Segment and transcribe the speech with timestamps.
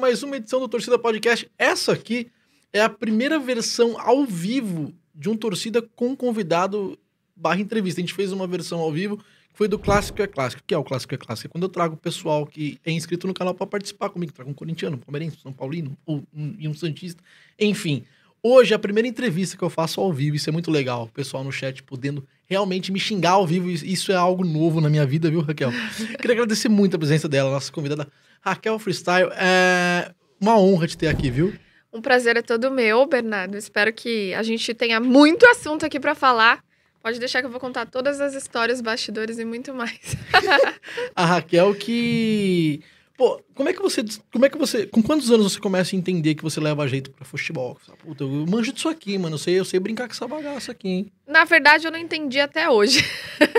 [0.00, 1.46] mais uma edição do Torcida Podcast.
[1.58, 2.28] Essa aqui
[2.72, 6.98] é a primeira versão ao vivo de um Torcida com convidado
[7.36, 8.00] barra entrevista.
[8.00, 10.62] A gente fez uma versão ao vivo que foi do Clássico é Clássico.
[10.62, 11.48] O que é o Clássico é Clássico?
[11.48, 14.32] É quando eu trago o pessoal que é inscrito no canal para participar comigo.
[14.32, 17.22] Trago um corintiano, um palmeirense, um São Paulino ou um, e um Santista.
[17.58, 18.02] Enfim,
[18.42, 20.34] hoje é a primeira entrevista que eu faço ao vivo.
[20.34, 21.04] Isso é muito legal.
[21.04, 23.68] O pessoal no chat podendo realmente me xingar ao vivo.
[23.68, 25.70] Isso é algo novo na minha vida, viu, Raquel?
[26.18, 29.30] Queria agradecer muito a presença dela, nossa convidada Raquel Freestyle.
[29.32, 31.54] É uma honra te ter aqui, viu?
[31.92, 33.56] Um prazer é todo meu, Bernardo.
[33.56, 36.64] Espero que a gente tenha muito assunto aqui para falar.
[37.02, 40.16] Pode deixar que eu vou contar todas as histórias, bastidores e muito mais.
[41.16, 42.82] a Raquel que
[43.20, 44.02] Pô, como é que você.
[44.32, 44.86] Como é que você.
[44.86, 47.78] Com quantos anos você começa a entender que você leva jeito pra futebol?
[47.98, 49.34] Puta, eu manjo disso aqui, mano.
[49.34, 51.12] Eu sei, eu sei brincar com essa bagaça aqui, hein?
[51.26, 53.04] Na verdade, eu não entendi até hoje.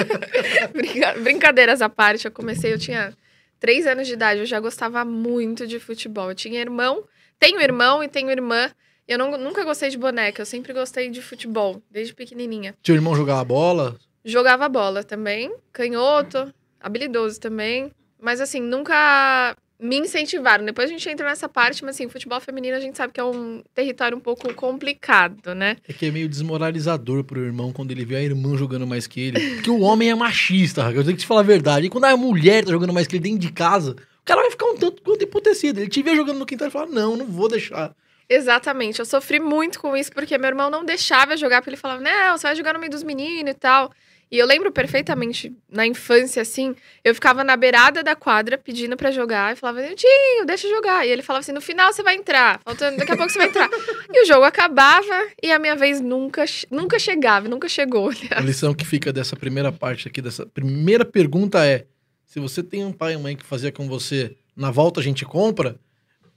[0.73, 1.13] Brinca...
[1.19, 3.13] Brincadeiras à parte, eu comecei, eu tinha
[3.61, 6.29] três anos de idade, eu já gostava muito de futebol.
[6.29, 7.05] Eu tinha irmão,
[7.39, 8.69] tenho irmão e tenho irmã.
[9.07, 12.75] Eu não, nunca gostei de boneca, eu sempre gostei de futebol, desde pequenininha.
[12.81, 13.97] Teu irmão jogava bola?
[14.25, 17.91] Jogava bola também, canhoto, habilidoso também.
[18.19, 20.63] Mas assim, nunca me incentivaram.
[20.63, 23.23] Depois a gente entra nessa parte, mas assim, futebol feminino a gente sabe que é
[23.23, 25.77] um território um pouco complicado, né?
[25.87, 29.19] É que é meio desmoralizador pro irmão quando ele vê a irmã jogando mais que
[29.19, 29.55] ele.
[29.55, 31.87] Porque o homem é machista, eu tenho que te falar a verdade.
[31.87, 34.51] E quando a mulher tá jogando mais que ele dentro de casa, o cara vai
[34.51, 35.79] ficar um tanto quanto emputecido.
[35.79, 37.95] Ele te vê jogando no quintal e fala: Não, não vou deixar.
[38.29, 42.01] Exatamente, eu sofri muito com isso, porque meu irmão não deixava jogar, porque ele falava:
[42.01, 43.91] Não, você vai jogar no meio dos meninos e tal.
[44.31, 49.11] E eu lembro perfeitamente, na infância, assim, eu ficava na beirada da quadra pedindo para
[49.11, 49.51] jogar.
[49.51, 51.05] E falava, Tio, deixa eu jogar.
[51.05, 52.61] E ele falava assim: no final você vai entrar.
[52.63, 53.69] Faltando, daqui a pouco você vai entrar.
[54.09, 58.07] e o jogo acabava e a minha vez nunca, nunca chegava, nunca chegou.
[58.07, 58.31] Aliás.
[58.37, 61.85] A lição que fica dessa primeira parte aqui, dessa primeira pergunta é:
[62.25, 65.25] se você tem um pai e mãe que fazia com você, na volta a gente
[65.25, 65.75] compra.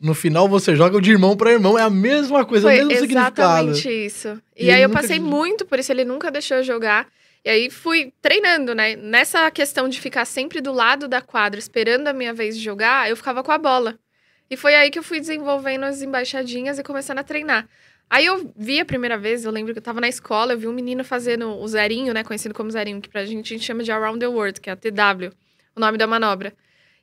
[0.01, 3.07] No final você joga de irmão para irmão, é a mesma coisa, Foi o mesmo
[3.07, 3.71] significado.
[3.71, 4.43] Exatamente isso.
[4.57, 7.07] E, e aí eu passei muito por isso, ele nunca deixou eu jogar.
[7.45, 8.97] E aí fui treinando, né?
[8.97, 13.11] Nessa questão de ficar sempre do lado da quadra, esperando a minha vez de jogar,
[13.11, 13.99] eu ficava com a bola.
[14.51, 17.69] E foi aí que eu fui desenvolvendo as embaixadinhas e começando a treinar.
[18.09, 20.67] Aí eu vi a primeira vez, eu lembro que eu tava na escola, eu vi
[20.67, 22.25] um menino fazendo o zerinho, né?
[22.25, 24.73] Conhecido como zerinho, que pra gente a gente chama de Around the World, que é
[24.73, 25.31] a TW,
[25.77, 26.55] o nome da manobra.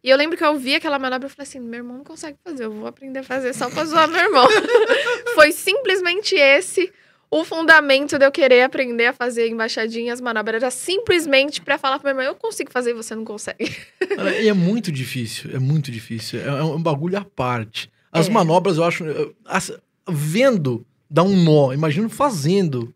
[0.04, 2.38] E eu lembro que eu vi aquela manobra e falei assim: meu irmão não consegue
[2.44, 4.48] fazer, eu vou aprender a fazer só pra zoar meu irmão.
[5.36, 6.92] Foi simplesmente esse
[7.32, 12.14] o fundamento de eu querer aprender a fazer embaixadinhas, manobras, era simplesmente para falar pra
[12.14, 13.74] minha mãe, eu consigo fazer e você não consegue.
[14.44, 16.42] e é muito difícil, é muito difícil.
[16.42, 17.90] É, é um bagulho à parte.
[18.12, 18.30] As é.
[18.30, 19.06] manobras, eu acho.
[19.46, 19.72] As,
[20.10, 22.94] vendo dá um nó, imagino fazendo.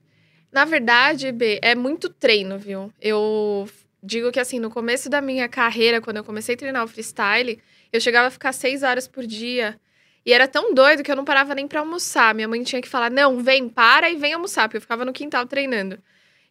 [0.52, 2.92] Na verdade, B, é muito treino, viu?
[3.02, 3.70] Eu
[4.04, 7.60] digo que assim, no começo da minha carreira, quando eu comecei a treinar o freestyle,
[7.92, 9.80] eu chegava a ficar seis horas por dia
[10.26, 12.34] e era tão doido que eu não parava nem para almoçar.
[12.34, 15.14] Minha mãe tinha que falar: não, vem, para e vem almoçar, porque eu ficava no
[15.14, 16.00] quintal treinando.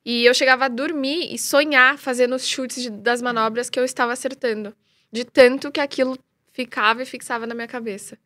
[0.04, 3.84] E eu chegava a dormir e sonhar fazendo os chutes de, das manobras que eu
[3.84, 4.74] estava acertando.
[5.10, 6.18] De tanto que aquilo
[6.52, 8.18] ficava e fixava na minha cabeça.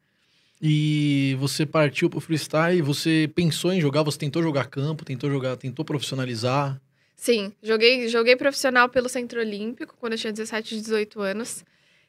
[0.61, 5.57] E você partiu pro freestyle, você pensou em jogar, você tentou jogar campo, tentou jogar,
[5.57, 6.81] tentou profissionalizar?
[7.15, 11.65] Sim, joguei, joguei profissional pelo Centro Olímpico quando eu tinha 17, 18 anos.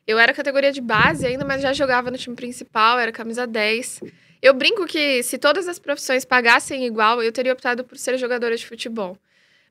[0.09, 4.01] Eu era categoria de base ainda, mas já jogava no time principal, era camisa 10.
[4.41, 8.57] Eu brinco que se todas as profissões pagassem igual, eu teria optado por ser jogadora
[8.57, 9.15] de futebol.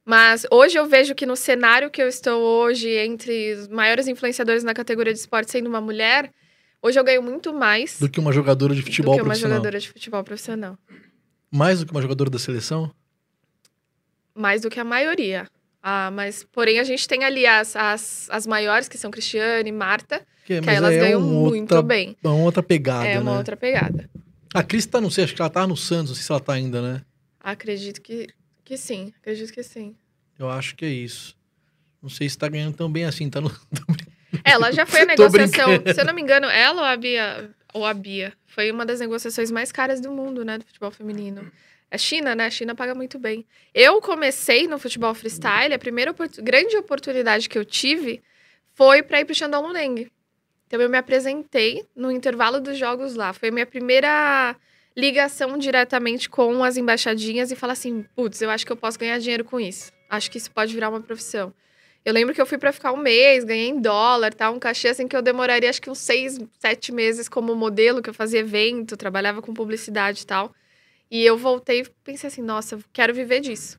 [0.04, 4.62] Mas hoje eu vejo que no cenário que eu estou hoje, entre os maiores influenciadores
[4.62, 6.32] na categoria de esporte sendo uma mulher,
[6.81, 7.99] hoje eu ganho muito mais.
[7.99, 9.34] Do que uma jogadora de futebol profissional.
[9.34, 10.78] Do que uma jogadora de futebol profissional.
[11.50, 12.94] Mais do que uma jogadora da seleção?
[14.32, 15.49] Mais do que a maioria.
[15.82, 19.72] Ah, mas porém a gente tem ali as, as, as maiores, que são Cristiane e
[19.72, 22.16] Marta, que, que elas é ganham muito outra, bem.
[22.22, 23.38] É uma outra pegada, É uma né?
[23.38, 24.10] outra pegada.
[24.52, 26.40] A Cris tá, não sei, acho que ela tá no Santos, não sei se ela
[26.40, 27.02] tá ainda, né?
[27.40, 28.28] Acredito que,
[28.64, 29.94] que sim, acredito que sim.
[30.38, 31.36] Eu acho que é isso.
[32.02, 33.50] Não sei se tá ganhando tão bem assim, tá no...
[34.44, 37.84] Ela já foi a negociação, se eu não me engano, ela ou a Bia, ou
[37.84, 41.50] a Bia, foi uma das negociações mais caras do mundo, né, do futebol feminino.
[41.90, 42.46] A é China, né?
[42.46, 43.46] A China paga muito bem.
[43.75, 48.23] Eu comecei no futebol freestyle, a primeira grande oportunidade que eu tive
[48.75, 50.11] foi para ir pro Shandong Luneng.
[50.67, 53.32] Então eu me apresentei no intervalo dos jogos lá.
[53.32, 54.55] Foi a minha primeira
[54.94, 59.19] ligação diretamente com as embaixadinhas e falar assim: putz, eu acho que eu posso ganhar
[59.19, 59.91] dinheiro com isso.
[60.11, 61.55] Acho que isso pode virar uma profissão.
[62.05, 64.50] Eu lembro que eu fui para ficar um mês, ganhei em dólar, tá?
[64.50, 68.11] Um cachê assim que eu demoraria acho que uns seis, sete meses como modelo, que
[68.11, 70.55] eu fazia evento, trabalhava com publicidade e tal.
[71.10, 73.78] E eu voltei e pensei assim, nossa, quero viver disso.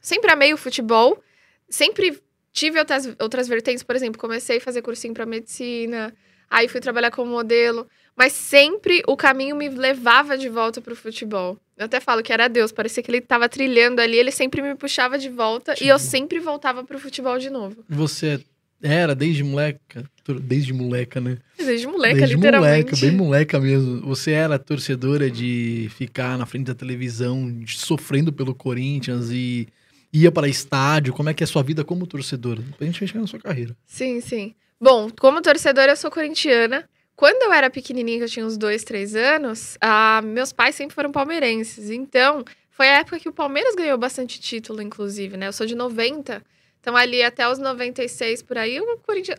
[0.00, 1.22] Sempre amei o futebol,
[1.68, 2.20] sempre
[2.52, 6.14] tive outras, outras vertentes, por exemplo, comecei a fazer cursinho para medicina,
[6.50, 7.86] Aí fui trabalhar como modelo.
[8.16, 11.58] Mas sempre o caminho me levava de volta pro futebol.
[11.76, 14.74] Eu até falo que era Deus, parecia que ele estava trilhando ali, ele sempre me
[14.74, 17.84] puxava de volta e eu sempre voltava pro futebol de novo.
[17.86, 18.42] Você
[18.82, 20.04] era desde moleca,
[20.42, 21.38] desde moleca, né?
[21.56, 22.92] Desde moleca, desde literalmente.
[22.92, 24.00] Moleca, bem moleca mesmo.
[24.02, 29.68] Você era torcedora de ficar na frente da televisão, sofrendo pelo Corinthians e
[30.12, 31.12] ia para estádio.
[31.12, 32.62] Como é que é a sua vida como torcedora?
[32.76, 33.76] Pra gente chegar na sua carreira.
[33.86, 34.54] Sim, sim.
[34.80, 36.88] Bom, como torcedora, eu sou corintiana.
[37.14, 40.94] Quando eu era pequenininha, que eu tinha uns dois, três anos, ah, meus pais sempre
[40.94, 41.88] foram palmeirenses.
[41.88, 45.48] Então, foi a época que o Palmeiras ganhou bastante título, inclusive, né?
[45.48, 46.42] Eu sou de 90.
[46.86, 48.84] Então, ali até os 96 por aí, o,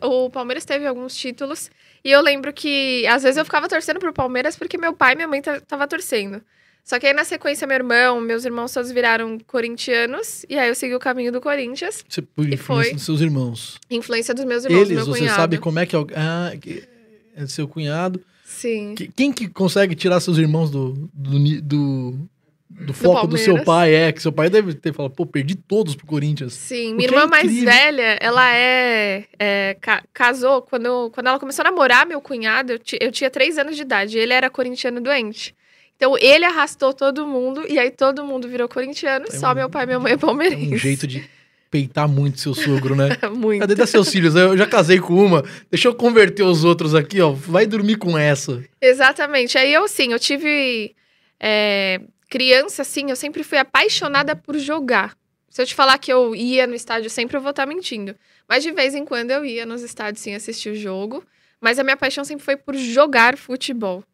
[0.06, 1.70] o Palmeiras teve alguns títulos.
[2.04, 5.16] E eu lembro que, às vezes, eu ficava torcendo pro Palmeiras porque meu pai e
[5.16, 6.42] minha mãe tava torcendo.
[6.84, 10.44] Só que aí, na sequência, meu irmão, meus irmãos todos viraram corintianos.
[10.46, 12.04] E aí, eu segui o caminho do Corinthians.
[12.06, 13.78] Você, por influência foi dos seus irmãos.
[13.90, 15.96] Influência dos meus irmãos, Eles, meu você sabe como é que...
[16.14, 16.52] Ah,
[17.34, 18.22] é seu cunhado.
[18.44, 18.94] Sim.
[19.16, 22.28] Quem que consegue tirar seus irmãos do, do, do,
[22.70, 23.94] do foco do, do, seu pai?
[23.94, 26.52] É, que seu pai deve ter falado, pô, perdi todos pro Corinthians.
[26.52, 29.24] Sim, minha irmã é mais velha, ela é.
[29.38, 33.56] é ca casou, quando, quando ela começou a namorar meu cunhado, eu, eu tinha três
[33.56, 35.54] anos de idade, ele era corintiano doente.
[35.96, 39.70] Então ele arrastou todo mundo e aí todo mundo virou corintiano, é só um, meu
[39.70, 40.72] pai e minha mãe é palmeirense.
[40.72, 41.28] É um jeito de
[41.70, 43.08] peitar muito seu sogro, né?
[43.34, 43.60] muito.
[43.60, 44.34] Cadê das seus filhos?
[44.34, 47.30] Eu já casei com uma, deixa eu converter os outros aqui, ó.
[47.32, 48.62] Vai dormir com essa.
[48.80, 49.58] Exatamente.
[49.58, 50.94] Aí eu, sim, eu tive.
[51.40, 55.16] É, criança, assim, eu sempre fui apaixonada por jogar.
[55.48, 58.14] Se eu te falar que eu ia no estádio sempre, eu vou estar mentindo.
[58.48, 61.24] Mas de vez em quando eu ia nos estádios, sim, assistir o jogo.
[61.60, 64.04] Mas a minha paixão sempre foi por jogar futebol.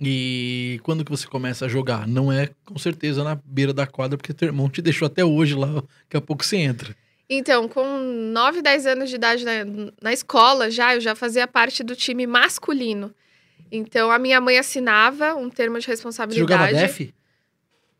[0.00, 2.06] E quando que você começa a jogar?
[2.06, 5.54] Não é com certeza na beira da quadra, porque teu irmão te deixou até hoje
[5.54, 6.96] lá, daqui a pouco você entra.
[7.28, 7.84] Então, com
[8.32, 9.52] 9, 10 anos de idade na,
[10.00, 13.12] na escola já, eu já fazia parte do time masculino.
[13.70, 16.46] Então, a minha mãe assinava um termo de responsabilidade.
[16.46, 17.14] Você jogava DEF?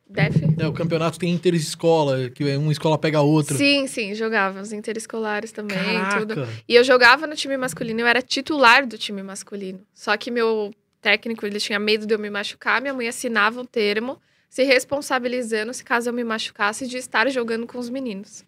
[0.09, 0.39] DEF?
[0.59, 3.57] É, o campeonato tem interescola, que uma escola pega a outra.
[3.57, 6.19] Sim, sim, jogava os interescolares também, Caraca.
[6.21, 6.49] tudo.
[6.67, 9.81] E eu jogava no time masculino, eu era titular do time masculino.
[9.93, 13.65] Só que meu técnico, ele tinha medo de eu me machucar, minha mãe assinava um
[13.65, 14.19] termo
[14.49, 18.45] se responsabilizando se caso eu me machucasse de estar jogando com os meninos.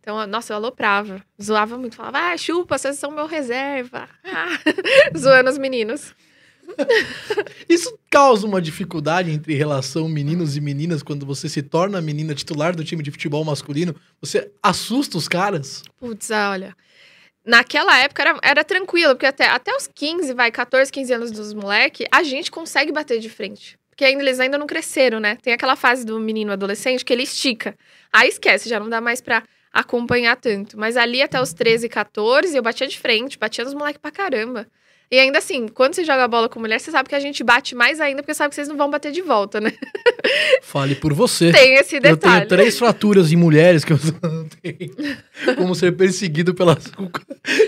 [0.00, 4.08] Então, nossa, eu aloprava, zoava muito, falava, ah, chupa, vocês são meu reserva.
[4.24, 4.58] Ah,
[5.16, 6.14] zoando os meninos.
[7.68, 12.74] Isso causa uma dificuldade entre relação meninos e meninas quando você se torna menina titular
[12.74, 13.94] do time de futebol masculino?
[14.20, 15.82] Você assusta os caras?
[15.98, 16.74] Putz, olha,
[17.48, 21.54] Naquela época era, era tranquilo, porque até, até os 15, vai, 14, 15 anos dos
[21.54, 23.78] moleques, a gente consegue bater de frente.
[23.88, 25.36] Porque ainda, eles ainda não cresceram, né?
[25.36, 27.74] Tem aquela fase do menino adolescente que ele estica.
[28.12, 29.42] Aí esquece, já não dá mais pra
[29.72, 30.78] acompanhar tanto.
[30.78, 34.66] Mas ali até os 13, 14, eu batia de frente, batia nos moleques pra caramba.
[35.10, 37.74] E ainda assim, quando você joga bola com mulher, você sabe que a gente bate
[37.74, 39.72] mais ainda, porque sabe que vocês não vão bater de volta, né?
[40.62, 41.50] Fale por você.
[41.50, 42.14] Tem esse detalhe.
[42.14, 45.56] Eu tenho três fraturas em mulheres que eu não tenho.
[45.56, 46.92] Como ser perseguido pelas.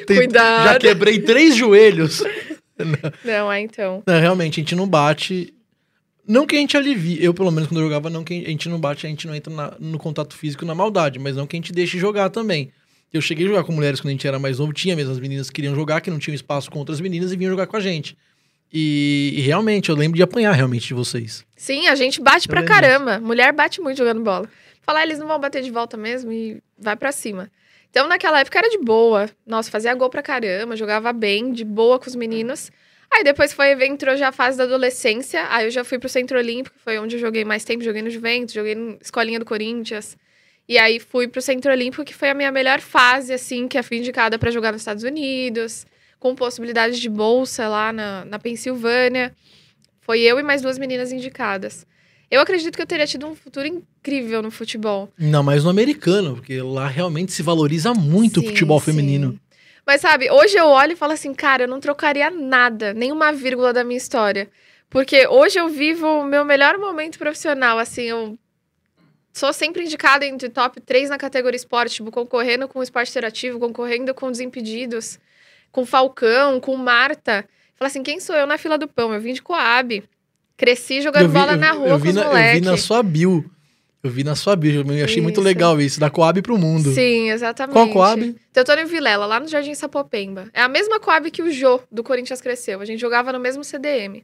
[0.07, 0.65] Cuidado.
[0.65, 2.23] Já quebrei três joelhos.
[2.79, 4.03] Não, não é então.
[4.07, 5.55] Não, realmente, a gente não bate.
[6.29, 8.69] Não que a gente alivie, eu pelo menos quando eu jogava, não que a gente
[8.69, 11.57] não bate, a gente não entra na, no contato físico na maldade, mas não que
[11.57, 12.71] a gente deixe jogar também.
[13.13, 15.19] Eu cheguei a jogar com mulheres quando a gente era mais novo, tinha mesmo as
[15.19, 17.77] meninas que queriam jogar, que não tinham espaço com outras meninas e vinham jogar com
[17.77, 18.17] a gente.
[18.73, 21.45] E, e realmente, eu lembro de apanhar realmente de vocês.
[21.57, 23.15] Sim, a gente bate eu pra caramba.
[23.15, 23.27] Disso.
[23.27, 24.49] Mulher bate muito jogando bola.
[24.83, 27.51] Falar, eles não vão bater de volta mesmo e vai para cima.
[27.91, 29.29] Então, naquela época era de boa.
[29.45, 32.71] Nossa, fazia gol pra caramba, jogava bem, de boa com os meninos.
[33.11, 35.45] Aí depois foi, entrou já a fase da adolescência.
[35.51, 37.83] Aí eu já fui pro Centro Olímpico, foi onde eu joguei mais tempo.
[37.83, 40.17] Joguei no Juventus, joguei na Escolinha do Corinthians.
[40.71, 43.83] E aí fui pro Centro Olímpico, que foi a minha melhor fase, assim, que é
[43.83, 45.85] fui indicada para jogar nos Estados Unidos,
[46.21, 49.35] com possibilidade de bolsa lá na, na Pensilvânia.
[50.01, 51.85] Foi eu e mais duas meninas indicadas.
[52.31, 55.13] Eu acredito que eu teria tido um futuro incrível no futebol.
[55.19, 59.33] Não, mas no americano, porque lá realmente se valoriza muito sim, o futebol feminino.
[59.33, 59.41] Sim.
[59.85, 63.73] Mas sabe, hoje eu olho e falo assim, cara, eu não trocaria nada, nenhuma vírgula
[63.73, 64.49] da minha história.
[64.89, 68.39] Porque hoje eu vivo o meu melhor momento profissional, assim, eu
[69.41, 73.59] sou sempre indicada entre top 3 na categoria esporte, tipo, concorrendo com o esporte interativo,
[73.59, 75.19] concorrendo com Desimpedidos,
[75.73, 77.49] com Falcão, com Marta.
[77.75, 79.15] Fala assim, quem sou eu na fila do pão?
[79.15, 80.05] Eu vim de Coab.
[80.59, 82.57] Cresci jogando vi, bola na rua eu, eu com os moleques.
[82.57, 83.51] Eu vi na sua bio.
[84.03, 85.23] Eu vi na sua bio, eu achei isso.
[85.23, 86.93] muito legal isso, da Coab pro mundo.
[86.93, 87.75] Sim, exatamente.
[87.75, 88.37] Qual Coab?
[88.53, 90.51] Teutônio Vilela, lá no Jardim Sapopemba.
[90.53, 92.81] É a mesma Coab que o Jô, do Corinthians, cresceu.
[92.81, 94.23] A gente jogava no mesmo CDM.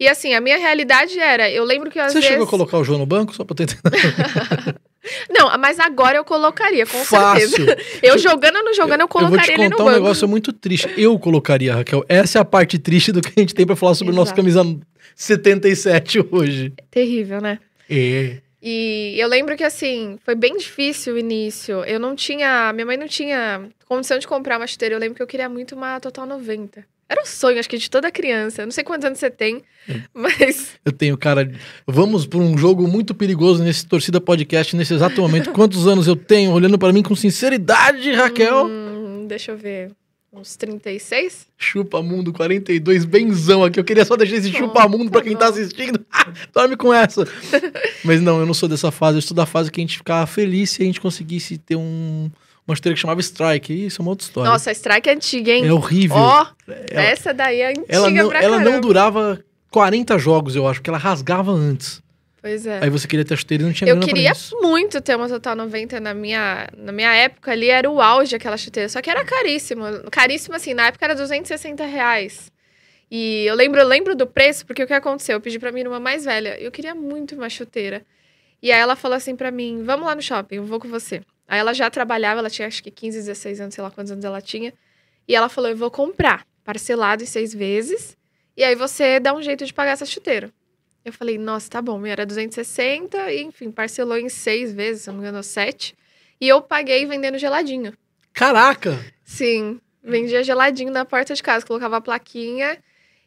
[0.00, 2.30] E assim, a minha realidade era, eu lembro que às Você vezes...
[2.30, 3.76] chegou a colocar o João no banco só pra tentar...
[5.28, 7.48] Não, mas agora eu colocaria, com Fácil.
[7.48, 7.76] certeza.
[8.02, 9.96] Eu jogando ou não jogando, eu colocaria eu vou te no contar banco.
[9.96, 10.88] um negócio muito triste.
[10.96, 12.04] Eu colocaria, Raquel.
[12.06, 14.32] Essa é a parte triste do que a gente tem pra falar sobre o nosso
[14.32, 14.42] Exato.
[14.42, 14.78] camisa
[15.16, 16.72] 77 hoje.
[16.90, 17.58] Terrível, né?
[17.88, 18.36] É.
[18.62, 21.82] E eu lembro que, assim, foi bem difícil o início.
[21.84, 22.70] Eu não tinha.
[22.74, 24.94] Minha mãe não tinha condição de comprar uma chuteira.
[24.94, 26.84] Eu lembro que eu queria muito uma Total 90.
[27.10, 28.62] Era o sonho, acho que, de toda criança.
[28.62, 30.00] Eu não sei quantos anos você tem, Hum.
[30.14, 30.78] mas.
[30.84, 31.50] Eu tenho, cara.
[31.84, 35.50] Vamos por um jogo muito perigoso nesse Torcida Podcast, nesse exato momento.
[35.52, 36.52] Quantos anos eu tenho?
[36.52, 38.66] Olhando pra mim com sinceridade, Raquel.
[38.66, 39.90] Hum, deixa eu ver.
[40.32, 41.48] Uns 36?
[41.58, 43.80] Chupa Mundo 42, benzão aqui.
[43.80, 45.58] Eu queria só deixar esse Oh, Chupa Mundo pra tá quem tá bom.
[45.58, 46.06] assistindo.
[46.54, 47.26] Dorme com essa.
[48.04, 49.18] Mas não, eu não sou dessa fase.
[49.18, 52.30] Eu sou da fase que a gente ficava feliz se a gente conseguisse ter um,
[52.66, 53.86] uma chuteira que chamava Strike.
[53.86, 54.50] Isso é uma outra história.
[54.50, 55.66] Nossa, a Strike é antiga, hein?
[55.66, 56.16] é horrível.
[56.16, 58.80] Ó, ela, essa daí é antiga ela não, pra ela não caramba.
[58.80, 62.02] durava 40 jogos, eu acho, porque ela rasgava antes.
[62.42, 62.82] Pois é.
[62.82, 65.54] Aí você queria ter a chuteira e não tinha Eu queria muito ter uma Total
[65.54, 68.88] 90 na minha, na minha época ali, era o auge aquela chuteira.
[68.88, 69.84] Só que era caríssimo.
[70.10, 72.50] Caríssimo, assim, na época era 260 reais.
[73.10, 75.34] E eu lembro, eu lembro do preço, porque o que aconteceu?
[75.34, 76.58] Eu pedi pra minha irmã mais velha.
[76.58, 78.02] Eu queria muito uma chuteira.
[78.62, 81.22] E aí ela falou assim pra mim: vamos lá no shopping, eu vou com você.
[81.50, 84.24] Aí ela já trabalhava, ela tinha acho que 15, 16 anos, sei lá quantos anos
[84.24, 84.72] ela tinha.
[85.26, 88.16] E ela falou: eu vou comprar, parcelado em seis vezes.
[88.56, 90.52] E aí você dá um jeito de pagar essa chuteira.
[91.04, 92.06] Eu falei, nossa, tá bom.
[92.06, 95.96] Era 260, e enfim, parcelou em seis vezes, se não me engano, sete.
[96.40, 97.94] E eu paguei vendendo geladinho.
[98.32, 98.96] Caraca!
[99.24, 102.78] Sim, vendia geladinho na porta de casa, colocava a plaquinha.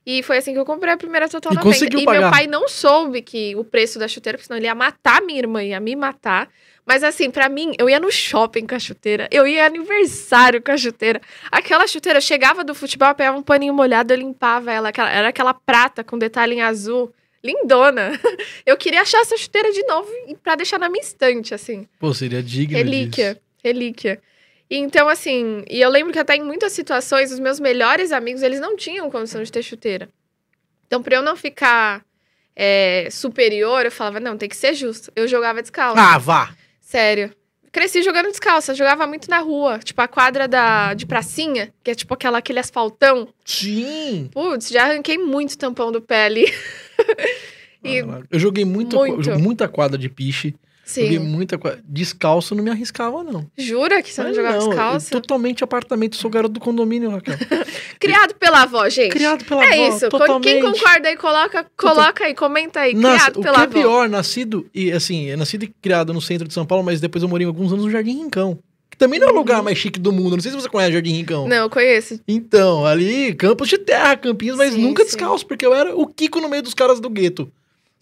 [0.05, 1.73] E foi assim que eu comprei a primeira Total E 90.
[1.73, 2.19] conseguiu e pagar.
[2.21, 5.39] meu pai não soube que o preço da chuteira, porque senão ele ia matar minha
[5.39, 6.49] irmã, ia me matar.
[6.85, 10.71] Mas assim, pra mim, eu ia no shopping com a chuteira, eu ia aniversário com
[10.71, 11.21] a chuteira.
[11.51, 14.89] Aquela chuteira, eu chegava do futebol, eu pegava um paninho molhado, eu limpava ela.
[14.89, 17.13] aquela- era aquela prata com detalhe em azul.
[17.45, 18.11] Lindona.
[18.65, 20.09] Eu queria achar essa chuteira de novo
[20.41, 21.85] pra deixar na minha estante, assim.
[21.99, 23.33] Pô, seria digno Relíquia.
[23.33, 23.41] disso.
[23.61, 24.21] Relíquia.
[24.71, 28.61] Então, assim, e eu lembro que até em muitas situações, os meus melhores amigos, eles
[28.61, 30.07] não tinham condição de ter chuteira.
[30.87, 32.01] Então, pra eu não ficar
[32.55, 35.11] é, superior, eu falava, não, tem que ser justo.
[35.13, 35.99] Eu jogava descalço.
[35.99, 36.55] Ah, vá!
[36.93, 37.31] Sério.
[37.71, 39.79] Cresci jogando descalça, jogava muito na rua.
[39.79, 43.29] Tipo, a quadra da, de pracinha, que é tipo aquela, aquele asfaltão.
[43.43, 44.29] Sim!
[44.31, 46.45] Putz, já arranquei muito tampão do pé ali.
[47.83, 47.97] E-.
[48.29, 48.95] Eu joguei Muito.
[48.95, 50.55] eu- muita quadra de piche.
[50.85, 51.19] Joguei Sim.
[51.19, 51.79] muita quadra.
[51.87, 53.49] Descalço não me arriscava, não.
[53.57, 55.09] Jura que você não Ah, jogava eu descalça?
[55.11, 57.35] Totalmente apartamento, sou garoto do condomínio, Raquel.
[57.99, 59.11] Criado pela avó, gente.
[59.11, 60.09] Criado pela É avó, isso.
[60.09, 60.43] totalmente.
[60.43, 62.93] Quem concorda aí, coloca, coloca aí, comenta aí.
[62.93, 63.73] Nas- Criado o pela que é avó.
[63.73, 67.23] pior, nascido e assim, é nascido e criado no centro de São Paulo, mas depois
[67.23, 68.59] eu morei alguns anos no Jardim Rincão.
[68.89, 70.35] Que também não é o lugar mais chique do mundo.
[70.35, 71.43] Não sei se você conhece o Jardim Rincão.
[71.43, 71.47] Uhum.
[71.49, 72.19] Não, eu conheço.
[72.27, 75.07] Então, ali, campos de terra, campinhos, mas Sim, nunca sim.
[75.07, 77.51] descalço, porque eu era o Kiko no meio dos caras do gueto.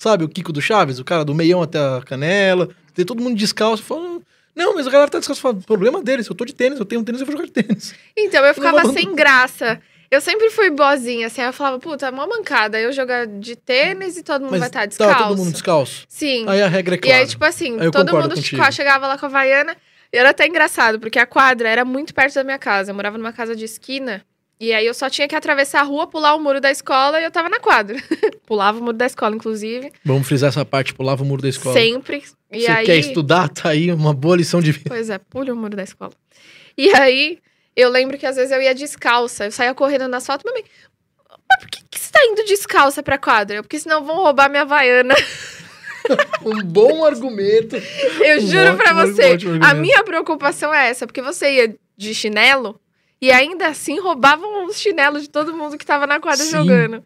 [0.01, 3.38] Sabe, o Kiko do Chaves, o cara do meião até a canela, tem todo mundo
[3.38, 4.24] descalço, falando,
[4.55, 6.86] não, mas a galera tá descalço, eu falo, problema deles, eu tô de tênis, eu
[6.88, 7.93] tenho um tênis, eu vou jogar de tênis.
[8.17, 8.93] Então, eu ficava Não.
[8.93, 9.79] sem graça.
[10.10, 11.41] Eu sempre fui boazinha, assim.
[11.41, 12.79] aí Eu falava, puta, é uma mancada.
[12.79, 15.17] Eu jogar de tênis e todo mundo Mas vai estar tava descalço.
[15.24, 16.05] todo mundo descalço.
[16.10, 16.46] Sim.
[16.50, 17.17] Aí a regra é E clara.
[17.20, 18.72] aí, tipo assim, Aí todo mundo contigo.
[18.72, 19.77] chegava lá com a Havaiana.
[20.12, 22.89] E era até engraçado, porque a quadra era muito perto da minha casa.
[22.89, 24.25] Eu morava numa casa de esquina.
[24.62, 27.24] E aí eu só tinha que atravessar a rua, pular o muro da escola e
[27.24, 27.98] eu tava na quadra.
[28.46, 29.91] Pulava o muro da escola, inclusive.
[30.06, 31.74] Vamos frisar essa parte, pulava o muro da escola.
[31.74, 32.24] Sempre.
[32.51, 32.86] E Você aí...
[32.86, 33.50] quer estudar?
[33.50, 34.88] Tá aí uma boa lição de vida.
[34.88, 36.12] Pois é, pule o muro da escola.
[36.77, 37.39] E aí,
[37.75, 39.46] eu lembro que às vezes eu ia descalça.
[39.46, 40.46] Eu saía correndo no asfalto.
[40.46, 40.63] Mamãe,
[41.50, 43.63] mas por que, que você tá indo descalça pra quadra?
[43.63, 45.15] Porque senão vão roubar minha Havaiana.
[46.44, 47.75] Um bom argumento.
[48.20, 49.34] Eu Um juro pra ótimo, você.
[49.34, 51.06] ótimo A minha preocupação é essa.
[51.06, 52.80] Porque você ia de chinelo
[53.22, 56.51] e ainda assim roubavam os chinelos de todo mundo que tava na quadra Sim.
[56.51, 57.04] jogando.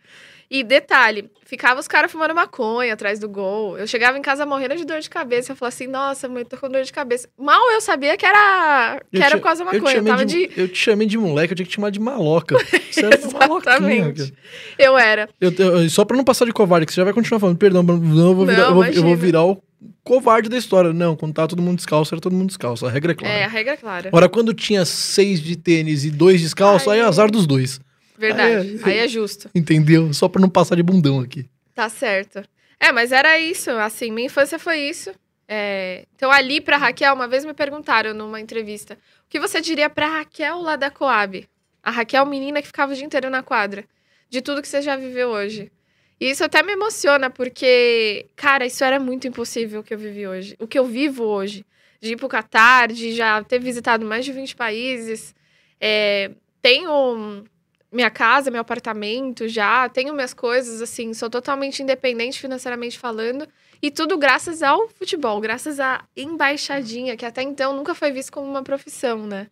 [0.50, 3.79] E detalhe, ficava os caras fumando maconha atrás do gol.
[3.79, 5.51] Eu chegava em casa morrendo de dor de cabeça.
[5.51, 7.27] Eu falava assim, nossa, mãe, tô com dor de cabeça.
[7.36, 9.91] Mal eu sabia que era, que Eu era te- por causa da eu maconha.
[9.93, 10.62] Eu, chamei tava de, de...
[10.62, 12.55] eu te chamei de moleque, eu tinha que te chamar de maloca.
[12.91, 14.34] Você era Exatamente.
[14.77, 15.27] Eu era.
[15.41, 17.81] Eu, eu- só pra não passar de covarde, que você já vai continuar falando, perdão,
[17.81, 19.62] não, eu vou virar, Não, eu, vou, eu vou virar o
[20.03, 20.91] covarde da história.
[20.93, 22.85] Não, quando tava todo mundo descalço, era todo mundo descalço.
[22.85, 23.33] A regra é clara.
[23.33, 24.07] É, a regra é clara.
[24.09, 27.79] Agora, quando tinha seis de tênis e dois descalços, aí é Aí- azar dos dois.
[28.17, 28.79] Verdade.
[28.83, 29.49] Aí Aí é justo.
[29.53, 30.13] Entendeu?
[30.13, 31.45] Só pra não passar de bundão aqui.
[31.73, 32.43] Tá certo.
[32.79, 33.69] É, mas era isso.
[33.71, 35.11] Assim, minha infância foi isso.
[35.47, 39.89] É, Então, ali pra Raquel, uma vez me perguntaram numa entrevista: o que você diria
[39.89, 41.47] pra Raquel lá da Coab?
[41.83, 43.85] A Raquel, menina que ficava o dia inteiro na quadra.
[44.29, 45.71] De tudo que você já viveu hoje.
[46.19, 50.27] E isso até me emociona, porque, cara, isso era muito impossível o que eu vivi
[50.27, 50.55] hoje.
[50.60, 51.65] O que eu vivo hoje.
[52.00, 55.36] De ir pro Catar, de já ter visitado mais de 20 países.
[55.79, 56.31] É,
[56.62, 57.45] tenho
[57.91, 63.48] minha casa, meu apartamento já, tenho minhas coisas, assim, sou totalmente independente financeiramente falando.
[63.81, 68.48] E tudo graças ao futebol, graças à embaixadinha, que até então nunca foi visto como
[68.48, 69.48] uma profissão, né?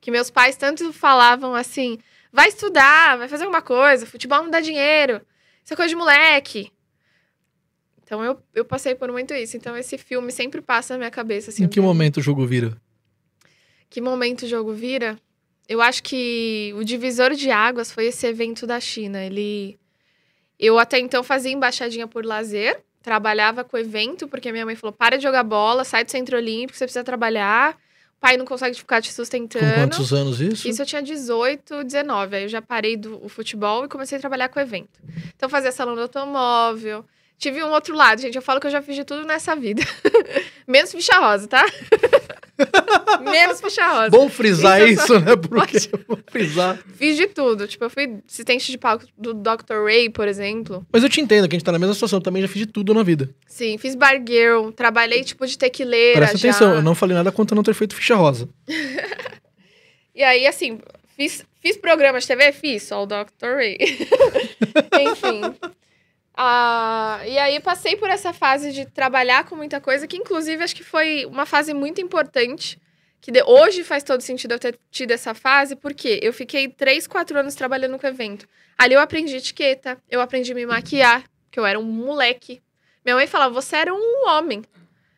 [0.00, 1.98] Que meus pais tanto falavam assim:
[2.32, 5.20] vai estudar, vai fazer alguma coisa, futebol não dá dinheiro,
[5.66, 6.70] isso é coisa de moleque.
[8.04, 9.56] Então eu, eu passei por muito isso.
[9.56, 11.50] Então esse filme sempre passa na minha cabeça.
[11.50, 12.80] Assim, em que momento o jogo vira?
[13.90, 15.18] Que momento o jogo vira?
[15.68, 19.24] Eu acho que o divisor de águas foi esse evento da China.
[19.24, 19.76] Ele.
[20.56, 24.92] Eu até então fazia embaixadinha por lazer, trabalhava com o evento, porque minha mãe falou:
[24.92, 27.76] para de jogar bola, sai do centro olímpico, você precisa trabalhar.
[28.26, 29.64] Pai não consegue ficar te sustentando.
[29.64, 30.68] Com quantos anos isso?
[30.68, 32.34] Isso eu tinha 18, 19.
[32.34, 35.00] Aí eu já parei do futebol e comecei a trabalhar com o evento.
[35.36, 37.04] Então, fazia salão do automóvel,
[37.38, 38.34] Tive um outro lado, gente.
[38.34, 39.82] Eu falo que eu já fiz de tudo nessa vida.
[40.66, 41.64] Menos ficha rosa, tá?
[43.22, 44.10] Menos ficha rosa.
[44.10, 45.36] Bom frisar isso, isso né?
[45.36, 46.78] Porque vou frisar.
[46.94, 47.66] Fiz de tudo.
[47.66, 49.84] Tipo, eu fui assistente de palco do Dr.
[49.84, 50.86] Ray, por exemplo.
[50.92, 52.18] Mas eu te entendo que a gente tá na mesma situação.
[52.18, 53.28] Eu também já fiz de tudo na vida.
[53.46, 54.70] Sim, fiz bar girl.
[54.70, 56.50] Trabalhei, tipo, de tequileira Presta já.
[56.50, 58.48] atenção, eu não falei nada contra não ter feito ficha rosa.
[60.14, 60.78] e aí, assim,
[61.16, 62.52] fiz, fiz programa de TV?
[62.52, 63.56] Fiz, só o Dr.
[63.56, 63.76] Ray.
[65.00, 65.54] Enfim...
[66.36, 70.76] Ah, e aí passei por essa fase de trabalhar com muita coisa, que inclusive acho
[70.76, 72.78] que foi uma fase muito importante.
[73.22, 77.06] Que de, hoje faz todo sentido eu ter tido essa fase, porque eu fiquei três,
[77.06, 78.46] quatro anos trabalhando com evento.
[78.76, 82.60] Ali eu aprendi etiqueta, eu aprendi a me maquiar, que eu era um moleque.
[83.04, 84.62] Minha mãe falava, você era um homem.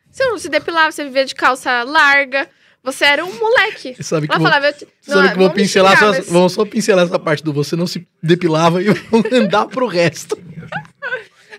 [0.09, 2.49] Você não se depilava, você vivia de calça larga.
[2.81, 4.01] Você era um moleque.
[4.01, 6.29] Sabe que Ela vou, falava, eu, sabe não, que vou pincelar xingar, mas...
[6.29, 10.37] Vamos só pincelar essa parte do você não se depilava e vamos andar pro resto.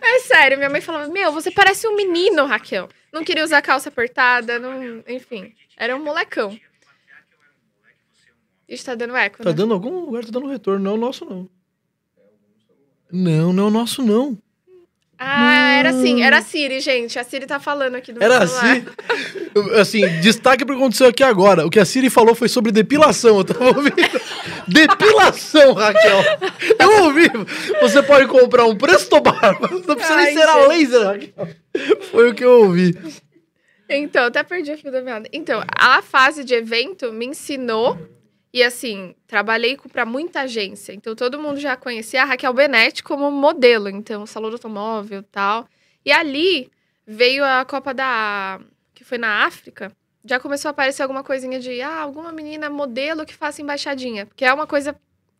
[0.02, 2.88] É sério, minha mãe falava: Meu, você parece um menino, Raquel.
[3.12, 5.02] Não queria usar calça apertada, não...
[5.06, 5.54] enfim.
[5.76, 6.58] Era um molecão.
[8.68, 9.42] Isso tá dando eco.
[9.42, 9.56] Tá né?
[9.56, 10.84] dando algum lugar, tá dando retorno.
[10.84, 11.50] Não é o nosso, não.
[13.10, 14.38] Não, não é o nosso, não.
[15.22, 17.18] Ah, era assim, era a Siri, gente.
[17.18, 18.86] A Siri tá falando aqui do Era assim.
[19.78, 21.66] Assim, destaque pro que aconteceu aqui agora.
[21.66, 23.36] O que a Siri falou foi sobre depilação.
[23.36, 23.96] Eu tava ouvindo.
[24.66, 26.22] depilação, Raquel.
[26.78, 27.28] Eu ouvi.
[27.82, 29.68] Você pode comprar um Presto Barba.
[29.70, 31.48] Não precisa Ai, nem ser a laser, Raquel.
[32.10, 32.96] Foi o que eu ouvi.
[33.90, 35.28] Então, até perdi a fio da meada.
[35.34, 37.98] Então, a fase de evento me ensinou
[38.52, 40.92] e assim, trabalhei para muita agência.
[40.92, 45.68] Então todo mundo já conhecia a Raquel Benetti como modelo, então salão do automóvel, tal.
[46.04, 46.70] E ali
[47.06, 48.60] veio a Copa da
[48.94, 49.92] que foi na África.
[50.24, 54.44] Já começou a aparecer alguma coisinha de ah, alguma menina modelo que faça embaixadinha, que
[54.44, 54.94] é uma coisa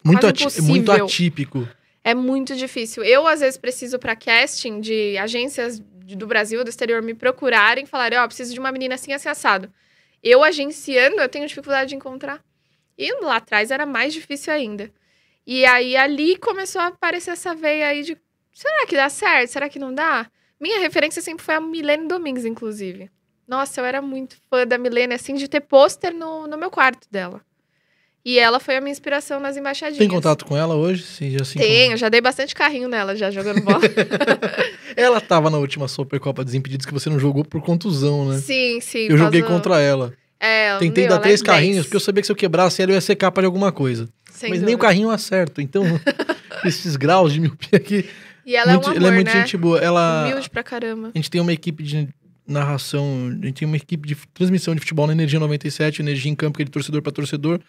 [0.05, 1.69] muito, ati muito atípico.
[2.03, 3.03] É muito difícil.
[3.05, 8.19] Eu às vezes preciso para casting de agências do Brasil, do exterior me procurarem, falarem,
[8.19, 9.71] ó, oh, preciso de uma menina assim assim assado.
[10.23, 12.43] Eu agenciando, eu tenho dificuldade de encontrar.
[12.97, 14.91] E lá atrás era mais difícil ainda.
[15.47, 18.17] E aí ali começou a aparecer essa veia aí de
[18.53, 19.51] será que dá certo?
[19.51, 20.31] Será que não dá?
[20.61, 23.11] Minha referência sempre foi a Milene Domingues, inclusive.
[23.49, 27.09] Nossa, eu era muito fã da Milene, assim, de ter pôster no, no meu quarto
[27.11, 27.41] dela.
[28.25, 29.99] E ela foi a minha inspiração nas embaixadinhas.
[29.99, 31.03] Tem contato com ela hoje?
[31.03, 33.81] Sim, já Tenho, já dei bastante carrinho nela, já jogando bola.
[34.95, 38.39] ela tava na última Supercopa Desimpedidos que você não jogou por contusão, né?
[38.39, 39.07] Sim, sim.
[39.09, 40.13] Eu joguei contra ela.
[40.41, 42.93] É, Tentei meu, dar três é carrinhos, porque eu sabia que se eu quebrasse ela,
[42.93, 44.09] eu ia ser capa de alguma coisa.
[44.33, 44.67] Sem Mas dúvida.
[44.67, 45.61] nem o carrinho eu acerto.
[45.61, 45.85] Então,
[46.65, 48.09] esses graus de miopia aqui.
[48.47, 49.41] E ela muito, é um amor, Ela é muito né?
[49.41, 49.79] gente boa.
[49.79, 51.11] Ela, Humilde pra caramba.
[51.15, 52.09] A gente tem uma equipe de
[52.47, 56.35] narração, a gente tem uma equipe de transmissão de futebol na Energia 97, Energia em
[56.35, 57.61] Campo, que é de torcedor para torcedor.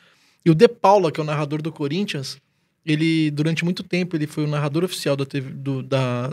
[0.45, 2.37] E o De Paula, que é o narrador do Corinthians,
[2.85, 6.31] ele, durante muito tempo, ele foi o narrador oficial da, TV, do, da,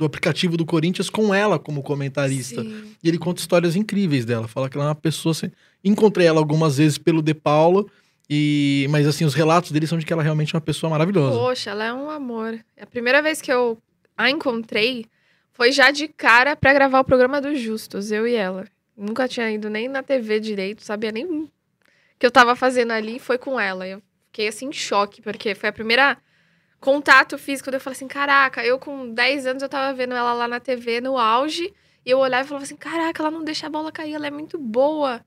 [0.00, 2.62] do aplicativo do Corinthians com ela como comentarista.
[2.62, 2.96] Sim.
[3.04, 4.48] E ele conta histórias incríveis dela.
[4.48, 5.32] Fala que ela é uma pessoa.
[5.32, 5.52] Assim,
[5.84, 7.90] encontrei ela algumas vezes pelo De Paulo.
[8.28, 10.88] E, mas assim, os relatos dele são de que ela é realmente é uma pessoa
[10.88, 11.38] maravilhosa.
[11.38, 12.58] Poxa, ela é um amor.
[12.80, 13.76] A primeira vez que eu
[14.16, 15.04] a encontrei
[15.52, 18.64] foi já de cara para gravar o programa dos Justos, eu e ela.
[18.96, 21.50] Nunca tinha ido nem na TV direito, sabia nem o
[22.18, 23.86] que eu tava fazendo ali, foi com ela.
[23.86, 26.16] Eu fiquei assim em choque, porque foi a primeira
[26.80, 27.70] contato físico.
[27.70, 31.00] Eu falei assim, caraca, eu com 10 anos eu tava vendo ela lá na TV,
[31.00, 31.72] no auge,
[32.04, 34.30] e eu olhava e falava assim, caraca, ela não deixa a bola cair, ela é
[34.30, 35.20] muito boa.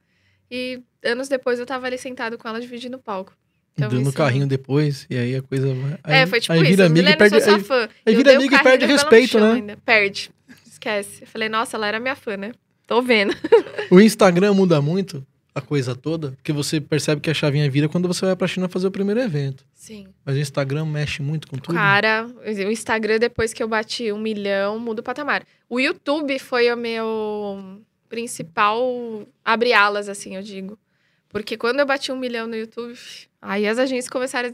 [0.50, 3.34] E anos depois eu tava ali sentado com ela dividindo o palco.
[3.76, 4.14] Então, Dando isso...
[4.14, 5.68] carrinho depois, e aí a coisa.
[6.04, 6.70] Aí, é, foi tipo aí isso.
[6.70, 7.90] Vira amiga e perde, aí, fã.
[8.06, 9.54] aí vira amiga e perde respeito, né?
[9.54, 9.78] Ainda.
[9.84, 10.30] Perde.
[10.68, 11.24] Esquece.
[11.24, 12.52] Eu falei, nossa, ela era minha fã, né?
[12.86, 13.34] Tô vendo.
[13.90, 18.08] o Instagram muda muito a coisa toda, porque você percebe que a chavinha vira quando
[18.08, 19.64] você vai pra China fazer o primeiro evento.
[19.74, 20.08] Sim.
[20.26, 21.76] Mas o Instagram mexe muito com tudo.
[21.76, 25.46] Cara, o Instagram, depois que eu bati um milhão, muda o patamar.
[25.70, 30.78] O YouTube foi o meu principal abre alas, assim, eu digo.
[31.30, 32.98] Porque quando eu bati um milhão no YouTube,
[33.42, 34.54] aí as agências começaram a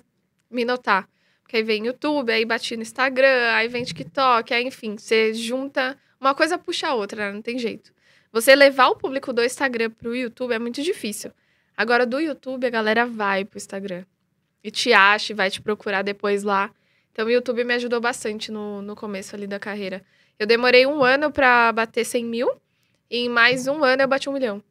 [0.50, 1.08] me notar.
[1.48, 5.98] que aí vem YouTube, aí bati no Instagram, aí vem TikTok, aí enfim, você junta.
[6.20, 7.34] Uma coisa puxa a outra, né?
[7.34, 7.92] Não tem jeito.
[8.32, 11.32] Você levar o público do Instagram pro YouTube é muito difícil.
[11.76, 14.06] Agora, do YouTube, a galera vai pro Instagram.
[14.64, 16.70] E te acha e vai te procurar depois lá.
[17.12, 20.04] Então, o YouTube me ajudou bastante no, no começo ali da carreira.
[20.38, 22.52] Eu demorei um ano para bater 100 mil.
[23.10, 24.64] E em mais um ano eu bati um milhão.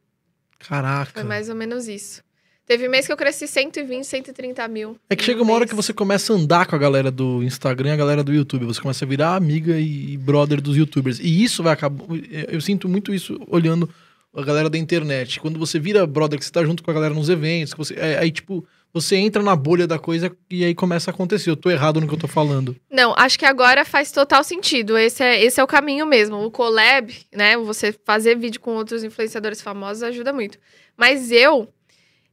[0.59, 1.11] Caraca.
[1.11, 2.23] Foi mais ou menos isso.
[2.69, 4.95] Teve mês que eu cresci 120, 130 mil.
[5.09, 7.89] É que chega uma hora que você começa a andar com a galera do Instagram
[7.89, 8.67] e a galera do YouTube.
[8.67, 11.17] Você começa a virar amiga e brother dos youtubers.
[11.19, 12.05] E isso vai acabar.
[12.47, 13.89] Eu sinto muito isso olhando
[14.35, 15.39] a galera da internet.
[15.39, 18.19] Quando você vira brother, que você tá junto com a galera nos eventos, você, é,
[18.19, 21.49] aí, tipo, você entra na bolha da coisa e aí começa a acontecer.
[21.49, 22.75] Eu tô errado no que eu tô falando.
[22.87, 24.95] Não, acho que agora faz total sentido.
[24.95, 26.37] Esse é, esse é o caminho mesmo.
[26.45, 27.57] O collab, né?
[27.57, 30.59] Você fazer vídeo com outros influenciadores famosos ajuda muito.
[30.95, 31.67] Mas eu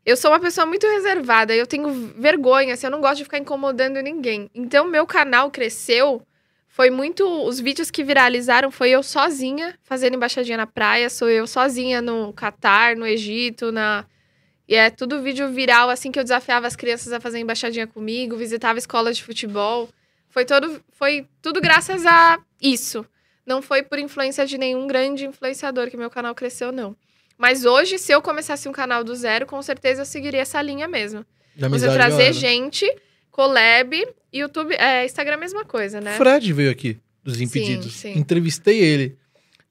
[0.07, 3.39] eu sou uma pessoa muito reservada, eu tenho vergonha, assim, eu não gosto de ficar
[3.39, 4.49] incomodando ninguém.
[4.55, 6.25] Então, meu canal cresceu,
[6.69, 7.27] foi muito.
[7.45, 12.33] Os vídeos que viralizaram foi eu sozinha fazendo embaixadinha na praia, sou eu sozinha no
[12.33, 14.07] Catar, no Egito, na.
[14.69, 18.37] E é tudo vídeo viral, assim, que eu desafiava as crianças a fazer embaixadinha comigo,
[18.37, 19.89] visitava escolas de futebol.
[20.29, 23.05] Foi, todo, foi tudo graças a isso.
[23.45, 26.95] Não foi por influência de nenhum grande influenciador que meu canal cresceu, não.
[27.39, 30.89] Mas hoje, se eu começasse um canal do zero, com certeza eu seguiria essa linha
[30.89, 31.25] mesmo.
[31.55, 32.87] Da Você trazer gente,
[33.31, 33.95] collab,
[34.33, 36.17] YouTube, é, Instagram é a mesma coisa, né?
[36.17, 37.93] Fred veio aqui, dos Impedidos.
[37.95, 38.19] Sim, sim.
[38.19, 39.17] Entrevistei ele.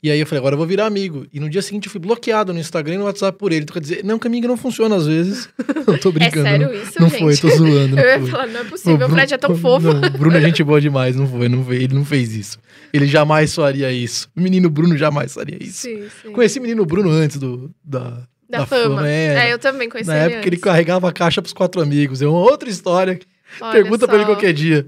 [0.06, 1.26] E aí eu falei, agora eu vou virar amigo.
[1.34, 3.63] E no dia seguinte eu fui bloqueado no Instagram e no WhatsApp por ele.
[3.63, 5.50] Então quer dizer, não, que amigo não funciona às vezes.
[5.88, 6.46] não tô brincando.
[6.46, 7.20] É sério não, isso, Não gente?
[7.22, 7.98] foi, tô zoando.
[8.00, 9.91] eu ia falar, não é possível, o Fred é tão fofo.
[9.91, 12.60] Não, o Bruno é gente boa demais, não foi, não foi, ele não fez isso.
[12.94, 14.30] Ele jamais faria isso.
[14.38, 15.82] O menino Bruno jamais faria isso.
[15.82, 16.32] Sim, sim.
[16.32, 18.98] Conheci o menino Bruno antes do, da, da, da fama.
[18.98, 19.10] fama.
[19.10, 20.48] É, é, eu também conheci Na época antes.
[20.48, 22.22] ele carregava a caixa pros quatro amigos.
[22.22, 23.20] É uma outra história.
[23.60, 24.06] Olha Pergunta só.
[24.06, 24.86] pra ele qualquer dia.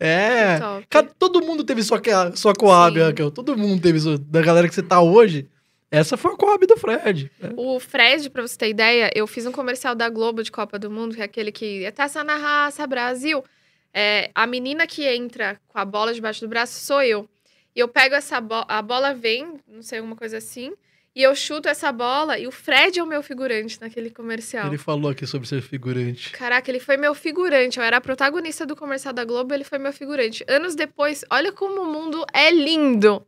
[0.00, 0.58] É.
[0.88, 2.00] Cara, todo mundo teve sua,
[2.34, 3.30] sua Coab, Raquel.
[3.30, 5.46] Todo mundo teve sua, da galera que você tá hoje.
[5.90, 7.30] Essa foi a Coab do Fred.
[7.42, 7.48] É.
[7.56, 10.90] O Fred, pra você ter ideia, eu fiz um comercial da Globo de Copa do
[10.90, 13.44] Mundo, que é aquele que é taça na raça, Brasil.
[13.92, 17.28] É, a menina que entra com a bola debaixo do braço sou eu.
[17.74, 20.72] E eu pego essa bola, a bola vem, não sei, alguma coisa assim.
[21.14, 24.68] E eu chuto essa bola e o Fred é o meu figurante naquele comercial.
[24.68, 26.30] Ele falou aqui sobre ser figurante.
[26.30, 27.78] Caraca, ele foi meu figurante.
[27.78, 30.44] Eu era a protagonista do comercial da Globo, ele foi meu figurante.
[30.46, 33.26] Anos depois, olha como o mundo é lindo.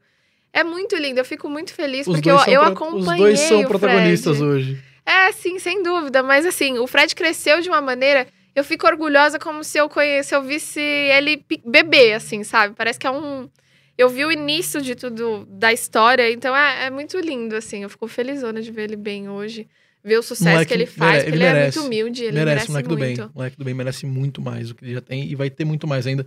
[0.53, 1.19] É muito lindo.
[1.19, 3.35] Eu fico muito feliz os porque eu, eu acompanhei.
[3.35, 4.81] Os dois são protagonistas hoje.
[5.05, 6.23] É, sim, sem dúvida.
[6.23, 8.29] Mas assim, o Fred cresceu de uma maneira.
[8.55, 12.75] Eu fico orgulhosa como se eu conhecesse, eu visse ele bebê, assim, sabe?
[12.77, 13.49] Parece que é um
[13.97, 17.83] eu vi o início de tudo da história, então é, é muito lindo, assim.
[17.83, 19.69] Eu fico felizona de ver ele bem hoje.
[20.05, 22.33] Ver o sucesso moleque, que ele faz, ele, ele, ele merece, é muito humilde, ele
[22.33, 22.99] merece, merece moleque muito.
[22.99, 23.27] do bem.
[23.27, 25.65] O moleque do bem merece muito mais do que ele já tem e vai ter
[25.65, 26.27] muito mais ainda.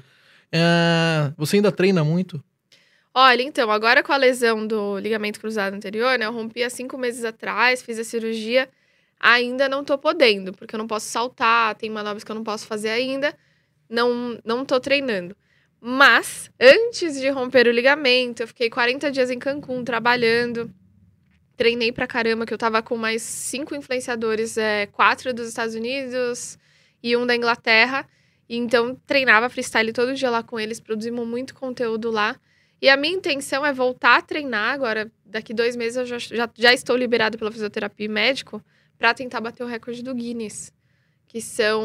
[0.50, 2.42] É, você ainda treina muito?
[3.14, 6.26] Olha, então, agora com a lesão do ligamento cruzado anterior, né?
[6.26, 8.70] Eu rompi há cinco meses atrás, fiz a cirurgia.
[9.20, 12.68] Ainda não tô podendo, porque eu não posso saltar, tem manobras que eu não posso
[12.68, 13.34] fazer ainda.
[13.90, 15.36] Não, não tô treinando.
[15.88, 20.74] Mas, antes de romper o ligamento, eu fiquei 40 dias em Cancún trabalhando.
[21.56, 26.58] Treinei pra caramba, que eu tava com mais cinco influenciadores, é, quatro dos Estados Unidos
[27.04, 28.10] e um da Inglaterra.
[28.50, 32.36] Então, treinava freestyle todo dia lá com eles, produzimos muito conteúdo lá.
[32.82, 35.12] E a minha intenção é voltar a treinar agora.
[35.24, 38.60] Daqui dois meses eu já, já, já estou liberado pela fisioterapia e médico
[38.98, 40.74] para tentar bater o recorde do Guinness
[41.36, 41.84] que são.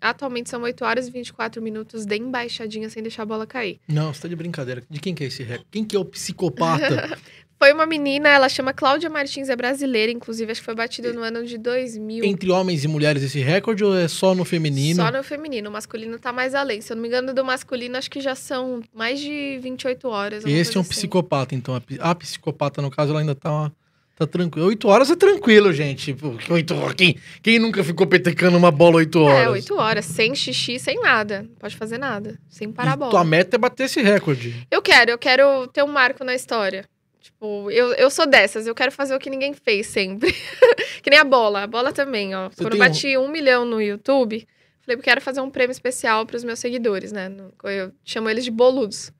[0.00, 3.78] Atualmente são 8 horas e 24 minutos de embaixadinha sem deixar a bola cair.
[3.86, 4.82] Não, você tá de brincadeira.
[4.90, 5.68] De quem que é esse recorde?
[5.70, 7.16] Quem que é o psicopata?
[7.56, 11.22] foi uma menina, ela chama Cláudia Martins, é brasileira, inclusive, acho que foi batida no
[11.22, 12.24] ano de 2000.
[12.24, 14.96] Entre homens e mulheres esse recorde ou é só no feminino?
[14.96, 16.80] Só no feminino, o masculino tá mais além.
[16.80, 20.44] Se eu não me engano, do masculino, acho que já são mais de 28 horas.
[20.44, 20.90] E esse é um assim.
[20.90, 21.80] psicopata, então.
[22.00, 23.70] A psicopata, no caso, ela ainda tá
[24.16, 24.68] Tá tranquilo.
[24.68, 26.16] Oito horas é tranquilo, gente.
[26.48, 26.94] Oito horas.
[26.94, 29.46] Quem, quem nunca ficou petecando uma bola oito é, horas?
[29.46, 30.04] É, oito horas.
[30.04, 31.42] Sem xixi, sem nada.
[31.42, 32.38] Não pode fazer nada.
[32.48, 33.10] Sem parar a bola.
[33.10, 34.66] Tua meta é bater esse recorde.
[34.70, 35.10] Eu quero.
[35.10, 36.88] Eu quero ter um marco na história.
[37.20, 38.68] Tipo, eu, eu sou dessas.
[38.68, 40.32] Eu quero fazer o que ninguém fez sempre.
[41.02, 41.64] que nem a bola.
[41.64, 42.50] A bola também, ó.
[42.50, 43.24] Você Quando eu bati um...
[43.24, 44.46] um milhão no YouTube,
[44.82, 47.32] falei, eu quero fazer um prêmio especial para os meus seguidores, né?
[47.64, 49.10] Eu chamo eles de boludos.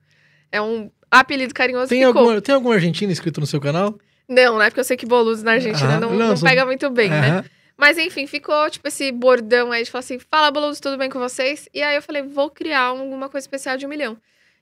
[0.49, 3.97] É um apelido carinhoso tem algum, tem algum argentino inscrito no seu canal?
[4.27, 4.69] Não, né?
[4.69, 7.45] Porque eu sei que Boludos na Argentina ah, não, não, não pega muito bem, né?
[7.77, 11.19] Mas enfim, ficou tipo esse bordão aí de falar assim: fala, Boludos, tudo bem com
[11.19, 11.67] vocês?
[11.73, 14.17] E aí eu falei: vou criar alguma coisa especial de um milhão.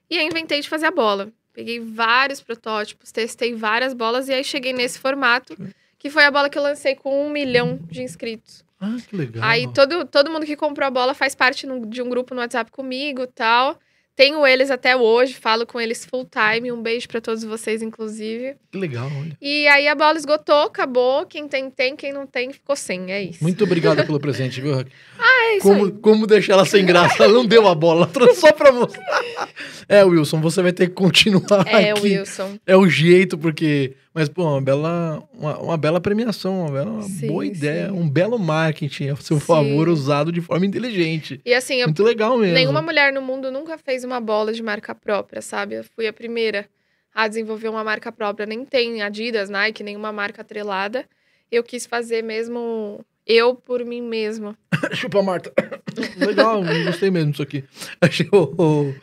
[0.10, 1.32] E aí inventei de fazer a bola.
[1.54, 5.56] Peguei vários protótipos, testei várias bolas e aí cheguei nesse formato,
[5.99, 8.65] que foi a bola que eu lancei com um milhão de inscritos.
[8.82, 9.43] Ah, que legal.
[9.47, 12.41] Aí todo, todo mundo que comprou a bola faz parte no, de um grupo no
[12.41, 13.80] WhatsApp comigo tal.
[14.15, 16.71] Tenho eles até hoje, falo com eles full time.
[16.71, 18.56] Um beijo para todos vocês, inclusive.
[18.71, 19.36] Que legal, olha.
[19.41, 21.26] E aí a bola esgotou, acabou.
[21.26, 21.95] Quem tem, tem.
[21.95, 23.12] Quem não tem, ficou sem.
[23.12, 23.43] É isso.
[23.43, 24.91] Muito obrigado pelo presente, viu, Raquel?
[25.26, 25.91] Ah, é isso como, aí.
[25.91, 27.23] como deixar ela sem graça?
[27.23, 29.49] Ela não deu a bola, ela trouxe só pra mostrar.
[29.88, 32.02] É, Wilson, você vai ter que continuar É, aqui.
[32.02, 32.58] Wilson.
[32.65, 33.95] É o jeito, porque...
[34.13, 37.93] Mas, pô, uma bela, uma, uma bela premiação, uma, bela, uma Sim, boa ideia, sim.
[37.93, 39.45] um belo marketing a seu Sim.
[39.45, 41.41] favor, usado de forma inteligente.
[41.43, 42.54] E assim, eu Muito legal mesmo.
[42.54, 45.76] Nenhuma mulher no mundo nunca fez uma bola de marca própria, sabe?
[45.76, 46.68] Eu fui a primeira
[47.13, 48.46] a desenvolver uma marca própria.
[48.46, 51.06] Nem tem Adidas, Nike, nenhuma marca atrelada.
[51.52, 54.58] Eu quis fazer mesmo eu por mim mesma.
[54.94, 55.54] Chupa, Marta.
[56.18, 57.63] Legal, gostei mesmo disso aqui.
[58.02, 58.96] Achei o, o-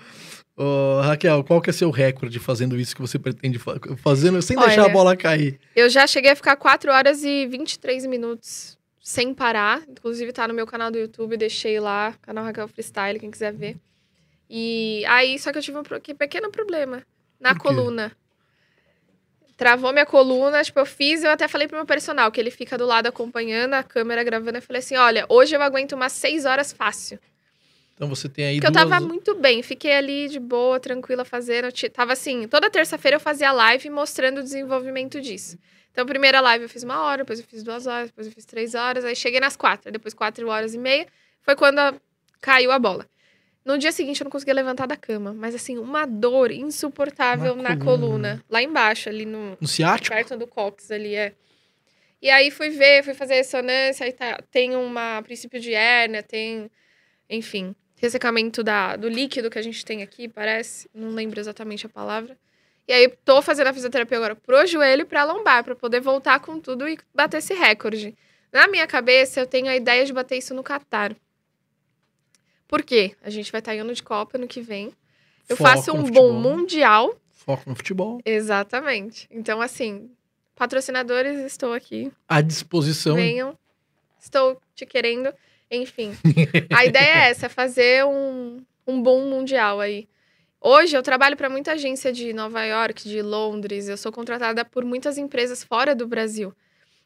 [0.57, 4.57] o- Raquel, qual que é seu recorde fazendo isso que você pretende fa- fazendo sem
[4.59, 5.59] deixar a Olha, bola cair?
[5.75, 9.83] Eu já cheguei a ficar 4 horas e 23 minutos sem parar.
[9.89, 13.77] Inclusive tá no meu canal do YouTube, deixei lá, canal Raquel Freestyle, quem quiser ver.
[14.53, 17.07] E aí, só que eu tive um pequeno problema
[17.39, 18.11] na coluna.
[19.57, 22.77] Travou minha coluna, tipo, eu fiz, eu até falei pro meu personal, que ele fica
[22.77, 26.47] do lado acompanhando, a câmera gravando, eu falei assim, olha, hoje eu aguento umas 6
[26.47, 27.21] horas fácil.
[27.95, 28.89] Então você tem aí Porque eu duas...
[28.89, 31.67] tava muito bem, fiquei ali de boa, tranquila, fazendo.
[31.67, 35.57] eu Tava assim, toda terça-feira eu fazia live mostrando o desenvolvimento disso.
[35.93, 38.45] Então, primeira live eu fiz uma hora, depois eu fiz duas horas, depois eu fiz
[38.47, 41.07] três horas, aí cheguei nas quatro, depois quatro horas e meia,
[41.43, 41.79] foi quando
[42.41, 43.07] caiu a bola.
[43.65, 47.63] No dia seguinte eu não conseguia levantar da cama, mas assim, uma dor insuportável Na
[47.71, 47.85] na, coluna.
[47.85, 48.45] coluna.
[48.49, 50.15] lá embaixo, ali no, No ciático?
[50.15, 51.33] perto do cox ali, é.
[52.23, 54.93] E aí fui ver, fui fazer ressonância, aí tá, tem um
[55.23, 56.71] princípio de hérnia, tem,
[57.29, 61.89] enfim, ressecamento da, do líquido que a gente tem aqui, parece, não lembro exatamente a
[61.89, 62.37] palavra.
[62.89, 66.41] E aí tô fazendo a fisioterapia agora pro joelho e pra lombar, pra poder voltar
[66.41, 68.17] com tudo e bater esse recorde.
[68.53, 71.15] Na minha cabeça, eu tenho a ideia de bater isso no Catar.
[72.71, 73.17] Por quê?
[73.21, 74.93] A gente vai estar em ano de Copa no que vem.
[75.49, 78.21] Eu Foco faço um bom mundial Foco no futebol.
[78.25, 79.27] Exatamente.
[79.29, 80.09] Então, assim,
[80.55, 82.13] patrocinadores, estou aqui.
[82.29, 83.17] À disposição.
[83.17, 83.59] Venham.
[84.21, 85.35] Estou te querendo.
[85.69, 86.13] Enfim.
[86.73, 90.09] A ideia é essa, fazer um, um bom mundial aí.
[90.61, 93.89] Hoje eu trabalho para muita agência de Nova York, de Londres.
[93.89, 96.55] Eu sou contratada por muitas empresas fora do Brasil.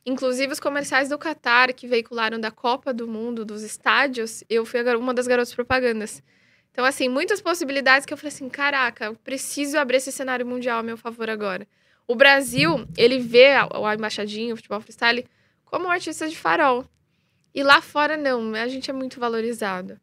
[0.06, 4.82] Inclusive os comerciais do Qatar, que veicularam da Copa do Mundo, dos estádios, eu fui
[4.96, 6.22] uma das garotas propagandas.
[6.70, 10.82] Então, assim, muitas possibilidades que eu falei assim: caraca, preciso abrir esse cenário mundial a
[10.82, 11.66] meu favor agora.
[12.06, 15.26] O Brasil, ele vê o embaixadinho, o futebol freestyle,
[15.64, 16.84] como um artista de farol.
[17.54, 19.98] E lá fora, não, a gente é muito valorizado.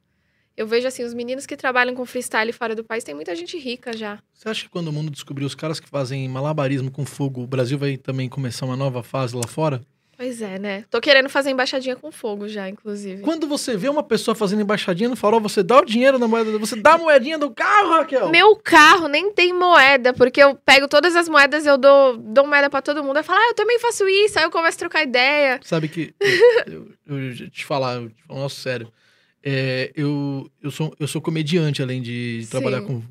[0.62, 3.58] Eu vejo, assim, os meninos que trabalham com freestyle fora do país, tem muita gente
[3.58, 4.19] rica já.
[4.32, 7.47] Você acha que quando o mundo descobrir os caras que fazem malabarismo com fogo, o
[7.47, 9.82] Brasil vai também começar uma nova fase lá fora?
[10.15, 10.86] Pois é, né?
[10.88, 13.24] Tô querendo fazer embaixadinha com fogo já, inclusive.
[13.24, 16.60] Quando você vê uma pessoa fazendo embaixadinha no farol, você dá o dinheiro na moeda,
[16.60, 18.30] você dá a moedinha do carro, Raquel.
[18.30, 22.69] Meu carro nem tem moeda, porque eu pego todas as moedas, eu dou, dou moeda
[22.69, 23.17] pra todo mundo.
[23.17, 24.38] Eu falo, ah, eu também faço isso.
[24.38, 25.60] Aí eu começo a trocar ideia.
[25.63, 26.13] Sabe que.
[26.67, 28.93] eu, eu, eu te falar, eu te falar, nossa, sério.
[29.43, 32.49] É, eu, eu, sou, eu sou comediante, além de Sim.
[32.49, 33.01] trabalhar com.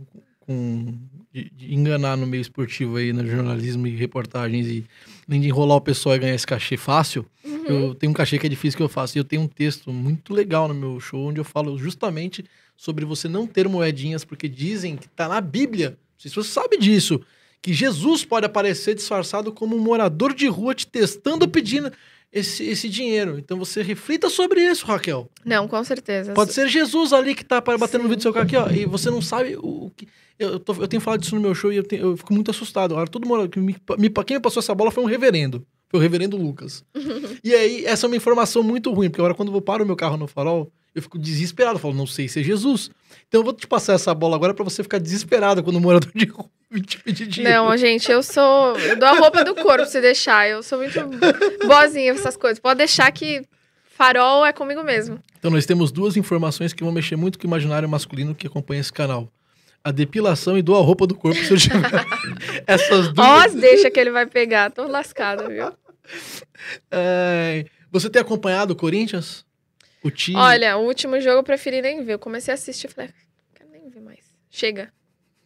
[0.40, 0.94] com
[1.32, 4.84] de, de enganar no meio esportivo aí, no jornalismo e reportagens, e
[5.28, 7.64] além de enrolar o pessoal e ganhar esse cachê fácil, Uhum.
[7.66, 9.16] eu tenho um cachê que é difícil que eu faço.
[9.16, 12.44] E eu tenho um texto muito legal no meu show, onde eu falo justamente
[12.76, 15.90] sobre você não ter moedinhas, porque dizem que tá na Bíblia.
[15.90, 17.20] Não sei se você sabe disso.
[17.62, 21.92] Que Jesus pode aparecer disfarçado como um morador de rua te testando, pedindo
[22.32, 23.38] esse, esse dinheiro.
[23.38, 25.28] Então você reflita sobre isso, Raquel.
[25.44, 26.32] Não, com certeza.
[26.32, 28.68] Pode ser Jesus ali que tá batendo no vídeo do seu carro aqui, ó.
[28.70, 30.06] E você não sabe o, que.
[30.38, 32.50] Eu, tô- eu tenho falado disso no meu show e eu, tenho- eu fico muito
[32.50, 32.92] assustado.
[32.92, 33.48] Agora, todo mundo.
[33.48, 35.66] que Me, me, quem me passou essa bola foi um reverendo.
[35.88, 36.84] Foi o reverendo Lucas.
[37.44, 39.86] e aí, essa é uma informação muito ruim, porque agora quando eu vou parar o
[39.86, 41.76] meu carro no farol, eu fico desesperado.
[41.76, 42.90] Eu falo, não sei se é Jesus.
[43.28, 46.10] Então eu vou te passar essa bola agora pra você ficar desesperado quando o morador
[46.14, 46.48] de rua
[46.86, 47.56] te pedir dinheiro.
[47.64, 48.76] Não, gente, eu sou.
[48.78, 50.48] Eu dou a roupa do corpo se deixar.
[50.48, 50.98] Eu sou muito
[51.66, 52.58] boazinha essas coisas.
[52.58, 53.42] Pode deixar que
[53.96, 55.18] farol é comigo mesmo.
[55.38, 58.80] Então nós temos duas informações que vão mexer muito com o imaginário masculino que acompanha
[58.80, 59.30] esse canal.
[59.82, 62.04] A depilação e doa a roupa do corpo se eu tiver.
[62.66, 63.46] Essas Ó, duas.
[63.46, 64.70] as deixa que ele vai pegar.
[64.70, 65.72] Tô lascada, viu?
[66.90, 69.44] É, Você tem acompanhado o Corinthians?
[70.02, 70.36] O time?
[70.38, 72.14] Olha, o último jogo eu preferi nem ver.
[72.14, 74.32] Eu comecei a assistir e falei, "Ah, não quero nem ver mais.
[74.50, 74.92] Chega.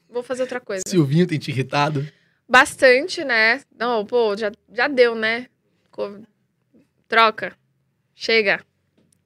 [0.08, 0.82] Vou fazer outra coisa.
[0.86, 2.06] Silvinho tem te irritado?
[2.48, 3.60] Bastante, né?
[3.76, 5.48] Não, pô, já, já deu, né?
[7.08, 7.56] Troca.
[8.14, 8.64] Chega.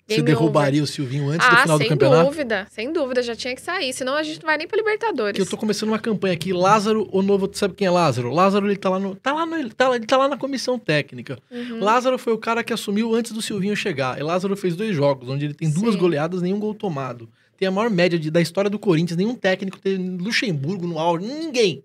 [0.09, 0.85] Você derrubaria over.
[0.85, 2.23] o Silvinho antes ah, do final do campeonato?
[2.23, 3.93] Sem dúvida, sem dúvida, já tinha que sair.
[3.93, 5.37] Senão a gente não vai nem pra Libertadores.
[5.37, 6.51] Que eu tô começando uma campanha aqui.
[6.53, 7.51] Lázaro, o novo.
[7.53, 8.33] Sabe quem é Lázaro?
[8.33, 9.15] Lázaro, ele tá lá no.
[9.15, 11.39] Tá lá, no, ele, tá, ele tá lá na comissão técnica.
[11.51, 11.81] Uhum.
[11.81, 14.19] Lázaro foi o cara que assumiu antes do Silvinho chegar.
[14.19, 16.01] E Lázaro fez dois jogos, onde ele tem duas Sim.
[16.01, 17.29] goleadas, nenhum gol tomado.
[17.59, 19.19] Tem a maior média de, da história do Corinthians.
[19.19, 21.27] Nenhum técnico tem Luxemburgo no auge.
[21.27, 21.85] Ninguém.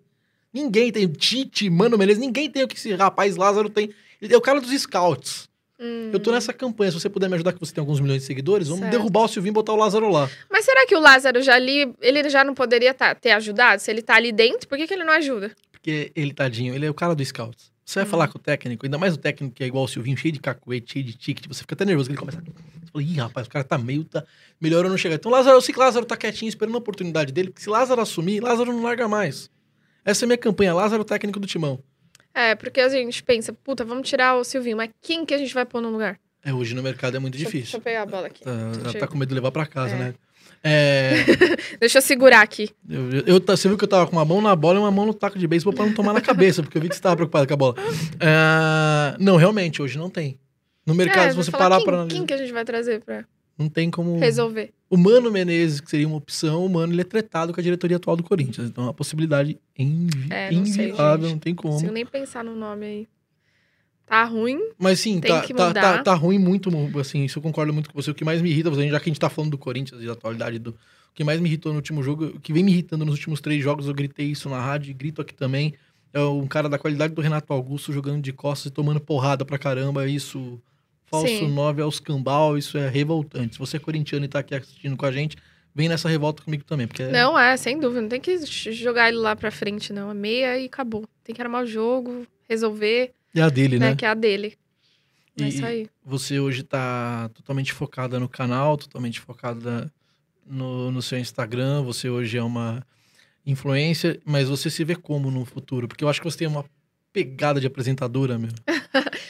[0.53, 1.07] Ninguém tem.
[1.07, 3.89] Tite, Mano Menezes, ninguém tem o que esse rapaz Lázaro tem.
[4.21, 5.49] Ele é o cara dos scouts.
[5.79, 6.11] Hum.
[6.13, 6.91] Eu tô nessa campanha.
[6.91, 8.91] Se você puder me ajudar, que você tem alguns milhões de seguidores, vamos certo.
[8.91, 10.29] derrubar o Silvinho e botar o Lázaro lá.
[10.49, 13.81] Mas será que o Lázaro já ali, ele já não poderia tá, ter ajudado?
[13.81, 15.51] Se ele tá ali dentro, por que, que ele não ajuda?
[15.71, 17.71] Porque ele, tadinho, ele é o cara do Scouts.
[17.85, 18.11] Você vai hum.
[18.11, 20.39] falar com o técnico, ainda mais o técnico que é igual o Silvinho, cheio de
[20.39, 22.37] cacuete, cheio de ticket, você fica até nervoso que ele começa.
[22.39, 24.05] Você fala, ih, rapaz, o cara tá meio.
[24.05, 24.23] Tá...
[24.61, 25.15] Melhor eu não chegar.
[25.15, 27.99] Então, Lázaro, eu sei que Lázaro tá quietinho, esperando a oportunidade dele, porque se Lázaro
[27.99, 29.49] assumir, Lázaro não larga mais.
[30.05, 31.83] Essa é a minha campanha, Lázaro, técnico do timão.
[32.33, 35.53] É, porque a gente pensa, puta, vamos tirar o Silvinho, mas quem que a gente
[35.53, 36.19] vai pôr no lugar?
[36.43, 37.63] É, hoje no mercado é muito deixa, difícil.
[37.63, 38.43] Deixa eu pegar a bola aqui.
[38.43, 39.97] Tá, ela tá com medo de levar pra casa, é.
[39.97, 40.13] né?
[40.65, 41.25] É...
[41.77, 42.69] deixa eu segurar aqui.
[42.89, 45.05] Eu, eu, você viu que eu tava com uma mão na bola e uma mão
[45.05, 47.17] no taco de beisebol pra não tomar na cabeça, porque eu vi que você tava
[47.17, 47.75] preocupado com a bola.
[48.17, 49.17] É...
[49.19, 50.39] Não, realmente, hoje não tem.
[50.85, 53.25] No mercado, é, se você parar quem, pra Quem que a gente vai trazer pra...
[53.57, 54.17] Não tem como...
[54.17, 54.71] Resolver.
[54.93, 57.97] O Mano Menezes, que seria uma opção, o Mano, ele é tretado com a diretoria
[57.97, 58.69] atual do Corinthians.
[58.69, 60.31] Então, é uma possibilidade invi...
[60.31, 61.73] é, não inviável, sei, não tem como.
[61.73, 63.07] Não consigo nem pensar no nome aí.
[64.05, 64.59] Tá ruim.
[64.77, 68.11] Mas sim, tá, tá, tá, tá, ruim muito, assim, isso eu concordo muito com você.
[68.11, 70.13] O que mais me irrita, já que a gente tá falando do Corinthians e da
[70.13, 70.69] atualidade do.
[70.69, 73.41] O que mais me irritou no último jogo, o que vem me irritando nos últimos
[73.41, 75.73] três jogos, eu gritei isso na rádio e grito aqui também.
[76.13, 79.57] É um cara da qualidade do Renato Augusto jogando de costas e tomando porrada pra
[79.57, 80.07] caramba.
[80.07, 80.61] Isso,
[81.21, 83.53] falso 9 aos cambal, isso é revoltante.
[83.53, 85.37] Se você é corintiano e tá aqui assistindo com a gente,
[85.73, 86.87] vem nessa revolta comigo também.
[86.87, 87.11] Porque é...
[87.11, 88.01] Não, é, sem dúvida.
[88.01, 88.37] Não tem que
[88.73, 90.09] jogar ele lá pra frente, não.
[90.09, 91.05] A meia e acabou.
[91.23, 93.11] Tem que armar o jogo, resolver.
[93.35, 93.89] É a dele, né?
[93.89, 93.95] né?
[93.95, 94.57] Que é a dele.
[95.39, 95.89] É isso aí.
[96.05, 99.91] Você hoje tá totalmente focada no canal, totalmente focada
[100.45, 101.81] no, no seu Instagram.
[101.83, 102.85] Você hoje é uma
[103.45, 105.87] influência, mas você se vê como no futuro?
[105.87, 106.63] Porque eu acho que você tem uma
[107.13, 108.49] pegada de apresentadora, meu.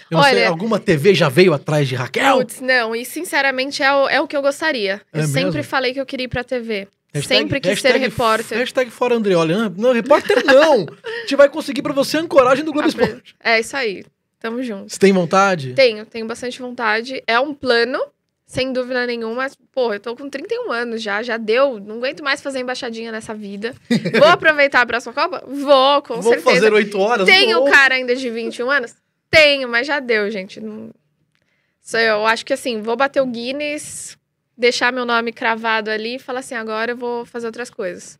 [0.09, 2.37] Eu Olha, sei, alguma TV já veio atrás de Raquel?
[2.37, 5.01] Putz, não, e sinceramente é o, é o que eu gostaria.
[5.11, 5.33] É eu mesmo?
[5.33, 6.87] sempre falei que eu queria ir pra TV.
[7.13, 8.57] Hashtag, sempre quis ser repórter.
[8.57, 9.53] Hashtag fora Andreoli.
[9.77, 10.85] Não, repórter não.
[11.03, 13.35] a gente vai conseguir pra você a ancoragem do Globo Esporte.
[13.43, 14.03] É isso aí.
[14.39, 14.91] Tamo junto.
[14.91, 15.73] Você tem vontade?
[15.73, 17.23] Tenho, tenho bastante vontade.
[17.25, 17.99] É um plano,
[18.53, 21.79] sem dúvida nenhuma, mas, pô, eu tô com 31 anos já, já deu.
[21.79, 23.73] Não aguento mais fazer embaixadinha nessa vida.
[24.19, 25.43] Vou aproveitar a próxima Copa?
[25.47, 26.43] Vou, com Vou certeza.
[26.43, 27.25] Vou fazer 8 horas?
[27.25, 27.71] Tenho Vou.
[27.71, 28.95] cara ainda de 21 anos?
[29.27, 30.61] Tenho, mas já deu, gente.
[30.61, 30.91] Não...
[31.93, 34.15] Eu acho que assim, vou bater o Guinness,
[34.55, 38.19] deixar meu nome cravado ali e falar assim, agora eu vou fazer outras coisas.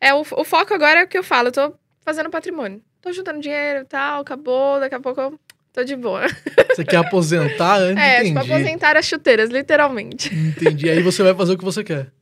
[0.00, 2.80] É, o, o foco agora é o que eu falo, eu tô fazendo patrimônio.
[3.00, 5.40] Tô juntando dinheiro e tal, acabou, daqui a pouco eu
[5.72, 6.22] Tô de boa.
[6.70, 8.02] Você quer aposentar antes?
[8.02, 10.32] É, tipo, aposentar as chuteiras, literalmente.
[10.34, 10.90] Entendi.
[10.90, 12.12] Aí você vai fazer o que você quer.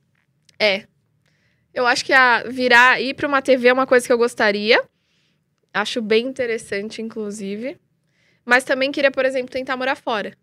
[0.57, 0.85] É.
[1.73, 4.81] Eu acho que a virar, ir pra uma TV é uma coisa que eu gostaria.
[5.73, 7.77] Acho bem interessante, inclusive.
[8.45, 10.33] Mas também queria, por exemplo, tentar morar fora.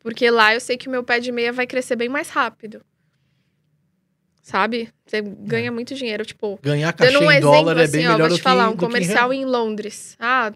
[0.00, 2.82] Porque lá eu sei que o meu pé de meia vai crescer bem mais rápido
[4.42, 4.92] sabe?
[5.06, 5.70] Você ganha é.
[5.70, 6.58] muito dinheiro, tipo...
[6.60, 8.76] Ganhar cachê um em exemplo, dólar é bem assim, melhor ó, vou te falar, um
[8.76, 10.16] comercial em Londres.
[10.18, 10.52] Ah,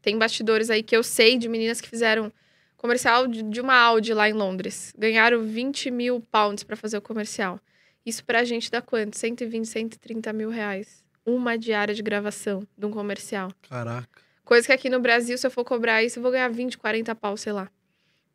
[0.00, 2.32] tem bastidores aí que eu sei de meninas que fizeram
[2.76, 4.94] comercial de, de uma Audi lá em Londres.
[4.96, 7.60] Ganharam 20 mil pounds para fazer o comercial.
[8.04, 9.16] Isso pra gente dá quanto?
[9.16, 11.04] 120, 130 mil reais.
[11.24, 13.50] Uma diária de gravação de um comercial.
[13.68, 14.22] Caraca.
[14.44, 17.12] Coisa que aqui no Brasil, se eu for cobrar isso, eu vou ganhar 20, 40
[17.16, 17.68] pau, sei lá.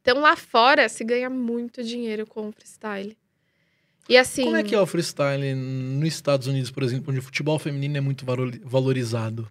[0.01, 3.15] Então lá fora se ganha muito dinheiro com freestyle.
[4.11, 4.43] E assim.
[4.43, 7.95] Como é que é o freestyle nos Estados Unidos, por exemplo, onde o futebol feminino
[7.95, 8.25] é muito
[8.65, 9.49] valorizado?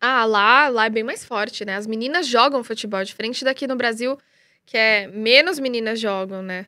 [0.00, 1.74] Ah, lá, lá é bem mais forte, né?
[1.74, 4.16] As meninas jogam futebol, diferente daqui no Brasil,
[4.64, 6.66] que é menos meninas jogam, né?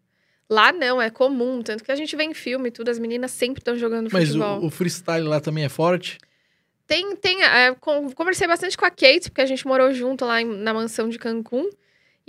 [0.50, 3.30] Lá não, é comum, tanto que a gente vê em filme e tudo, as meninas
[3.30, 4.56] sempre estão jogando Mas futebol.
[4.56, 6.18] Mas o, o, freestyle lá também é forte?
[6.84, 7.44] Tem, tem.
[7.44, 11.08] É, conversei bastante com a Kate, porque a gente morou junto lá em, na mansão
[11.08, 11.70] de Cancún.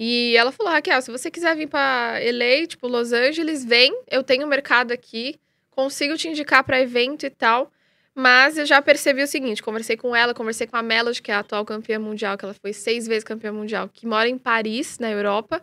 [0.01, 3.91] E ela falou, Raquel, se você quiser vir para LA, tipo Los Angeles, vem.
[4.09, 5.37] Eu tenho mercado aqui,
[5.71, 7.69] consigo te indicar para evento e tal.
[8.15, 11.33] Mas eu já percebi o seguinte: conversei com ela, conversei com a Melody, que é
[11.33, 14.99] a atual campeã mundial, que ela foi seis vezes campeã mundial, que mora em Paris,
[14.99, 15.61] na Europa.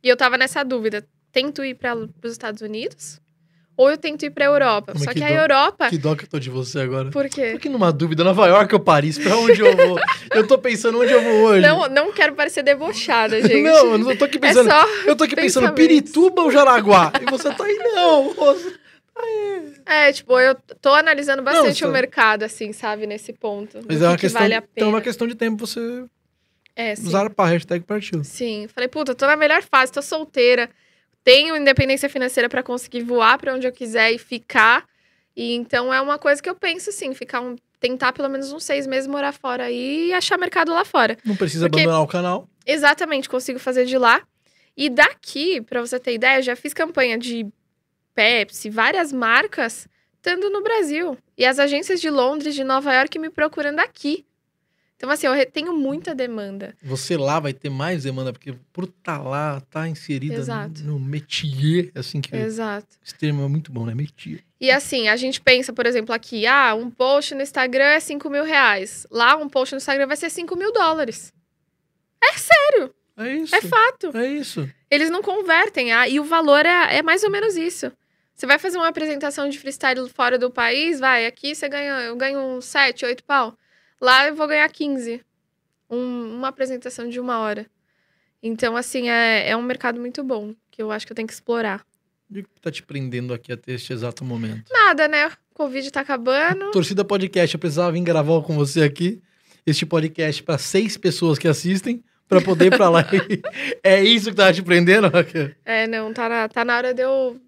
[0.00, 3.21] E eu tava nessa dúvida: tento ir para os Estados Unidos
[3.76, 4.92] ou eu tento ir pra Europa.
[4.94, 5.88] Mas Só que, que a Europa.
[5.88, 7.10] Que dó que eu tô de você agora.
[7.10, 7.50] Por quê?
[7.52, 9.18] Porque numa dúvida, Nova York ou Paris?
[9.18, 9.98] Pra onde eu vou?
[10.32, 11.66] eu tô pensando onde eu vou hoje.
[11.66, 13.62] Não, não quero parecer debochada, gente.
[13.62, 14.70] não, eu não tô aqui pensando.
[14.70, 17.12] É só eu tô aqui pensando Pirituba ou Jaraguá?
[17.20, 18.34] e você tá aí, não.
[18.34, 18.74] Você...
[19.84, 23.80] É, tipo, eu tô analisando bastante não, o mercado, assim, sabe, nesse ponto.
[23.86, 24.72] Mas é uma questão, vale a pena.
[24.74, 26.04] Então é uma questão de tempo você
[26.74, 28.24] é, usar a hashtag partiu.
[28.24, 30.70] Sim, falei, puta, tô na melhor fase, tô solteira
[31.24, 34.84] tenho independência financeira para conseguir voar para onde eu quiser e ficar.
[35.36, 38.64] E então é uma coisa que eu penso assim, ficar um, tentar pelo menos uns
[38.64, 41.16] seis meses morar fora e achar mercado lá fora.
[41.24, 42.48] Não precisa Porque, abandonar o canal.
[42.66, 44.22] Exatamente, consigo fazer de lá.
[44.76, 47.46] E daqui, para você ter ideia, já fiz campanha de
[48.14, 51.16] Pepsi, várias marcas, estando no Brasil.
[51.36, 54.24] E as agências de Londres, de Nova York me procurando aqui.
[55.02, 56.76] Então, assim, eu tenho muita demanda.
[56.80, 60.84] Você lá vai ter mais demanda, porque por estar tá lá, tá inserida Exato.
[60.84, 62.36] no métier, assim que.
[62.36, 62.86] Exato.
[63.04, 63.96] Esse termo é muito bom, né?
[63.96, 64.44] Métier.
[64.60, 68.30] E assim, a gente pensa, por exemplo, aqui, ah, um post no Instagram é 5
[68.30, 69.04] mil reais.
[69.10, 71.32] Lá, um post no Instagram vai ser 5 mil dólares.
[72.22, 72.94] É sério.
[73.16, 73.56] É isso.
[73.56, 74.16] É fato.
[74.16, 74.70] É isso.
[74.88, 77.90] Eles não convertem, ah, e o valor é, é mais ou menos isso.
[78.36, 82.14] Você vai fazer uma apresentação de freestyle fora do país, vai, aqui você ganha, eu
[82.14, 83.58] ganho um 7, 8 pau.
[84.02, 85.20] Lá eu vou ganhar 15.
[85.88, 87.66] Um, uma apresentação de uma hora.
[88.42, 91.34] Então, assim, é, é um mercado muito bom, que eu acho que eu tenho que
[91.34, 91.86] explorar.
[92.28, 94.64] E o que tá te prendendo aqui até este exato momento?
[94.72, 95.28] Nada, né?
[95.28, 96.72] O Covid tá acabando.
[96.72, 99.22] Torcida Podcast, eu precisava vir gravar com você aqui.
[99.64, 103.04] Este podcast para seis pessoas que assistem, para poder ir pra lá.
[103.84, 105.52] é isso que tá te prendendo, Raquel?
[105.64, 107.40] É, não, tá na, tá na hora de eu.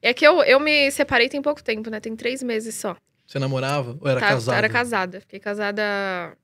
[0.00, 2.00] É que eu, eu me separei tem pouco tempo, né?
[2.00, 2.96] Tem três meses só.
[3.26, 4.58] Você namorava ou era tá, casada?
[4.58, 5.20] Era casada.
[5.20, 6.36] Fiquei casada há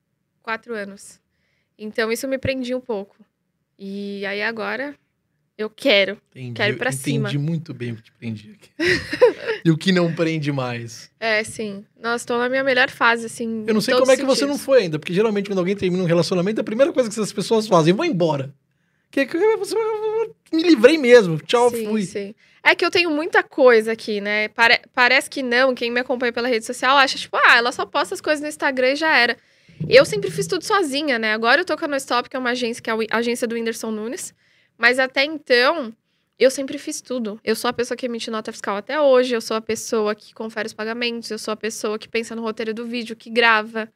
[0.42, 1.20] quatro anos.
[1.78, 3.16] Então isso me prendia um pouco.
[3.78, 4.94] E aí agora
[5.58, 6.18] eu quero.
[6.30, 7.28] Entendi, quero ir pra entendi cima.
[7.28, 8.70] Entendi muito bem o que te prendia aqui.
[9.64, 11.10] e o que não prende mais.
[11.18, 11.84] É, sim.
[12.00, 13.64] Nossa, tô na minha melhor fase, assim.
[13.66, 16.02] Eu não sei como é que você não foi ainda, porque geralmente quando alguém termina
[16.02, 18.54] um relacionamento, a primeira coisa que essas pessoas fazem, vou embora.
[19.11, 19.74] Que, que você
[20.52, 21.38] me livrei mesmo.
[21.38, 22.02] Tchau, sim, fui.
[22.02, 22.34] Sim.
[22.62, 24.48] É que eu tenho muita coisa aqui, né?
[24.48, 25.74] Pare parece que não.
[25.74, 28.48] Quem me acompanha pela rede social acha, tipo, ah, ela só posta as coisas no
[28.48, 29.36] Instagram e já era.
[29.88, 31.32] Eu sempre fiz tudo sozinha, né?
[31.32, 33.46] Agora eu tô com a No Stop, que é uma agência, que é a agência
[33.46, 34.34] do Whindersson Nunes.
[34.76, 35.94] Mas até então,
[36.38, 37.40] eu sempre fiz tudo.
[37.44, 40.34] Eu sou a pessoa que emite nota fiscal até hoje, eu sou a pessoa que
[40.34, 43.88] confere os pagamentos, eu sou a pessoa que pensa no roteiro do vídeo, que grava.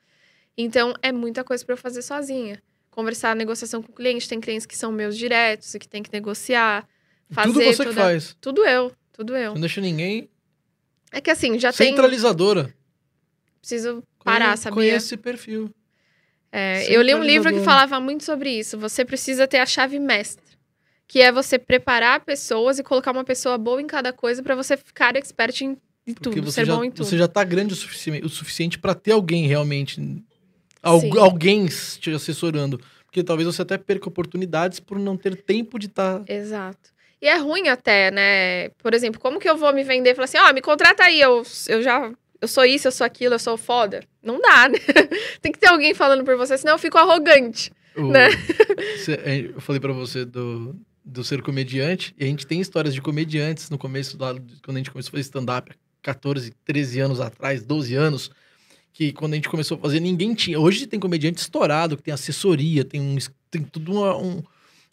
[0.56, 2.62] Então, é muita coisa para eu fazer sozinha.
[2.92, 6.12] Conversar, negociação com o cliente, tem clientes que são meus diretos e que tem que
[6.12, 6.86] negociar.
[7.30, 7.88] Fazer tudo você toda...
[7.88, 8.36] que faz.
[8.38, 9.54] Tudo eu, tudo eu.
[9.54, 10.28] Não deixa ninguém.
[11.10, 11.88] É que assim, já tem.
[11.88, 12.72] Centralizadora.
[13.60, 14.56] Preciso parar, Conhe...
[14.58, 14.74] sabia?
[14.74, 15.70] Conhece esse perfil.
[16.52, 18.76] É, eu li um livro que falava muito sobre isso.
[18.76, 20.44] Você precisa ter a chave mestra,
[21.08, 24.76] que é você preparar pessoas e colocar uma pessoa boa em cada coisa para você
[24.76, 27.06] ficar expert em, em tudo, ser já, bom em tudo.
[27.06, 29.98] Você já tá grande o suficiente, o suficiente para ter alguém realmente,
[30.82, 35.86] algu, alguém te assessorando, porque talvez você até perca oportunidades por não ter tempo de
[35.86, 36.20] estar.
[36.20, 36.32] Tá...
[36.32, 36.90] Exato.
[37.20, 38.70] E é ruim até, né?
[38.70, 41.04] Por exemplo, como que eu vou me vender e falar assim, ó, oh, me contrata
[41.04, 42.12] aí, eu, eu já.
[42.40, 44.02] Eu sou isso, eu sou aquilo, eu sou foda.
[44.20, 44.78] Não dá, né?
[45.40, 47.70] Tem que ter alguém falando por você, senão eu fico arrogante.
[47.96, 48.26] O, né?
[49.54, 50.74] eu falei para você do,
[51.04, 54.24] do ser comediante, e a gente tem histórias de comediantes no começo, do,
[54.64, 55.72] quando a gente começou a fazer stand-up,
[56.02, 58.30] 14, 13 anos atrás, 12 anos,
[58.92, 60.58] que quando a gente começou a fazer, ninguém tinha.
[60.58, 63.16] Hoje tem comediante estourado, que tem assessoria, tem, um,
[63.50, 64.42] tem tudo um,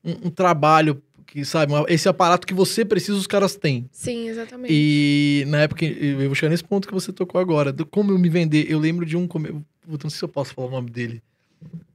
[0.03, 3.87] um, um trabalho que sabe, esse aparato que você precisa, os caras têm.
[3.91, 4.73] Sim, exatamente.
[4.73, 8.17] E na época, eu vou chegar nesse ponto que você tocou agora, do como eu
[8.17, 8.65] me vender.
[8.69, 9.27] Eu lembro de um.
[9.45, 11.21] Eu não sei se eu posso falar o nome dele.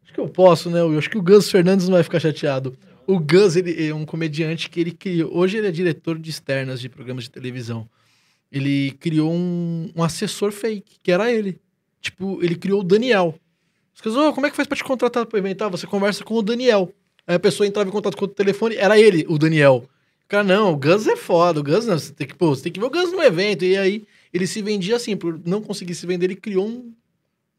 [0.04, 0.80] Acho que eu posso, né?
[0.80, 2.76] Eu acho que o Gus Fernandes não vai ficar chateado.
[3.06, 5.36] O Gus, ele é um comediante que ele criou.
[5.36, 7.88] Hoje ele é diretor de externas de programas de televisão.
[8.52, 11.58] Ele criou um, um assessor fake, que era ele.
[12.04, 13.34] Tipo, ele criou o Daniel.
[13.94, 15.62] Os caras, oh, como é que faz pra te contratar pro evento?
[15.62, 16.92] Ah, você conversa com o Daniel.
[17.26, 19.88] Aí a pessoa entrava em contato com o telefone, era ele, o Daniel.
[20.24, 22.64] O cara, não, o Gus é foda, o Gus não, você tem que, pô, você
[22.64, 23.64] tem que ver o Gus no evento.
[23.64, 26.92] E aí ele se vendia assim, por não conseguir se vender, ele criou um,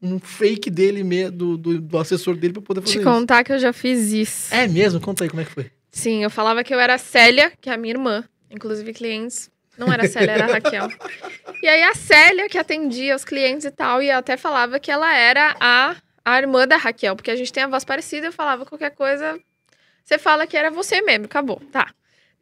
[0.00, 3.04] um fake dele mesmo, do, do, do, assessor dele pra poder fazer Te isso.
[3.04, 4.54] contar que eu já fiz isso.
[4.54, 5.00] É mesmo?
[5.00, 5.70] Conta aí como é que foi.
[5.90, 8.24] Sim, eu falava que eu era a Célia, que é a minha irmã.
[8.50, 9.50] Inclusive, clientes.
[9.78, 10.88] Não era a Célia, era a Raquel.
[11.62, 15.14] E aí a Célia que atendia os clientes e tal, e até falava que ela
[15.14, 18.64] era a, a irmã da Raquel, porque a gente tem a voz parecida, eu falava
[18.64, 19.38] qualquer coisa,
[20.04, 21.60] você fala que era você mesmo, acabou.
[21.72, 21.92] Tá.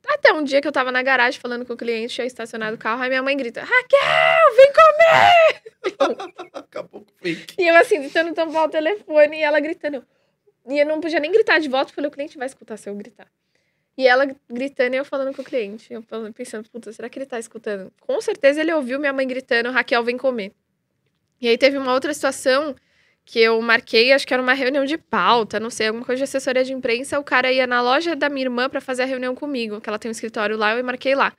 [0.07, 2.78] Até um dia que eu tava na garagem falando com o cliente, tinha estacionado o
[2.78, 6.53] carro, aí minha mãe grita: Raquel, vem comer!
[6.53, 7.55] Acabou com fake.
[7.59, 10.05] E eu assim, tentando tampar o telefone e ela gritando.
[10.68, 12.95] E eu não podia nem gritar de volta, porque o cliente vai escutar se eu
[12.95, 13.26] gritar.
[13.97, 15.92] E ela gritando e eu falando com o cliente.
[15.92, 17.92] Eu pensando, puta, será que ele tá escutando?
[18.01, 20.53] Com certeza ele ouviu minha mãe gritando: Raquel, vem comer.
[21.40, 22.74] E aí teve uma outra situação
[23.24, 26.24] que eu marquei, acho que era uma reunião de pauta, não sei, alguma coisa de
[26.24, 27.18] assessoria de imprensa.
[27.18, 29.99] O cara ia na loja da minha irmã para fazer a reunião comigo, que ela
[29.99, 31.32] tem um escritório lá, eu marquei lá.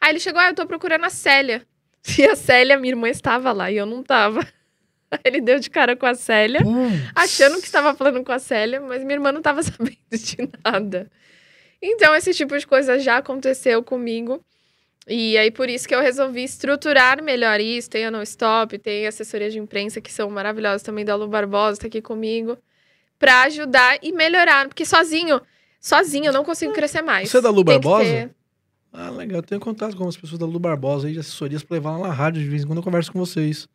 [0.00, 1.64] Aí ele chegou, ah, eu tô procurando a Célia.
[2.18, 4.40] E a Célia, minha irmã, estava lá e eu não tava.
[5.10, 6.60] Aí ele deu de cara com a Célia,
[7.14, 11.10] achando que estava falando com a Célia, mas minha irmã não estava sabendo de nada.
[11.80, 14.44] Então, esse tipo de coisa já aconteceu comigo.
[15.06, 17.88] E aí, por isso que eu resolvi estruturar melhor isso.
[17.88, 21.80] Tem a No Stop, tem assessoria de imprensa, que são maravilhosas também, da Lu Barbosa,
[21.80, 22.58] tá aqui comigo.
[23.18, 24.68] Pra ajudar e melhorar.
[24.68, 25.40] Porque sozinho,
[25.80, 27.30] sozinho eu não consigo crescer mais.
[27.30, 28.30] Você é da Lu Tem Barbosa?
[28.92, 29.38] Ah, legal.
[29.38, 32.08] Eu tenho contato com as pessoas da Lu Barbosa aí de assessorias pra levar lá
[32.08, 32.42] na rádio.
[32.42, 33.68] De vez em quando eu converso com vocês.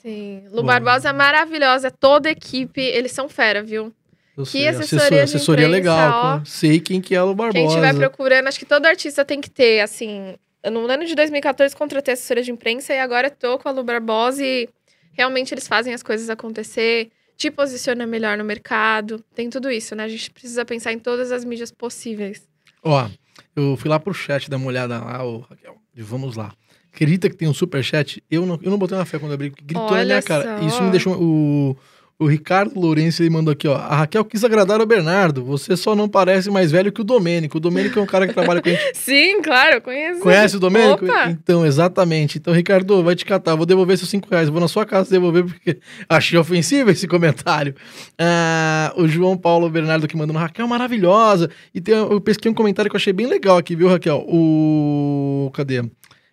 [0.00, 0.44] Sim.
[0.50, 0.68] Lu Bom.
[0.68, 3.92] Barbosa é maravilhosa, toda a equipe, eles são fera, viu?
[4.40, 6.40] Eu Que sei, assessoria assessoria legal.
[6.40, 6.44] ó.
[6.44, 7.58] Sei quem que é a Lu Barbosa.
[7.58, 10.34] Quem estiver procurando, acho que todo artista tem que ter, assim.
[10.70, 14.44] No ano de 2014, contratei assessoria de imprensa e agora tô com a Lu Barbosa
[14.44, 14.68] e
[15.12, 19.24] realmente eles fazem as coisas acontecer, te posiciona melhor no mercado.
[19.34, 20.04] Tem tudo isso, né?
[20.04, 22.46] A gente precisa pensar em todas as mídias possíveis.
[22.82, 23.08] Ó,
[23.56, 25.76] eu fui lá pro chat dar uma olhada lá, ô Raquel.
[25.96, 26.52] E vamos lá.
[26.92, 28.22] Acredita que tem um superchat?
[28.30, 30.58] Eu não, eu não botei uma fé quando abri, gritou na Olha minha cara.
[30.58, 30.66] só.
[30.66, 31.14] Isso me deixou.
[31.22, 31.76] O,
[32.20, 33.74] o Ricardo Lourenço ele mandou aqui, ó.
[33.74, 35.42] A Raquel quis agradar o Bernardo.
[35.42, 37.56] Você só não parece mais velho que o Domênico.
[37.56, 38.92] O Domênico é um cara que trabalha com a gente.
[38.92, 40.20] Sim, claro, eu conheço.
[40.20, 41.06] Conhece o Domênico?
[41.06, 41.30] Opa!
[41.30, 42.36] Então, exatamente.
[42.36, 43.54] Então, Ricardo, vai te catar.
[43.54, 44.50] Vou devolver seus 5 reais.
[44.50, 47.74] Vou na sua casa devolver porque achei ofensivo esse comentário.
[48.18, 51.48] Ah, o João Paulo Bernardo que mandando Raquel maravilhosa.
[51.74, 54.26] E tem, eu pesquei um comentário que eu achei bem legal aqui, viu, Raquel?
[54.28, 55.50] O.
[55.54, 55.82] Cadê?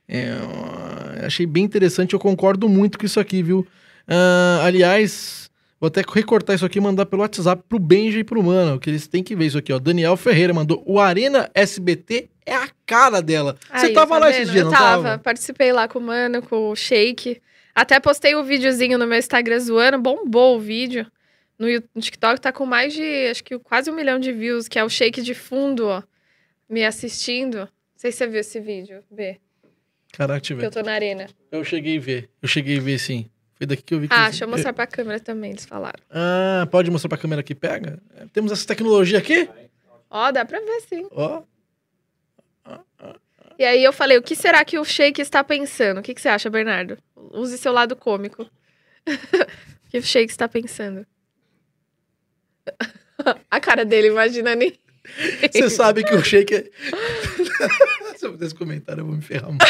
[0.05, 0.35] É,
[1.25, 2.13] achei bem interessante.
[2.13, 3.65] Eu concordo muito com isso aqui, viu?
[4.05, 5.46] Ah, aliás.
[5.79, 8.89] Vou até recortar isso aqui e mandar pelo WhatsApp pro Benja e pro Mano, que
[8.89, 9.77] eles têm que ver isso aqui, ó.
[9.77, 13.57] Daniel Ferreira mandou: o Arena SBT é a cara dela.
[13.73, 14.35] Você tava tá lá vendo?
[14.35, 15.19] esses dias, eu não tava, tava?
[15.19, 17.41] participei lá com o Mano, com o Shake.
[17.75, 21.05] Até postei o videozinho no meu Instagram zoando, bombou o vídeo.
[21.59, 21.67] No,
[21.99, 24.89] TikTok tá com mais de, acho que quase um milhão de views, que é o
[24.89, 26.01] Shake de fundo, ó,
[26.67, 27.57] me assistindo.
[27.57, 29.39] Não sei se você viu esse vídeo, B,
[30.11, 31.27] Caraca, eu que eu tô na arena.
[31.51, 32.29] Eu cheguei a ver.
[32.41, 33.29] Eu cheguei a ver, sim.
[33.57, 35.65] Foi daqui que eu vi que Ah, eles- deixa eu mostrar pra câmera também, eles
[35.65, 35.99] falaram.
[36.11, 37.99] Ah, pode mostrar pra câmera que pega?
[38.15, 39.49] É, Temos essa tecnologia aqui?
[40.09, 41.07] Ó, dá pra ver sim.
[41.11, 41.41] Ó.
[43.59, 45.99] E aí eu falei, o que será que o Shake está pensando?
[45.99, 46.97] O que, que você acha, Bernardo?
[47.15, 48.43] Use seu lado cômico.
[49.07, 51.05] o que o Shake está pensando?
[53.49, 54.77] A cara dele, imagina nem.
[55.51, 56.69] Você sabe que o shake é.
[58.17, 59.65] Se eu fizer esse comentário, eu vou me ferrar muito.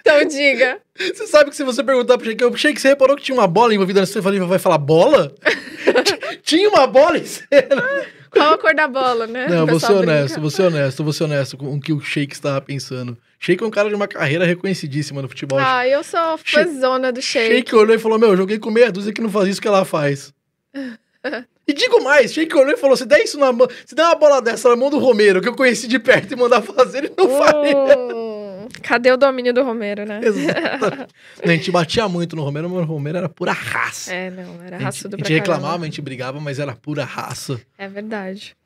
[0.00, 0.78] Então diga.
[0.96, 3.46] Você sabe que se você perguntar pro shake, o shake, você reparou que tinha uma
[3.46, 4.12] bola envolvida nessa?
[4.12, 5.34] Você vai- vai falar bola?
[6.42, 8.06] tinha uma bola em cena.
[8.30, 9.48] Qual a cor da bola, né?
[9.48, 10.40] Não, vou ser honesto, brinca.
[10.40, 13.16] vou ser honesto, vou ser honesto com o que o Shake estava pensando.
[13.40, 15.58] Shake é um cara de uma carreira reconhecidíssima no futebol.
[15.58, 17.54] Ah, eu sou fãzona do Shake.
[17.56, 19.68] Shake olhou e falou: Meu, eu joguei com meia dúzia que não faz isso que
[19.68, 20.32] ela faz.
[21.68, 24.14] e digo mais: Shake olhou e falou: Se der isso na mão, se der uma
[24.14, 27.12] bola dessa na mão do Romero, que eu conheci de perto e mandar fazer, ele
[27.16, 27.76] não faria.
[27.98, 30.20] Hum, cadê o domínio do Romero, né?
[30.22, 31.08] Exatamente.
[31.42, 34.14] a gente batia muito no Romero, mas o Romero era pura raça.
[34.14, 37.60] É, não, era a gente, a gente reclamava, a gente brigava, mas era pura raça.
[37.76, 38.56] É verdade.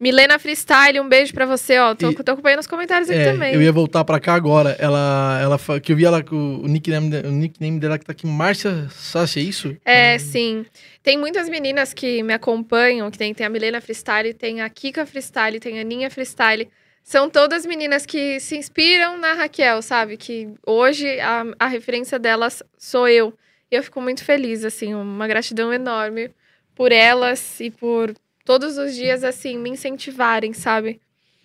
[0.00, 1.94] Milena Freestyle, um beijo pra você, ó.
[1.94, 3.52] Tô, E- tô acompanhando os comentários aqui É, também.
[3.54, 4.76] eu ia voltar pra cá agora.
[4.78, 8.88] Ela, ela, que eu vi ela o nickname, o nickname dela que tá aqui, Márcia
[8.90, 9.76] Sassi, é isso?
[9.84, 10.64] É, sim.
[11.02, 15.04] Tem muitas meninas que me acompanham, que tem, tem a Milena Freestyle, tem a Kika
[15.04, 16.68] Freestyle, tem a Aninha Freestyle.
[17.02, 20.16] São todas meninas que se inspiram na Raquel, sabe?
[20.16, 23.32] Que hoje a, a referência delas sou eu.
[23.70, 26.30] E eu fico muito feliz, assim, uma gratidão enorme
[26.74, 28.14] por elas e por
[28.48, 31.00] todos os dias, assim, me incentivarem, sabe?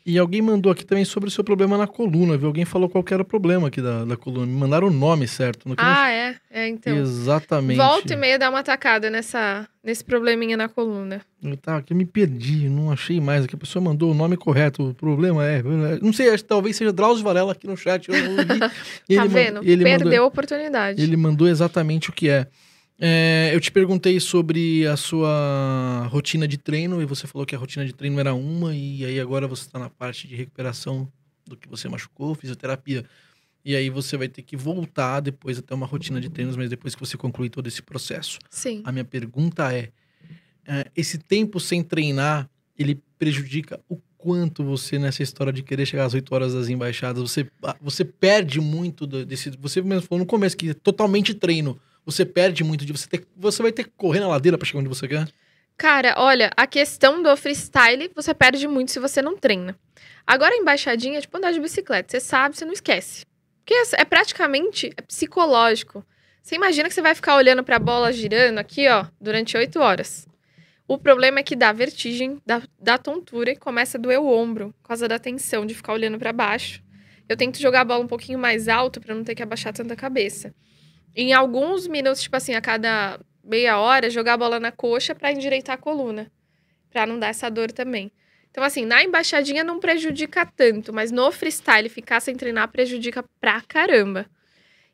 [0.06, 2.47] E alguém mandou aqui também sobre o seu problema na coluna, viu?
[2.47, 4.45] Alguém falou qual que era o problema aqui da, da coluna.
[4.45, 5.68] Me mandaram o nome certo.
[5.68, 6.36] No que não- Ah, é?
[6.51, 6.97] É, então.
[6.97, 7.78] Exatamente.
[7.78, 11.22] Volta e meia dá uma atacada nessa, nesse probleminha na coluna.
[11.41, 13.45] Eu tava aqui, eu me perdi, não achei mais.
[13.45, 14.89] Aqui a pessoa mandou o nome correto.
[14.89, 15.62] O problema é.
[16.01, 18.10] Não sei, acho que talvez seja Drauzio Varela aqui no chat.
[18.10, 18.60] Eu não ouvi.
[19.16, 19.56] Tá vendo?
[19.56, 21.01] mandou- ele Perdeu mandou- a oportunidade.
[21.01, 22.47] Ele mandou exatamente o que é.
[23.00, 27.58] É, eu te perguntei sobre a sua rotina de treino e você falou que a
[27.58, 31.12] rotina de treino era uma e aí agora você está na parte de recuperação
[31.46, 33.06] do que você machucou, fisioterapia.
[33.66, 36.96] E aí você vai ter que voltar depois até uma rotina de treinos, mas depois
[36.96, 38.39] que você concluir todo esse processo.
[38.50, 38.82] Sim.
[38.84, 39.89] A minha pergunta é,
[40.68, 46.06] é, esse tempo sem treinar, ele prejudica o quanto você nessa história de querer chegar
[46.06, 50.26] às 8 horas das embaixadas, você, ah, você perde muito desse, você mesmo falou no
[50.26, 53.91] começo que é totalmente treino, você perde muito de você ter, você vai ter que
[53.95, 55.28] correr na ladeira para chegar onde você quer.
[55.78, 59.78] Cara, olha, a questão do freestyle, você perde muito se você não treina.
[60.26, 62.12] Agora, a embaixadinha é tipo andar de bicicleta.
[62.12, 63.26] Você sabe, você não esquece.
[63.60, 66.06] Porque é é praticamente é psicológico.
[66.41, 70.28] Você imagina que você vai ficar olhando pra bola girando aqui, ó, durante oito horas.
[70.86, 74.74] O problema é que dá vertigem, dá, dá tontura e começa a doer o ombro
[74.82, 76.84] por causa da tensão de ficar olhando pra baixo.
[77.28, 79.95] Eu tento jogar a bola um pouquinho mais alto pra não ter que abaixar tanta
[79.95, 80.54] cabeça.
[81.16, 85.32] Em alguns minutos, tipo assim, a cada meia hora, jogar a bola na coxa pra
[85.32, 86.32] endireitar a coluna.
[86.89, 88.11] Pra não dar essa dor também.
[88.49, 93.61] Então, assim, na embaixadinha não prejudica tanto, mas no freestyle ficar sem treinar prejudica pra
[93.61, 94.28] caramba.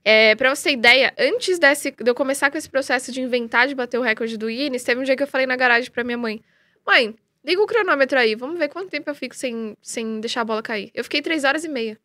[0.04, 3.68] É, pra você ter ideia, antes desse, de eu começar com esse processo de inventar
[3.68, 6.06] de bater o recorde do Guinness, teve um dia que eu falei na garagem pra
[6.06, 6.42] minha mãe:
[6.88, 7.14] Mãe,
[7.44, 10.64] liga o cronômetro aí, vamos ver quanto tempo eu fico sem, sem deixar a bola
[10.64, 10.90] cair.
[10.94, 12.00] Eu fiquei três horas e meia.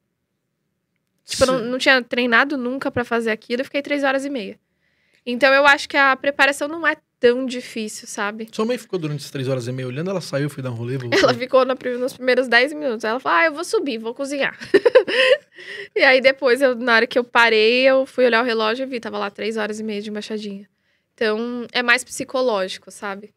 [1.25, 4.31] Tipo, eu não, não tinha treinado nunca para fazer aquilo, eu fiquei três horas e
[4.31, 4.59] meia.
[5.27, 8.49] Então eu acho que a preparação não é tão difícil, sabe?
[8.53, 10.75] Sua mãe ficou durante as três horas e meia olhando, ela saiu, foi dar um
[10.75, 11.18] rolê, voltou.
[11.25, 13.03] Ela ficou no, nos primeiros dez minutos.
[13.05, 14.59] Ela falou: Ah, eu vou subir, vou cozinhar.
[15.97, 18.87] e aí depois, eu, na hora que eu parei, eu fui olhar o relógio e
[18.87, 20.68] vi, tava lá três horas e meia de embaixadinha.
[21.14, 23.33] Então, é mais psicológico, sabe?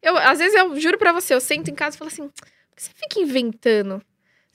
[0.00, 2.46] Eu, às vezes, eu juro pra você, eu sento em casa e falo assim: por
[2.74, 4.00] que você fica inventando?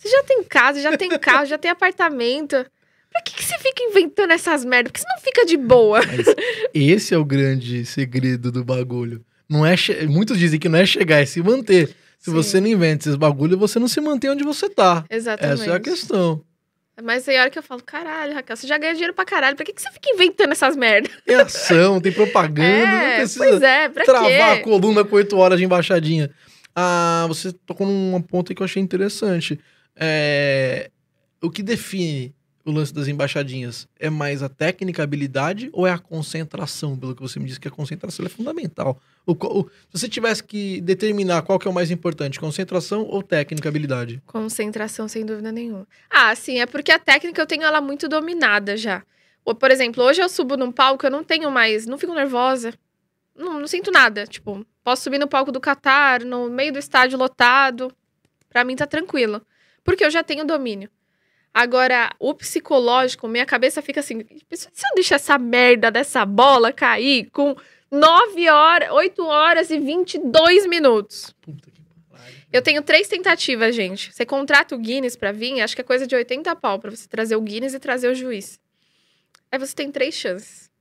[0.02, 2.66] Você já tem casa, já tem carro, já tem apartamento.
[3.12, 4.92] Pra que, que você fica inventando essas merdas?
[4.92, 6.00] Por que você não fica de boa?
[6.06, 6.34] Mas
[6.74, 9.24] esse é o grande segredo do bagulho.
[9.50, 10.08] Não é che...
[10.08, 11.90] Muitos dizem que não é chegar, é se manter.
[12.18, 12.32] Se Sim.
[12.32, 15.04] você não inventa esses bagulhos, você não se mantém onde você tá.
[15.10, 15.62] Exatamente.
[15.62, 16.42] Essa é a questão.
[17.04, 19.56] Mas tem hora que eu falo, caralho, Raquel, você já ganha dinheiro pra caralho.
[19.56, 21.12] Pra que, que você fica inventando essas merdas?
[21.26, 24.64] Tem ação, tem propaganda, não É, precisa pois é, pra travar a quê?
[24.64, 26.32] coluna com oito horas de embaixadinha.
[26.76, 29.60] Ah, você tocou num ponto aí que eu achei interessante.
[29.96, 30.90] É,
[31.42, 32.34] O que define
[32.64, 33.88] o lance das embaixadinhas?
[34.00, 36.96] É mais a técnica, a habilidade ou é a concentração?
[36.98, 39.00] Pelo que você me disse que a concentração é fundamental.
[39.26, 43.24] O, o- se você tivesse que determinar qual que é o mais importante, concentração ou
[43.24, 44.22] técnica, habilidade?
[44.28, 45.88] Concentração, sem dúvida nenhuma.
[46.10, 49.04] Ah, sim, é porque a técnica eu tenho ela muito dominada já.
[49.44, 52.74] Por exemplo, hoje eu subo num palco, eu não tenho mais, não fico nervosa.
[53.36, 54.28] Não, não sinto nada.
[54.28, 57.92] Tipo, posso subir no palco do Qatar, no meio do estádio lotado.
[58.50, 59.42] Pra mim tá tranquilo.
[59.84, 60.90] Porque eu já tenho domínio.
[61.54, 67.30] Agora, o psicológico, minha cabeça fica assim: se eu deixar essa merda dessa bola cair
[67.32, 67.56] com
[67.92, 71.36] 9 horas, 8 horas e 22 minutos.
[71.42, 72.36] Puta que pariu.
[72.54, 74.14] Eu tenho três tentativas, gente.
[74.14, 77.08] Você contrata o Guinness pra vir, acho que é coisa de 80 pau pra você
[77.08, 78.58] trazer o Guinness e trazer o juiz.
[79.52, 80.72] Aí você tem três chances.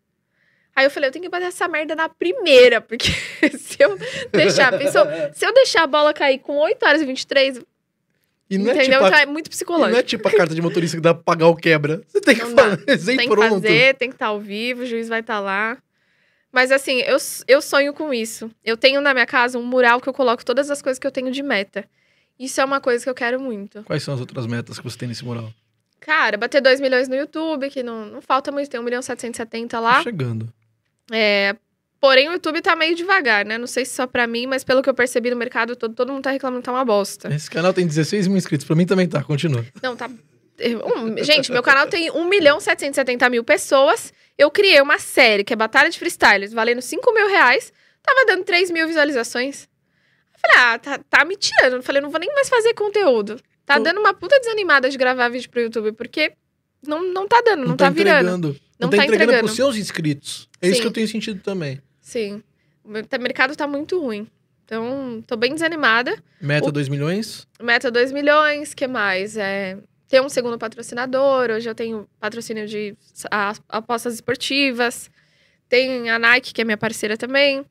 [0.75, 3.09] Aí eu falei, eu tenho que bater essa merda na primeira, porque
[3.59, 3.99] se eu
[4.31, 7.61] deixar, pensou, se eu deixar a bola cair com 8 horas e 23,
[8.51, 8.99] E não, é entendeu?
[8.99, 9.99] tipo a, Então é muito e não psicológico.
[9.99, 12.03] é tipo a carta de motorista que dá pra pagar o quebra.
[12.09, 12.77] Você tem que Não fazer
[13.17, 13.51] tem que pronto.
[13.63, 15.79] fazer, tem que estar ao vivo, o juiz vai estar lá.
[16.53, 18.51] Mas assim, eu, eu sonho com isso.
[18.65, 21.13] Eu tenho na minha casa um mural que eu coloco todas as coisas que eu
[21.13, 21.85] tenho de meta.
[22.39, 23.85] Isso é uma coisa que eu quero muito.
[23.85, 25.53] Quais são as outras metas que você tem nesse mural?
[26.01, 29.03] Cara, bater 2 milhões no YouTube, que não, não falta muito, tem 1 milhão e
[29.03, 30.03] 770 Tá lá.
[30.03, 30.53] chegando.
[31.13, 31.55] É,
[32.01, 33.59] porém, o YouTube tá meio devagar, né?
[33.59, 36.13] Não sei se só pra mim, mas pelo que eu percebi no mercado todo, todo
[36.13, 37.33] mundo tá reclamando que tá uma bosta.
[37.35, 38.67] Esse canal tem 16 mil inscritos.
[38.67, 39.23] Pra mim também tá.
[39.23, 39.65] Continua.
[39.83, 40.09] Não, tá.
[40.09, 44.13] um- gente, meu canal tem 1 milhão e 770 mil pessoas.
[44.37, 47.73] Eu criei uma série que é Batalha de Freestyles, valendo 5 mil reais.
[48.03, 49.69] Tava dando 3 mil visualizações.
[50.35, 51.75] Eu falei, ah, tá, tá me tirando.
[51.75, 53.39] Eu falei, não vou nem mais fazer conteúdo.
[53.67, 56.33] Tá Tô- dando uma puta desanimada de gravar vídeo pro YouTube, porque
[56.87, 58.21] não, não tá dando, não, tá, virando.
[58.21, 58.49] entregando.
[58.49, 59.45] Não, Não tá tá entregando entregando.
[59.45, 60.49] pros seus inscritos.
[60.63, 60.81] É isso Sim.
[60.83, 61.81] que eu tenho sentido também.
[62.11, 62.43] Sim.
[62.85, 64.27] O mer- o mercado tá muito ruim.
[64.65, 66.21] Então, tô bem desanimada.
[66.41, 67.47] Meta O- 2 milhões.
[67.63, 69.37] Meta 2 milhões, que mais?
[69.37, 71.51] É, ter um segundo patrocinador.
[71.51, 72.97] Hoje eu tenho patrocínio de
[73.69, 75.09] apostas esportivas.
[75.69, 77.65] Tem a Nike, que é minha parceira também.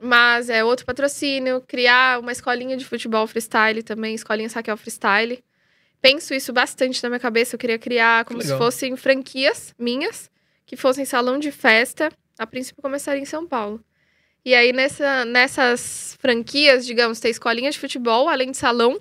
[0.00, 1.62] Mas é outro patrocínio.
[1.66, 4.14] Criar uma escolinha de futebol freestyle também.
[4.14, 5.42] Escolinha Saquel Freestyle.
[6.00, 7.54] Penso isso bastante na minha cabeça.
[7.56, 8.58] Eu queria criar como se legal.
[8.58, 10.30] fossem franquias minhas.
[10.66, 12.10] Que fossem salão de festa.
[12.38, 13.82] A princípio começaria em São Paulo.
[14.44, 19.00] E aí, nessa, nessas franquias, digamos, tem escolinha de futebol, além de salão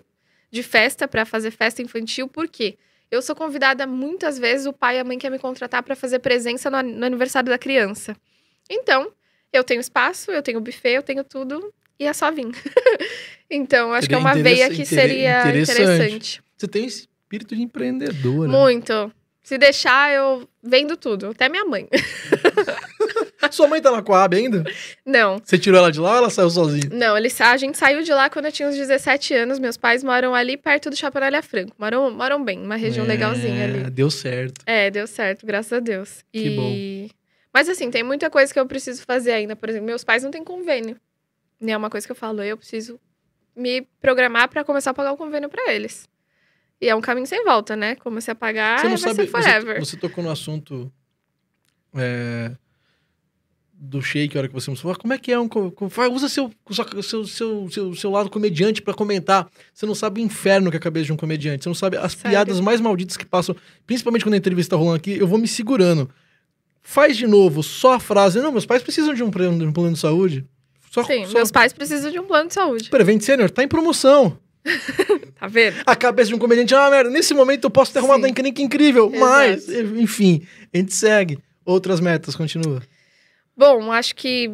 [0.51, 2.27] de festa para fazer festa infantil.
[2.27, 2.77] Por quê?
[3.09, 6.19] Eu sou convidada muitas vezes, o pai e a mãe quer me contratar para fazer
[6.19, 8.15] presença no, no aniversário da criança.
[8.69, 9.11] Então,
[9.53, 12.47] eu tenho espaço, eu tenho buffet, eu tenho tudo e é só vir.
[13.49, 15.81] então, acho que é uma veia que seria interessante.
[15.81, 16.43] interessante.
[16.57, 18.49] Você tem espírito de empreendedora.
[18.49, 19.11] Muito.
[19.41, 21.87] Se deixar, eu vendo tudo, até minha mãe.
[23.51, 24.63] Sua mãe tá na Coab ainda?
[25.05, 26.89] Não, Você tirou ela de lá ou ela saiu sozinha?
[26.91, 29.59] Não, eles, a gente saiu de lá quando eu tinha uns 17 anos.
[29.59, 31.73] Meus pais moram ali perto do Anália Franco.
[31.79, 33.89] Moram, moram bem, uma região É, legalzinha ali.
[33.89, 34.61] Deu certo.
[34.65, 36.23] É, deu certo, graças a Deus.
[36.31, 37.11] Que e...
[37.53, 39.55] Mas assim, tem muita coisa que eu preciso fazer ainda.
[39.55, 40.95] Por exemplo, meus pais não têm convênio.
[41.59, 42.99] E é uma coisa que eu falo, eu preciso
[43.55, 46.07] me programar pra começar a pagar o convênio pra eles.
[46.79, 47.95] E é um caminho sem volta, né?
[47.95, 49.15] Comecei a pagar, você não vai sabe.
[49.15, 49.79] ser Você, forever.
[49.79, 50.91] você tocou no assunto.
[51.95, 52.51] é,
[53.79, 54.95] do shake, a hora que você mostrou.
[54.95, 55.47] Como é que é um.
[56.11, 56.51] Usa seu,
[57.03, 59.47] seu, seu, seu, seu, lado comediante pra comentar.
[59.73, 61.63] Você não sabe o inferno que é a cabeça de um comediante.
[61.63, 62.31] Você não sabe as Sério?
[62.31, 63.55] piadas mais malditas que passam.
[63.85, 66.09] Principalmente quando a entrevista tá rolando aqui, eu vou me segurando.
[66.81, 68.39] Faz de novo só a frase.
[68.39, 70.45] Não, meus pais precisam de um plano, de um plano de saúde.
[70.89, 71.33] Só, Sim, só...
[71.33, 72.89] meus pais precisam de um plano de saúde.
[72.89, 74.37] Prevent Senior tá em promoção.
[75.39, 75.77] Tá vendo?
[75.85, 78.59] A cabeça de um comediante, ah, merda, nesse momento eu posso ter arrumado uma encrenca
[78.59, 79.19] incrível, Exato.
[79.19, 80.41] mas, enfim,
[80.73, 81.37] a gente segue.
[81.63, 82.81] Outras metas, continua.
[83.57, 84.49] Bom, acho que.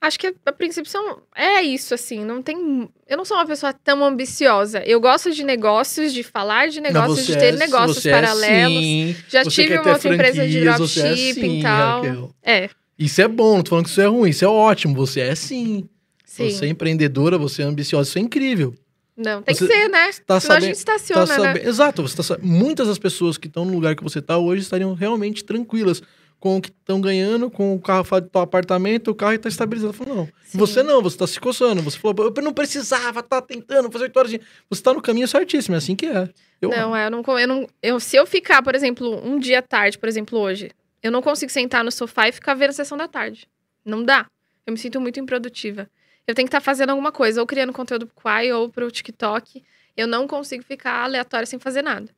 [0.00, 2.24] Acho que a princípio são, é isso, assim.
[2.24, 2.88] Não tem.
[3.06, 4.80] Eu não sou uma pessoa tão ambiciosa.
[4.86, 8.76] Eu gosto de negócios, de falar de negócios, de ter negócios você paralelos.
[8.76, 12.02] É sim, Já tive uma outra empresa de é dropshipping sim, e tal.
[12.02, 12.30] Raquel.
[12.44, 14.94] É, Isso é bom, não tô falando que isso é ruim, isso é ótimo.
[14.94, 15.88] Você é sim.
[16.24, 16.48] sim.
[16.50, 18.72] Você é empreendedora, você é ambiciosa, isso é incrível.
[19.16, 20.10] Não, tem Você que ser, né?
[20.24, 21.44] Tá Senão a sabendo, gente estaciona, tá né?
[21.54, 24.62] sabe- Exato, você tá muitas das pessoas que estão no lugar que você tá hoje
[24.62, 26.00] estariam realmente tranquilas
[26.40, 29.92] com o que estão ganhando, com o carro do teu apartamento, o carro está estabilizado.
[29.92, 30.28] Falou, não.
[30.44, 30.58] Sim.
[30.58, 31.82] Você não, você tá se coçando.
[31.82, 34.40] Você falou, eu não precisava, tá tentando fazer oito horas de.
[34.70, 36.28] Você tá no caminho certíssimo, é assim que é.
[36.60, 39.60] Eu, Não, é, eu não, eu não eu, se eu ficar, por exemplo, um dia
[39.60, 40.70] à tarde, por exemplo, hoje,
[41.02, 43.48] eu não consigo sentar no sofá e ficar vendo a sessão da tarde.
[43.84, 44.26] Não dá.
[44.66, 45.88] Eu me sinto muito improdutiva.
[46.26, 49.62] Eu tenho que estar fazendo alguma coisa, ou criando conteúdo pro Quai ou pro TikTok.
[49.96, 52.10] Eu não consigo ficar aleatória sem fazer nada.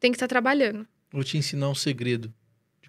[0.00, 0.86] Tem que estar trabalhando.
[1.12, 2.32] Vou te ensinar um segredo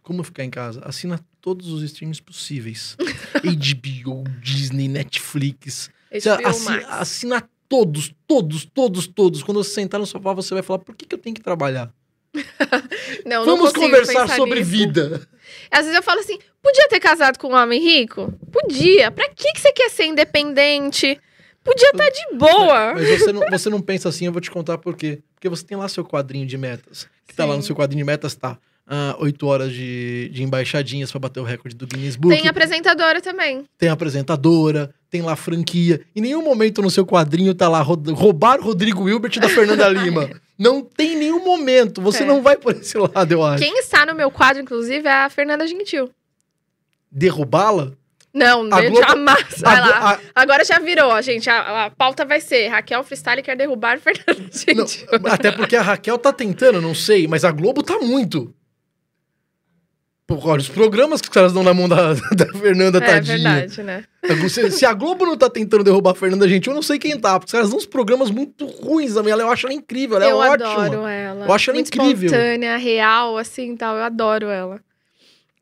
[0.07, 0.81] como ficar em casa.
[0.85, 2.95] Assina todos os streams possíveis.
[3.43, 5.89] HBO, Disney, Netflix.
[6.11, 6.85] HBO assi- Max.
[6.89, 9.43] assina todos, todos, todos, todos.
[9.43, 11.93] Quando você sentar no sofá, você vai falar: por que, que eu tenho que trabalhar?
[13.25, 14.71] Não, não Vamos consigo conversar sobre nisso.
[14.71, 15.27] vida.
[15.71, 18.31] Às vezes eu falo assim, podia ter casado com um homem rico?
[18.51, 19.11] Podia.
[19.11, 21.19] Pra que, que você quer ser independente?
[21.63, 22.93] Podia estar de boa.
[22.93, 25.21] Mas você não, você não pensa assim, eu vou te contar por quê.
[25.35, 27.07] Porque você tem lá seu quadrinho de metas.
[27.27, 27.67] Que tá lá no Sim.
[27.67, 28.57] seu quadrinho de metas, tá.
[28.87, 32.35] Ah, Oito horas de, de embaixadinhas pra bater o recorde do Guinness Book.
[32.35, 33.65] Tem apresentadora também.
[33.77, 36.01] tem apresentadora, tem lá franquia.
[36.15, 40.29] Em nenhum momento no seu quadrinho tá lá "Rod- roubar Rodrigo Wilbert da Fernanda Lima.
[40.57, 42.01] Não tem nenhum momento.
[42.01, 42.25] Você É.
[42.25, 43.61] não vai por esse lado, eu acho.
[43.63, 46.09] Quem está no meu quadro, inclusive, é a Fernanda Gentil.
[47.11, 47.91] Derrubá-la?
[48.33, 49.45] Não, A Globo- jamais.
[49.59, 50.13] Vai Glo- lá.
[50.13, 51.49] a- Agora já virou, gente.
[51.49, 55.07] A, a pauta vai ser Raquel Freestyle quer derrubar Fernanda não, Gentil.
[55.25, 58.53] até porque a Raquel tá tentando, não sei, mas a Globo tá muito.
[60.29, 63.37] Olha, os programas que os caras dão na mão da, da Fernanda É Tadinha.
[63.37, 64.03] verdade, né?
[64.49, 67.17] Se, se a Globo não tá tentando derrubar a Fernanda Gentil, eu não sei quem
[67.17, 67.39] tá.
[67.39, 69.31] Porque os caras dão uns programas muito ruins também.
[69.31, 70.85] Ela, eu acho ela incrível, ela eu é ótima.
[70.85, 71.45] adoro ela.
[71.45, 72.25] Eu acho ela Muito incrível.
[72.27, 73.95] espontânea, real, assim, tal.
[73.95, 74.81] Eu adoro ela.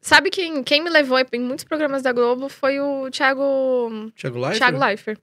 [0.01, 4.57] Sabe quem, quem me levou em muitos programas da Globo foi o Thiago, Thiago Leifert?
[4.57, 5.19] Thiago Leifert.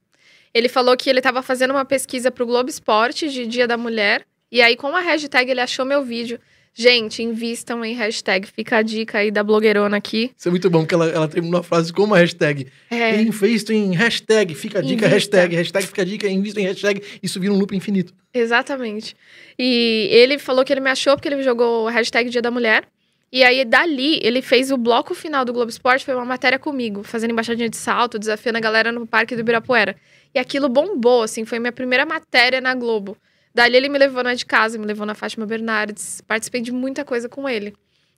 [0.53, 4.25] Ele falou que ele estava fazendo uma pesquisa pro Globo Esporte de Dia da Mulher.
[4.51, 6.39] E aí, com a hashtag, ele achou meu vídeo.
[6.75, 8.47] Gente, invistam em hashtag.
[8.47, 10.31] Fica a dica aí da blogueirona aqui.
[10.35, 12.67] Isso é muito bom, porque ela, ela terminou a frase com uma hashtag.
[12.89, 15.09] É, Invisto em hashtag, fica a dica, Invista.
[15.37, 17.01] hashtag, hashtag, fica a dica, invisto em hashtag.
[17.21, 18.13] Isso vira um loop infinito.
[18.33, 19.15] exatamente.
[19.57, 22.87] E ele falou que ele me achou porque ele jogou hashtag Dia da Mulher.
[23.31, 27.01] E aí, dali, ele fez o bloco final do Globo Esporte, foi uma matéria comigo,
[27.01, 29.95] fazendo embaixadinha de salto, desafiando a galera no Parque do Ibirapuera.
[30.35, 33.17] E aquilo bombou, assim, foi minha primeira matéria na Globo.
[33.53, 37.05] Dali ele me levou na de casa, me levou na Fátima Bernardes, participei de muita
[37.05, 37.73] coisa com ele.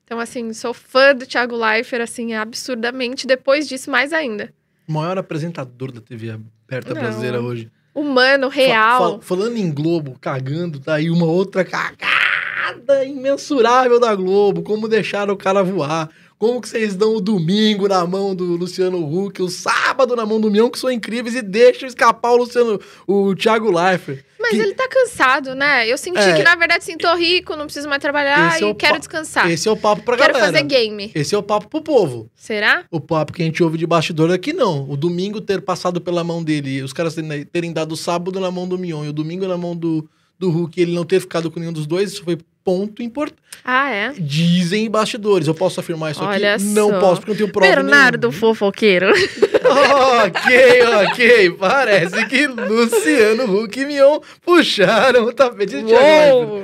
[0.06, 3.26] Então, assim, sou fã do Thiago Leifert, assim, absurdamente.
[3.28, 4.54] Depois disso, mais ainda.
[4.88, 7.02] O maior apresentador da TV aberta Não.
[7.02, 7.70] brasileira hoje.
[7.94, 9.20] Humano, real.
[9.20, 14.62] fa- falando em Globo, cagando, tá aí uma outra cagada imensurável da Globo.
[14.62, 16.10] Como deixaram o cara voar.
[16.38, 20.40] Como que vocês dão o domingo na mão do Luciano Huck, o sábado na mão
[20.40, 24.24] do Mião, que são incríveis, e deixam escapar o Luciano, o Thiago Leifert.
[24.48, 25.88] Mas que- ele tá cansado, né?
[25.92, 26.34] Eu senti É.
[26.36, 28.94] que, na verdade, assim, tô rico, não preciso mais trabalhar Esse é e o quero
[28.94, 29.50] pa- descansar.
[29.50, 30.52] Esse é o papo pra Quero galera.
[30.54, 31.12] fazer game.
[31.16, 32.30] Esse é o papo pro povo.
[32.36, 32.86] Será?
[32.92, 34.90] O papo que a gente ouve de bastidor aqui não.
[34.90, 38.52] O domingo ter passado pela mão dele, os caras terem, terem dado o sábado na
[38.52, 41.20] mão do Mion e o domingo na mão do, do Hulk, e ele não ter
[41.20, 43.40] ficado com nenhum dos dois, isso foi ponto importante.
[43.64, 44.12] Ah, é?
[44.14, 45.48] Dizem bastidores.
[45.48, 46.64] Eu posso afirmar isso Olha aqui?
[46.64, 47.00] Não só.
[47.00, 48.40] posso, porque eu não tenho prova Bernardo nenhuma.
[48.40, 49.10] fofoqueiro.
[50.26, 51.52] ok, ok.
[51.52, 56.64] Parece que Luciano Huck e Mion puxaram o tapete de Thiago!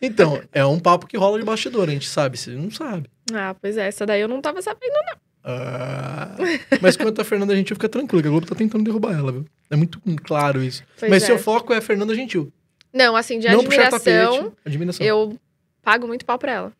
[0.00, 3.08] Então, é um papo que rola de bastidor, a gente sabe, você não sabe.
[3.32, 4.94] Ah, pois é, essa daí eu não tava sabendo.
[5.46, 6.36] Ah,
[6.80, 9.44] mas quanto a Fernanda Gentil, fica tranquilo, que a Globo tá tentando derrubar ela, viu?
[9.70, 10.82] É muito claro isso.
[10.98, 11.26] Pois mas é.
[11.26, 12.50] seu foco é a Fernanda Gentil.
[12.94, 14.52] Não, assim, de não admiração, tapete.
[14.64, 15.04] Admiração.
[15.06, 15.38] eu
[15.82, 16.72] pago muito pau pra ela.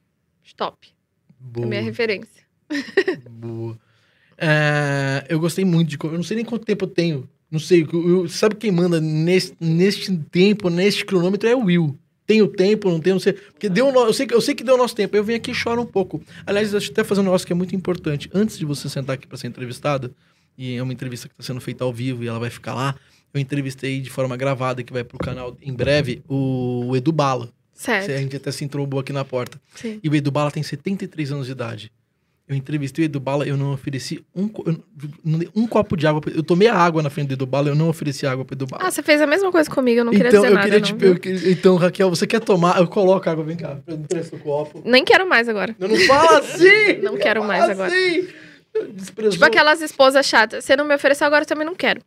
[0.56, 0.86] Top.
[0.88, 0.92] É
[1.40, 2.44] Boa, minha referência.
[3.30, 3.76] boa.
[4.38, 5.98] É, eu gostei muito de.
[6.02, 7.28] Eu não sei nem quanto tempo eu tenho.
[7.50, 7.86] Não sei.
[7.92, 11.98] eu- eu- sabe quem manda neste, neste tempo, neste cronômetro é o Will.
[12.26, 13.34] Tem o tempo, não tem, não sei.
[13.34, 15.14] Porque deu eu, sei, que- eu sei que deu o nosso tempo.
[15.16, 16.22] Eu venho aqui e choro um pouco.
[16.46, 18.30] Aliás, deixa eu até fazer um negócio que é muito importante.
[18.32, 20.10] Antes de você sentar aqui para ser entrevistada,
[20.56, 22.96] e é uma entrevista que está sendo feita ao vivo e ela vai ficar lá,
[23.34, 27.46] eu entrevistei de forma gravada, que vai pro canal em breve, o, Edu Bala.
[27.46, 28.06] A Certo.
[28.06, 29.60] gente até se entrobou aqui na porta.
[29.74, 29.98] Sim.
[30.02, 31.90] E o Edu Bala tem 73 anos de idade.
[32.46, 34.48] Eu entrevistei o Edu Bala, eu não ofereci um,
[35.56, 36.20] um copo de água.
[36.32, 38.66] Eu tomei a água na frente do Edu Bala, eu não ofereci água pro Edu
[38.66, 38.84] Bala.
[38.86, 40.66] Ah, você fez a mesma coisa comigo, eu não queria então, dizer eu nada.
[40.66, 42.78] Queria, não, tipo, eu queria, então, Raquel, você quer tomar?
[42.78, 44.82] Eu coloco água, vem cá, eu empresto o copo.
[44.84, 45.74] Nem quero mais agora.
[45.80, 47.00] Eu não fala assim!
[47.02, 47.72] não quero mais assim.
[47.72, 47.92] agora.
[48.92, 49.32] Desprezou.
[49.32, 50.64] Tipo aquelas esposas chatas.
[50.64, 52.00] Você não me ofereceu agora, eu também não quero.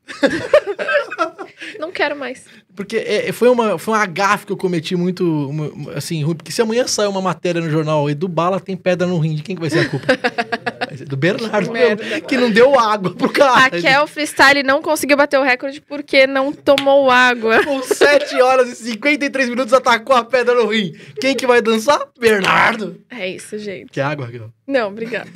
[1.79, 2.45] não quero mais.
[2.75, 6.35] Porque é, foi, uma, foi uma gafe que eu cometi muito, uma, assim, ruim.
[6.35, 9.41] Porque se amanhã sair uma matéria no jornal, Edu Bala tem pedra no rim, de
[9.41, 10.05] quem que vai ser a culpa?
[11.07, 12.21] do Bernardo, Merda.
[12.21, 13.61] que não deu água pro cara.
[13.61, 17.63] Raquel Freestyle não conseguiu bater o recorde porque não tomou água.
[17.65, 20.93] Com 7 horas e 53 minutos atacou a pedra no rim.
[21.19, 21.99] Quem que vai dançar?
[22.19, 23.01] Bernardo.
[23.09, 23.91] É isso, gente.
[23.91, 24.51] Quer água, Raquel?
[24.65, 25.29] Não, obrigada.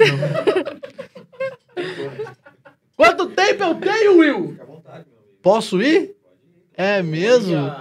[2.95, 4.57] Quanto tempo eu tenho, Will?
[5.41, 6.15] Posso ir?
[6.75, 7.71] É mesmo?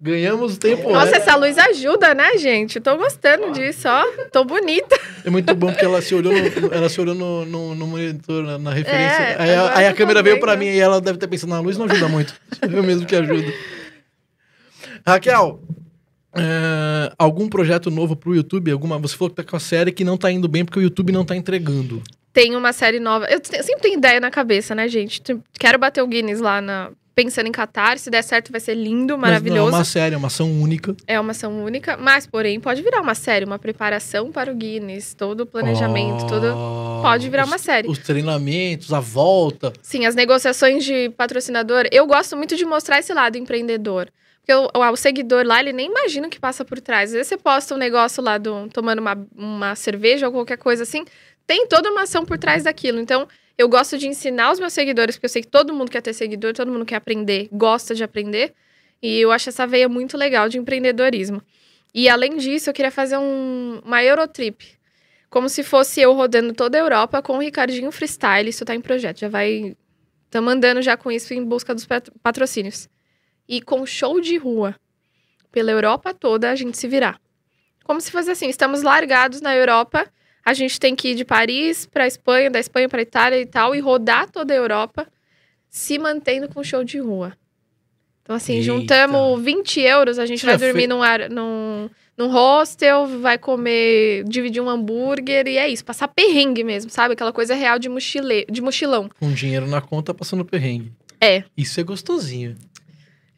[0.00, 0.92] Ganhamos tempo.
[0.92, 1.16] Nossa, né?
[1.16, 2.78] essa luz ajuda, né, gente?
[2.78, 4.04] Tô gostando disso, ó.
[4.30, 4.96] Tô bonita.
[5.24, 8.44] É muito bom porque ela se olhou no, ela se olhou no, no, no monitor,
[8.44, 9.16] na, na referência.
[9.22, 11.58] É, aí, a- aí a câmera veio pra mim e ela deve ter pensado, na
[11.58, 12.32] luz não ajuda muito.
[12.62, 13.52] Eu mesmo que ajudo.
[15.04, 15.60] Raquel,
[16.40, 18.70] é, algum projeto novo pro YouTube?
[18.70, 20.82] Alguma, você falou que tá com a série que não tá indo bem porque o
[20.82, 22.02] YouTube não tá entregando.
[22.32, 23.26] Tem uma série nova.
[23.26, 25.22] Eu te- eu sempre tenho ideia na cabeça, né, gente?
[25.58, 26.90] Quero bater o Guinness lá na.
[27.14, 29.72] Pensando em Qatar, se der certo vai ser lindo, Mas não maravilhoso.
[29.74, 30.94] é uma série, é uma ação única.
[31.04, 35.14] É uma ação única, mas porém pode virar uma série, uma preparação para o Guinness,
[35.14, 36.54] todo o planejamento, Oh, tudo
[37.02, 37.88] pode virar os- uma série.
[37.88, 39.72] Os treinamentos, a volta.
[39.82, 44.06] Sim, as negociações de patrocinador, eu gosto muito de mostrar esse lado empreendedor.
[44.48, 47.10] Porque o, o- o seguidor lá, ele nem imagina o que passa por trás.
[47.10, 50.84] Às vezes você posta um negócio lá do, tomando uma, uma cerveja ou qualquer coisa
[50.84, 51.04] assim,
[51.46, 52.98] tem toda uma ação por trás daquilo.
[52.98, 53.28] Então,
[53.58, 56.14] eu gosto de ensinar os meus seguidores, porque eu sei que todo mundo quer ter
[56.14, 58.54] seguidor, todo mundo quer aprender, gosta de aprender.
[59.02, 61.42] E eu acho essa veia muito legal de empreendedorismo.
[61.94, 64.64] E além disso, eu queria fazer um, uma Eurotrip.
[65.28, 68.48] Como se fosse eu rodando toda a Europa com o Ricardinho Freestyle.
[68.48, 69.76] Isso tá em projeto, já vai
[70.24, 72.88] Estamos andando já com isso em busca dos pat- patrocínios.
[73.48, 74.74] E com show de rua.
[75.50, 77.18] Pela Europa toda, a gente se virar.
[77.84, 80.06] Como se fosse assim, estamos largados na Europa,
[80.44, 83.74] a gente tem que ir de Paris para Espanha, da Espanha para Itália e tal,
[83.74, 85.06] e rodar toda a Europa,
[85.70, 87.32] se mantendo com show de rua.
[88.22, 88.64] Então, assim, Eita.
[88.66, 93.06] juntamos 20 euros, a gente Você vai já dormir fez- num, ar- num, num hostel,
[93.20, 97.14] vai comer, dividir um hambúrguer, e é isso, passar perrengue mesmo, sabe?
[97.14, 99.08] Aquela coisa real de, mochile, de mochilão.
[99.18, 100.92] Com dinheiro na conta, passando perrengue.
[101.20, 101.42] É.
[101.56, 102.54] Isso é gostosinho.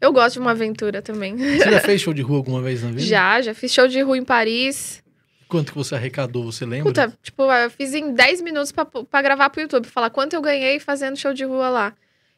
[0.00, 1.36] Eu gosto de uma aventura também.
[1.36, 3.02] Você já fez show de rua alguma vez na vida?
[3.02, 5.02] Já, já fiz show de rua em Paris.
[5.48, 6.84] Quanto que você arrecadou, você lembra?
[6.84, 9.86] Puta, tipo, eu fiz em 10 minutos pra, pra gravar pro YouTube.
[9.88, 11.92] Falar quanto eu ganhei fazendo show de rua lá.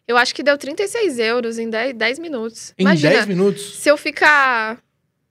[0.09, 2.75] Eu acho que deu 36 euros em 10, 10 minutos.
[2.79, 3.77] em Imagina, 10 minutos?
[3.77, 4.79] se eu ficar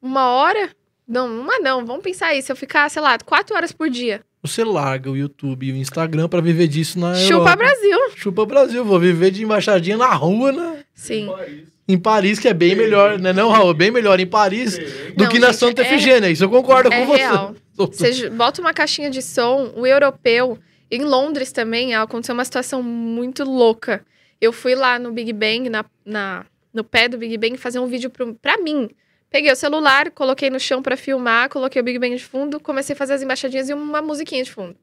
[0.01, 0.69] uma hora...
[1.07, 2.41] Não, uma não, vamos pensar aí.
[2.41, 4.21] Se eu ficar, sei lá, 4 horas por dia.
[4.43, 7.55] Você larga o YouTube e o Instagram pra viver disso na Chupa Europa.
[7.57, 7.97] Brasil.
[8.15, 8.85] Chupa Brasil.
[8.85, 10.83] Vou viver de embaixadinha na rua, né?
[10.93, 11.27] Sim.
[11.91, 13.73] Em Paris, que é bem melhor, né não, Raul?
[13.73, 14.77] Bem melhor em Paris
[15.15, 16.29] do Não, que na gente, Santa é- Efigênia.
[16.29, 17.17] Isso eu concordo É com você.
[17.17, 17.55] real.
[17.77, 20.57] Você j- bota uma caixinha de som, o europeu.
[20.89, 24.05] Em Londres também aconteceu uma situação muito louca.
[24.39, 27.87] Eu fui lá no Big Bang, na, na- no pé do Big Bang, fazer um
[27.87, 28.89] vídeo pro, pra mim.
[29.29, 32.93] Peguei o celular, coloquei no chão pra filmar, coloquei o Big Bang de fundo, comecei
[32.93, 34.75] a fazer as embaixadinhas e uma musiquinha de fundo.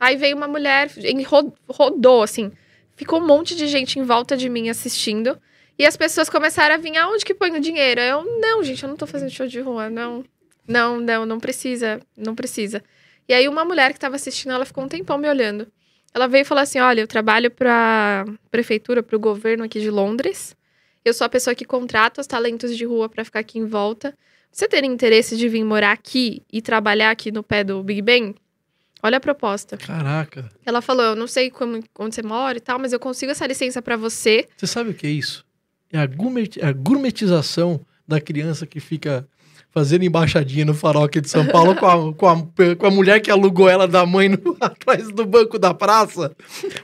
[0.00, 2.50] Aí veio uma mulher, em- ro- rodou, assim.
[2.96, 5.38] Ficou um monte de gente em volta de mim assistindo.
[5.78, 8.00] E as pessoas começaram a vir, aonde que põe o dinheiro?
[8.00, 10.24] Eu, não, gente, eu não tô fazendo show de rua, não.
[10.66, 12.82] Não, não, não precisa, não precisa.
[13.28, 15.66] E aí uma mulher que tava assistindo, ela ficou um tempão me olhando.
[16.12, 20.56] Ela veio e falou assim: "Olha, eu trabalho pra prefeitura, pro governo aqui de Londres.
[21.04, 24.16] Eu sou a pessoa que contrata os talentos de rua pra ficar aqui em volta.
[24.50, 28.34] Você teria interesse de vir morar aqui e trabalhar aqui no pé do Big Ben?
[29.02, 29.76] Olha a proposta.
[29.76, 30.50] Caraca.
[30.66, 33.46] Ela falou: "Eu não sei como, onde você mora e tal, mas eu consigo essa
[33.46, 34.48] licença pra você.
[34.56, 35.46] Você sabe o que é isso?
[35.92, 39.26] É a, gourmet, a gourmetização da criança que fica
[39.70, 43.20] fazendo embaixadinha no farol aqui de São Paulo com, a, com, a, com a mulher
[43.20, 46.34] que alugou ela da mãe no- atrás do banco da praça.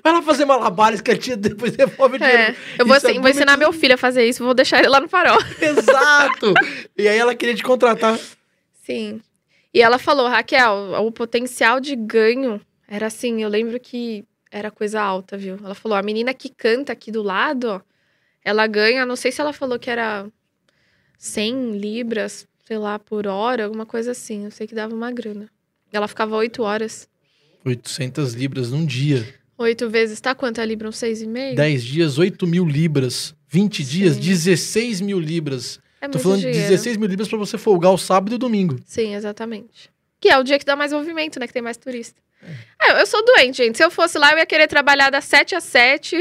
[0.03, 2.39] Vai lá fazer malabares que a tia depois devolve o dinheiro.
[2.43, 4.89] É, eu vou, é ensin- vou ensinar meu filho a fazer isso, vou deixar ele
[4.89, 5.39] lá no farol.
[5.61, 6.53] Exato!
[6.97, 8.19] E aí ela queria te contratar.
[8.83, 9.21] Sim.
[9.73, 15.01] E ela falou, Raquel, o potencial de ganho era assim, eu lembro que era coisa
[15.01, 15.57] alta, viu?
[15.65, 17.81] Ela falou, a menina que canta aqui do lado, ó,
[18.45, 20.27] ela ganha, não sei se ela falou que era
[21.19, 24.45] 100 libras, sei lá, por hora, alguma coisa assim.
[24.45, 25.49] Eu sei que dava uma grana.
[25.91, 27.09] Ela ficava oito horas.
[27.65, 29.27] 800 libras num dia.
[29.57, 30.89] Oito vezes, tá quanto a libra?
[30.89, 31.57] Uns e meio?
[31.57, 33.35] 10 dias, 8 mil libras.
[33.49, 34.21] 20 dias, Sim.
[34.21, 35.79] 16 mil libras.
[36.01, 36.69] É Tô falando de dinheiro.
[36.69, 38.79] 16 mil libras pra você folgar o sábado e o domingo.
[38.85, 39.94] Sim, exatamente.
[40.25, 41.47] Que é o dia que dá mais movimento, né?
[41.47, 42.19] Que tem mais turista.
[42.81, 43.77] É, eu sou doente, gente.
[43.77, 46.17] Se eu fosse lá, eu ia querer trabalhar das 7 às 7,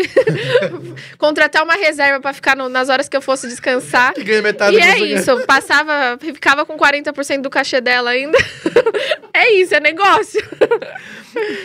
[1.18, 4.14] contratar uma reserva para ficar no, nas horas que eu fosse descansar.
[4.44, 8.38] Metade e é isso, eu passava, ficava com 40% do cachê dela ainda.
[9.34, 10.42] é isso, é negócio.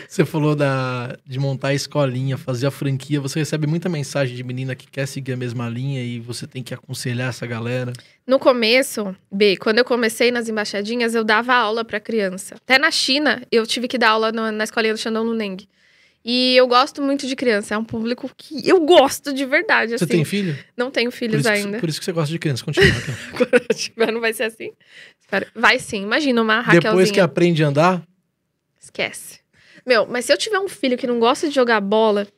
[0.08, 3.20] Você falou da, de montar a escolinha, fazer a franquia.
[3.20, 6.62] Você recebe muita mensagem de menina que quer seguir a mesma linha e você tem
[6.62, 7.92] que aconselhar essa galera.
[8.26, 12.56] No começo, B, quando eu comecei nas embaixadinhas, eu dava aula para criança.
[12.56, 15.66] Até na China, eu tive que dar aula no, na escolinha do Xandão Luneng.
[16.24, 17.74] E eu gosto muito de criança.
[17.74, 19.92] É um público que eu gosto de verdade.
[19.92, 20.12] Você assim.
[20.12, 20.58] tem filho?
[20.76, 21.78] Não tenho filhos por ainda.
[21.78, 22.64] por isso que você gosta de criança.
[22.64, 22.92] Continua.
[23.32, 24.72] Quando eu tiver, não vai ser assim?
[25.54, 26.02] Vai sim.
[26.02, 26.90] Imagina uma Raquelzinha.
[26.90, 28.02] Depois que aprende a andar?
[28.80, 29.40] Esquece.
[29.88, 32.28] Meu, mas se eu tiver um filho que não gosta de jogar bola,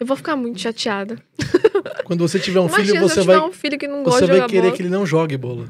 [0.00, 1.16] eu vou ficar muito chateada.
[2.02, 3.38] Quando você tiver um Imagina filho, você vai.
[3.38, 4.74] um filho que não gosta você de vai querer bola.
[4.76, 5.68] que ele não jogue bola.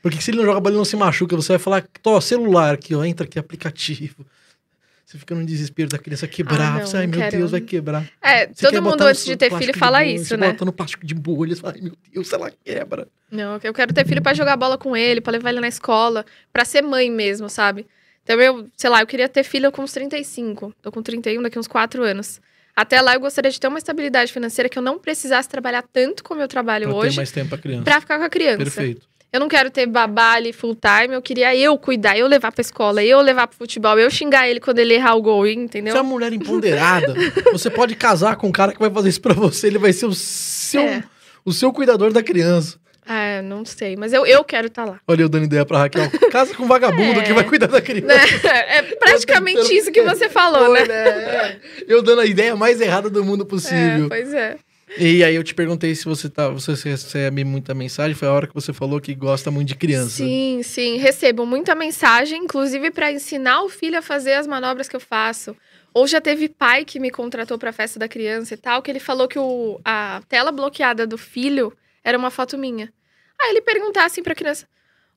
[0.00, 1.34] Porque se ele não joga bola, ele não se machuca.
[1.34, 4.24] Você vai falar, tô, celular aqui, ó, entra aqui, aplicativo.
[5.04, 6.76] Você fica no desespero da criança quebrar.
[6.76, 7.38] Ah, não, você, ai, meu quero.
[7.38, 8.08] Deus, vai quebrar.
[8.22, 10.52] É, Você todo mundo antes de ter filho fala bolha, isso, você né?
[10.52, 13.08] bota no plástico de bolha, você fala, ai, meu Deus, ela quebra.
[13.28, 16.24] Não, eu quero ter filho pra jogar bola com ele, pra levar ele na escola,
[16.52, 17.88] pra ser mãe mesmo, sabe?
[18.22, 20.72] Então eu, sei lá, eu queria ter filho com uns 35.
[20.82, 22.40] Tô com 31 daqui uns 4 anos.
[22.76, 26.22] Até lá eu gostaria de ter uma estabilidade financeira que eu não precisasse trabalhar tanto
[26.22, 27.82] como eu trabalho Pra hoje ter mais tempo pra criança.
[27.84, 28.58] pra ficar com a criança.
[28.58, 29.10] Perfeito.
[29.32, 32.62] Eu não quero ter babá ali full time, eu queria eu cuidar, eu levar pra
[32.62, 35.92] escola, eu levar pro futebol, eu xingar ele quando ele errar o gol, entendeu?
[35.92, 37.14] Você é uma mulher empoderada.
[37.52, 39.68] você pode casar com um cara que vai fazer isso pra você.
[39.68, 41.04] Ele vai ser o seu, É.
[41.44, 42.78] o seu cuidador da criança.
[43.06, 45.00] Ah, não sei, mas eu, eu quero estar lá.
[45.08, 46.08] Olha eu dando ideia pra Raquel.
[46.30, 47.22] Casa com vagabundo É.
[47.24, 48.06] que vai cuidar da criança.
[48.06, 48.20] Né?
[48.68, 50.82] É praticamente isso que você falou, né?
[50.82, 51.60] Olha, é.
[51.88, 54.08] Eu dando a ideia mais errada do mundo É, possível.
[54.08, 54.56] pois é.
[54.98, 58.46] E aí eu te perguntei se você tá, você recebe muita mensagem, foi a hora
[58.48, 60.10] que você falou que gosta muito de criança.
[60.16, 60.96] Sim, sim.
[60.98, 65.56] Recebo muita mensagem, inclusive para ensinar o filho a fazer as manobras que eu faço.
[65.94, 69.00] Ou já teve pai que me contratou para festa da criança e tal, que ele
[69.00, 71.72] falou que o, a tela bloqueada do filho
[72.04, 72.92] era uma foto minha.
[73.40, 74.66] Aí ele perguntar assim pra criança: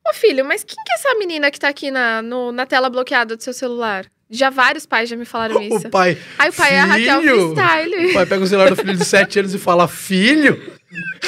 [0.08, 2.88] Ô filho, mas quem que é essa menina que tá aqui na, no- na tela
[2.90, 4.06] bloqueada do seu celular?
[4.30, 5.86] Já vários pais já me falaram isso.
[5.86, 8.06] O pai, Aí o pai é a Raquel "Filho?" Freestyle.
[8.10, 10.72] o pai pega o celular do filho de 7 anos e fala: Filho,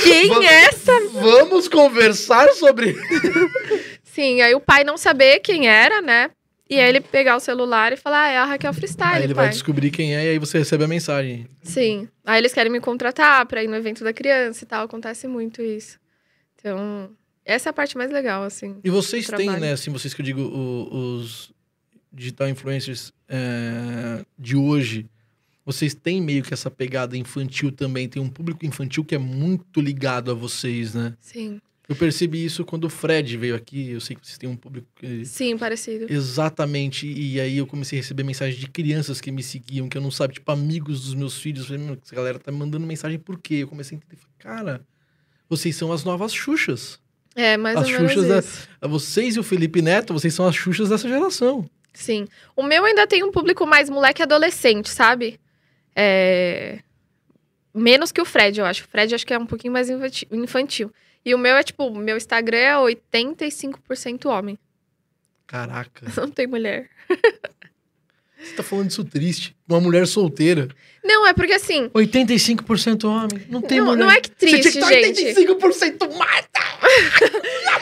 [0.03, 0.93] Quem Vamos- é essa?
[1.13, 2.97] vamos conversar sobre.
[4.03, 6.31] Sim, aí o pai não saber quem era, né?
[6.69, 9.35] E aí ele pegar o celular e falar, ah, é a Raquel Freestyle, Aí ele
[9.35, 9.45] pai.
[9.45, 11.47] vai descobrir quem é e aí você recebe a mensagem.
[11.63, 12.09] Sim.
[12.25, 14.85] Aí eles querem me contratar pra ir no evento da criança e tal.
[14.85, 15.99] Acontece muito isso.
[16.59, 17.11] Então,
[17.45, 18.81] essa é a parte mais legal, assim.
[18.83, 21.53] E vocês têm, né, assim, vocês que eu digo, o- os
[22.13, 25.07] digital influencers é, de hoje,
[25.65, 29.81] vocês têm meio que essa pegada infantil também, tem um público infantil que é muito
[29.81, 31.15] ligado a vocês, né?
[31.21, 31.61] Sim.
[31.89, 34.89] Eu percebi isso quando o Fred veio aqui, eu sei que vocês têm um público
[35.25, 36.07] Sim, parecido.
[36.13, 40.03] Exatamente, e aí eu comecei a receber mensagens de crianças que me seguiam, que eu
[40.03, 41.61] não sabia, tipo, amigos dos meus filhos.
[41.61, 43.57] Eu falei, "Meu, essa galera tá me mandando mensagem por quê?
[43.57, 44.85] Eu comecei a entender, cara,
[45.49, 46.99] vocês são as novas Xuxas.
[47.37, 48.69] É, mais As ou menos Xuxas da- isso.
[48.83, 51.69] Vocês e o Felipe Neto, vocês são as Xuxas dessa geração.
[51.95, 52.27] Sim.
[52.57, 55.39] O meu ainda tem um público mais moleque adolescente, sabe?
[55.95, 56.81] É...
[57.75, 58.85] Menos que o Fred, eu acho.
[58.85, 60.91] O Fred acho que é um pouquinho mais infanti- infantil.
[61.27, 64.57] E o meu é tipo, o meu Instagram é 85% homem.
[65.45, 66.89] Caraca, Não tem mulher.
[68.39, 69.57] você tá falando isso triste.
[69.69, 70.69] Uma mulher solteira.
[71.03, 71.89] Não, é porque assim.
[71.89, 73.45] 85% homem.
[73.49, 73.99] Não tem Não, mulher.
[73.99, 75.23] não é que Você triste, tinha que gente.
[75.25, 76.47] estar 85% mais.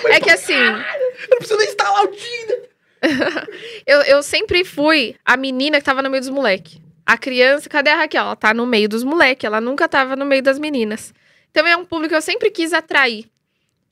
[0.06, 2.70] É que assim, Eu não preciso nem instalar o Tinder.
[3.86, 6.78] eu, eu sempre fui a menina que tava no meio dos moleques.
[7.04, 8.22] A criança, cadê a Raquel?
[8.22, 11.12] Ela tá no meio dos moleques, ela nunca tava no meio das meninas.
[11.50, 13.26] Então é um público que eu sempre quis atrair.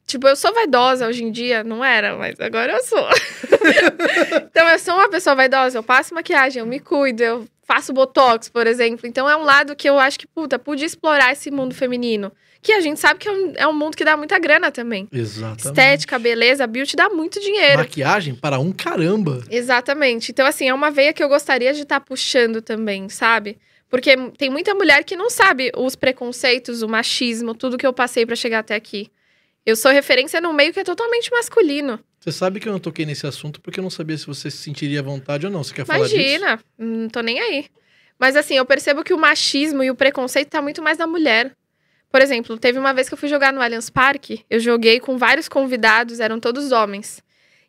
[0.07, 3.09] Tipo, eu sou vaidosa hoje em dia, não era, mas agora eu sou.
[4.51, 8.49] então eu sou uma pessoa vaidosa, eu passo maquiagem, eu me cuido, eu faço botox,
[8.49, 9.07] por exemplo.
[9.07, 12.31] Então é um lado que eu acho que, puta, pude explorar esse mundo feminino.
[12.61, 15.09] Que a gente sabe que é um, é um mundo que dá muita grana também.
[15.11, 15.67] Exatamente.
[15.67, 17.79] Estética, beleza, beauty dá muito dinheiro.
[17.79, 19.43] Maquiagem para um caramba.
[19.51, 20.31] Exatamente.
[20.31, 23.59] Então, assim, é uma veia que eu gostaria de estar puxando também, sabe?
[23.91, 28.25] Porque tem muita mulher que não sabe os preconceitos, o machismo, tudo que eu passei
[28.25, 29.11] pra chegar até aqui.
[29.65, 32.01] Eu sou referência num meio que é totalmente masculino.
[32.19, 34.59] Você sabe que eu não toquei nesse assunto porque eu não sabia se você se
[34.59, 35.63] sentiria à vontade ou não.
[35.63, 36.17] Você quer falar disso?
[36.17, 37.67] Imagina, não tô nem aí.
[38.19, 41.53] Mas assim, eu percebo que o machismo e o preconceito tá muito mais na mulher.
[42.11, 45.17] Por exemplo, teve uma vez que eu fui jogar no Allianz Parque, eu joguei com
[45.17, 47.23] vários convidados, eram todos homens.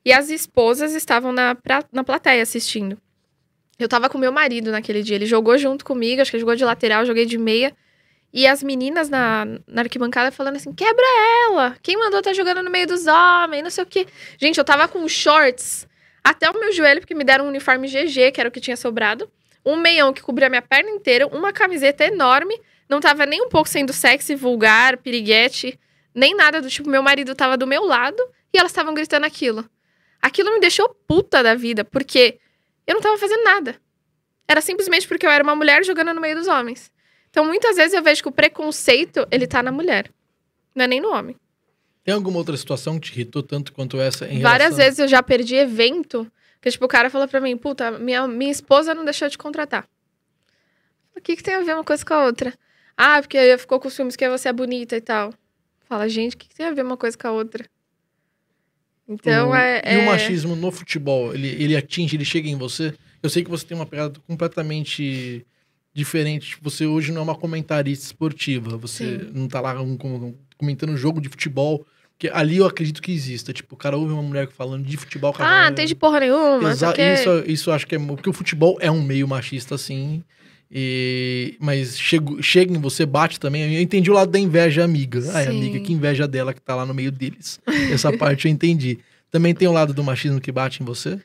[0.06, 2.98] E as esposas estavam na, pra- na plateia assistindo.
[3.80, 6.56] Eu tava com meu marido naquele dia, ele jogou junto comigo, acho que ele jogou
[6.56, 7.74] de lateral, joguei de meia.
[8.34, 11.06] E as meninas na, na arquibancada falando assim: quebra
[11.48, 11.78] ela!
[11.84, 13.62] Quem mandou tá jogando no meio dos homens?
[13.62, 14.08] Não sei o quê.
[14.40, 15.88] Gente, eu tava com shorts
[16.24, 18.76] até o meu joelho, porque me deram um uniforme GG, que era o que tinha
[18.76, 19.30] sobrado.
[19.64, 22.60] um meião que cobria minha perna inteira, uma camiseta enorme,
[22.90, 25.80] não tava nem um pouco sendo sexy, vulgar, piriguete,
[26.14, 26.90] nem nada do tipo.
[26.90, 28.22] Meu marido tava do meu lado
[28.52, 29.70] e elas estavam gritando aquilo.
[30.22, 32.40] Aquilo me deixou puta da vida, porque
[32.88, 33.76] eu não tava fazendo nada.
[34.48, 36.92] Era simplesmente porque eu era uma mulher jogando no meio dos homens.
[37.34, 40.08] Então, muitas vezes eu vejo que o preconceito, ele tá na mulher.
[40.76, 41.36] Não é nem no homem.
[42.04, 44.86] Tem alguma outra situação que te irritou tanto quanto essa em Várias relação...
[44.86, 46.32] vezes eu já perdi evento,
[46.62, 49.90] que tipo, o cara falou pra mim, puta, minha, minha esposa não deixou de contratar.
[51.18, 52.54] O que, que tem a ver uma coisa com a outra?
[52.96, 55.34] Ah, porque ficou com os filmes que você é bonita e tal.
[55.90, 57.66] Fala, gente, o que, que tem a ver uma coisa com a outra?
[59.08, 59.56] Então o...
[59.56, 59.82] é.
[59.84, 59.98] E é...
[59.98, 62.94] o machismo no futebol, ele, ele atinge, ele chega em você?
[63.24, 65.44] Eu sei que você tem uma pegada completamente
[65.94, 66.50] diferente.
[66.50, 68.78] Tipo, você hoje não é uma comentarista esportiva.
[68.78, 69.32] Você Sim.
[69.34, 69.76] não tá lá
[70.58, 71.86] comentando um jogo de futebol.
[72.18, 73.52] Que ali eu acredito que exista.
[73.52, 75.34] Tipo, o cara ouve uma mulher falando de futebol.
[75.34, 76.72] Cara, ah, não tem de porra nenhuma.
[76.72, 78.00] Exa isso, isso eu acho que é.
[78.00, 80.24] Porque o futebol é um meio machista, assim.
[80.76, 83.76] E, mas chego, chega em você, bate também.
[83.76, 85.22] Eu entendi o lado da inveja amiga.
[85.22, 85.32] Sim.
[85.34, 87.60] Ai, amiga, que inveja dela que tá lá no meio deles.
[87.92, 89.00] Essa parte eu entendi.
[89.30, 91.20] Também tem o lado do machismo que bate em você?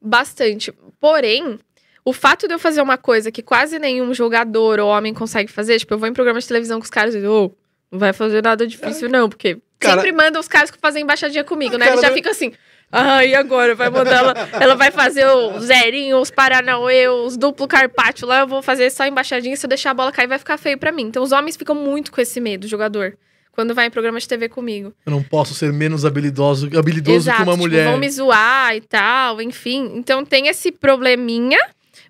[0.00, 0.72] Bastante.
[1.00, 1.58] Porém,
[2.04, 5.78] o fato de eu fazer uma coisa que quase nenhum jogador ou homem consegue fazer,
[5.78, 7.54] tipo, eu vou em programa de televisão com os caras e digo, oh,
[7.90, 11.44] não vai fazer nada difícil, não, porque cara, sempre mandam os caras que fazem embaixadinha
[11.44, 11.88] comigo, né?
[11.88, 12.52] Eles já ficam assim.
[12.94, 13.74] Ah, e agora?
[13.74, 14.34] Vai mandar ela.
[14.52, 18.40] Ela vai fazer o zerinho, os Paranauê, os duplo carpaccio lá.
[18.40, 19.56] Eu vou fazer só embaixadinha.
[19.56, 21.04] Se eu deixar a bola cair, vai ficar feio para mim.
[21.04, 23.16] Então os homens ficam muito com esse medo, jogador.
[23.52, 24.92] Quando vai em programa de TV comigo.
[25.06, 27.86] Eu não posso ser menos habilidoso, habilidoso Exato, que uma tipo, mulher.
[27.86, 29.92] Vão me zoar e tal, enfim.
[29.94, 31.58] Então tem esse probleminha,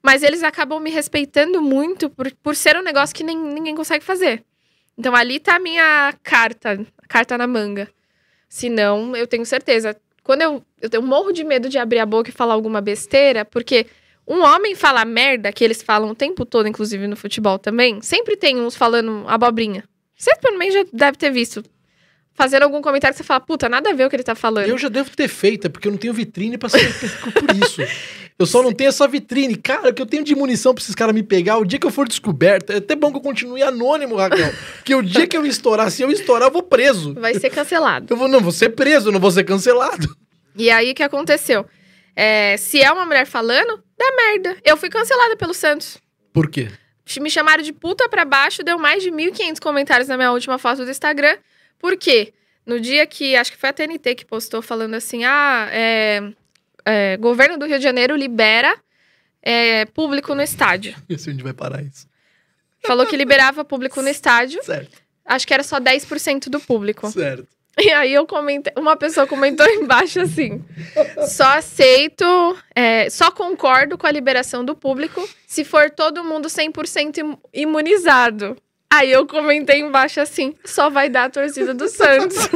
[0.03, 4.05] mas eles acabam me respeitando muito por, por ser um negócio que nem, ninguém consegue
[4.05, 4.44] fazer.
[4.98, 7.88] Então ali tá a minha carta, a carta na manga.
[8.48, 9.96] Se não, eu tenho certeza.
[10.22, 13.44] Quando eu, eu tenho morro de medo de abrir a boca e falar alguma besteira,
[13.44, 13.86] porque
[14.26, 18.36] um homem fala merda, que eles falam o tempo todo, inclusive no futebol também, sempre
[18.36, 19.84] tem uns falando abobrinha.
[20.16, 21.64] Você também já deve ter visto.
[22.35, 24.66] Fazendo algum comentário que você fala, puta, nada a ver o que ele tá falando.
[24.66, 26.93] Eu já devo ter feito, é porque eu não tenho vitrine pra ser
[27.33, 27.83] por isso.
[28.39, 29.55] Eu só não tenho essa vitrine.
[29.55, 31.93] Cara, que eu tenho de munição pra esses caras me pegar, o dia que eu
[31.93, 34.53] for descoberto, é até bom que eu continue anônimo, Raquel.
[34.85, 37.14] que o dia que eu estourar, se eu estourar, eu vou preso.
[37.14, 38.07] Vai ser cancelado.
[38.11, 40.16] Eu vou, não, vou ser preso, eu não vou ser cancelado.
[40.57, 41.64] E aí, o que aconteceu?
[42.16, 44.57] É, se é uma mulher falando, dá merda.
[44.64, 45.99] Eu fui cancelada pelo Santos.
[46.33, 46.68] Por quê?
[47.20, 50.85] Me chamaram de puta pra baixo, deu mais de 1.500 comentários na minha última foto
[50.85, 51.37] do Instagram.
[51.83, 52.33] Por quê?
[52.64, 56.22] No dia que, acho que foi a TNT que postou falando assim, ah, é,
[56.85, 58.78] é, governo do Rio de Janeiro libera
[59.43, 60.95] é, público no estádio.
[61.11, 62.07] E assim onde vai parar isso?
[62.87, 64.62] Falou que liberava público no estádio.
[64.62, 65.03] Certo.
[65.24, 67.11] Acho que era só 10% do público.
[67.11, 67.49] Certo.
[67.78, 70.62] E aí eu comentei, uma pessoa comentou embaixo assim:
[71.26, 72.24] só aceito,
[72.74, 78.57] é, só concordo com a liberação do público se for todo mundo 100% imunizado.
[78.93, 82.47] Aí eu comentei embaixo assim: só vai dar a torcida do Santos.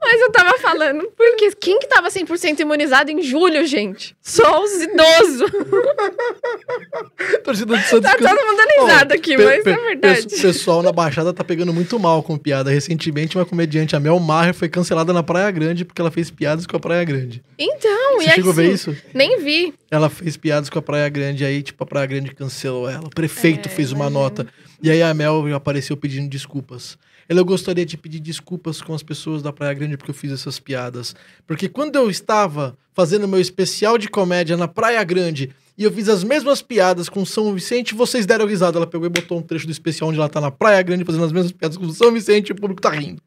[0.00, 4.16] Mas eu tava falando, porque quem que tava 100% imunizado em julho, gente?
[4.20, 5.50] Só os idosos.
[7.44, 8.10] torcida do Santos.
[8.10, 10.26] Tá todo mundo alisado oh, aqui, mas é verdade.
[10.26, 12.70] O pessoal na Baixada tá pegando muito mal com piada.
[12.70, 16.66] Recentemente, uma comediante, a Mel Maher, foi cancelada na Praia Grande porque ela fez piadas
[16.66, 17.42] com a Praia Grande.
[17.58, 18.96] Então, Você e chegou assim, a ver isso?
[19.14, 19.72] Nem vi.
[19.90, 23.06] Ela fez piadas com a Praia Grande, aí, tipo, a Praia Grande cancelou ela.
[23.06, 24.46] O prefeito é, fez uma nota.
[24.82, 26.98] E aí a Mel apareceu pedindo desculpas.
[27.26, 30.30] Ela, eu gostaria de pedir desculpas com as pessoas da Praia Grande porque eu fiz
[30.30, 31.14] essas piadas.
[31.46, 36.08] Porque quando eu estava fazendo meu especial de comédia na Praia Grande e eu fiz
[36.08, 38.78] as mesmas piadas com São Vicente, vocês deram risada.
[38.78, 41.24] Ela pegou e botou um trecho do especial onde ela tá na Praia Grande fazendo
[41.24, 43.22] as mesmas piadas com São Vicente e o público tá rindo.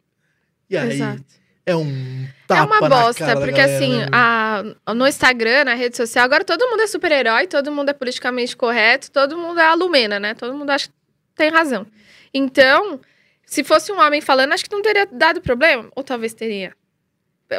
[0.69, 0.93] E aí.
[0.93, 4.07] Exato é um tapa É uma bosta, porque galera, assim, né?
[4.11, 4.63] a,
[4.95, 9.11] no Instagram, na rede social, agora todo mundo é super-herói, todo mundo é politicamente correto,
[9.11, 10.33] todo mundo é alumena, né?
[10.33, 10.93] Todo mundo acha que
[11.35, 11.85] tem razão.
[12.33, 12.99] Então,
[13.45, 16.73] se fosse um homem falando, acho que não teria dado problema, ou talvez teria.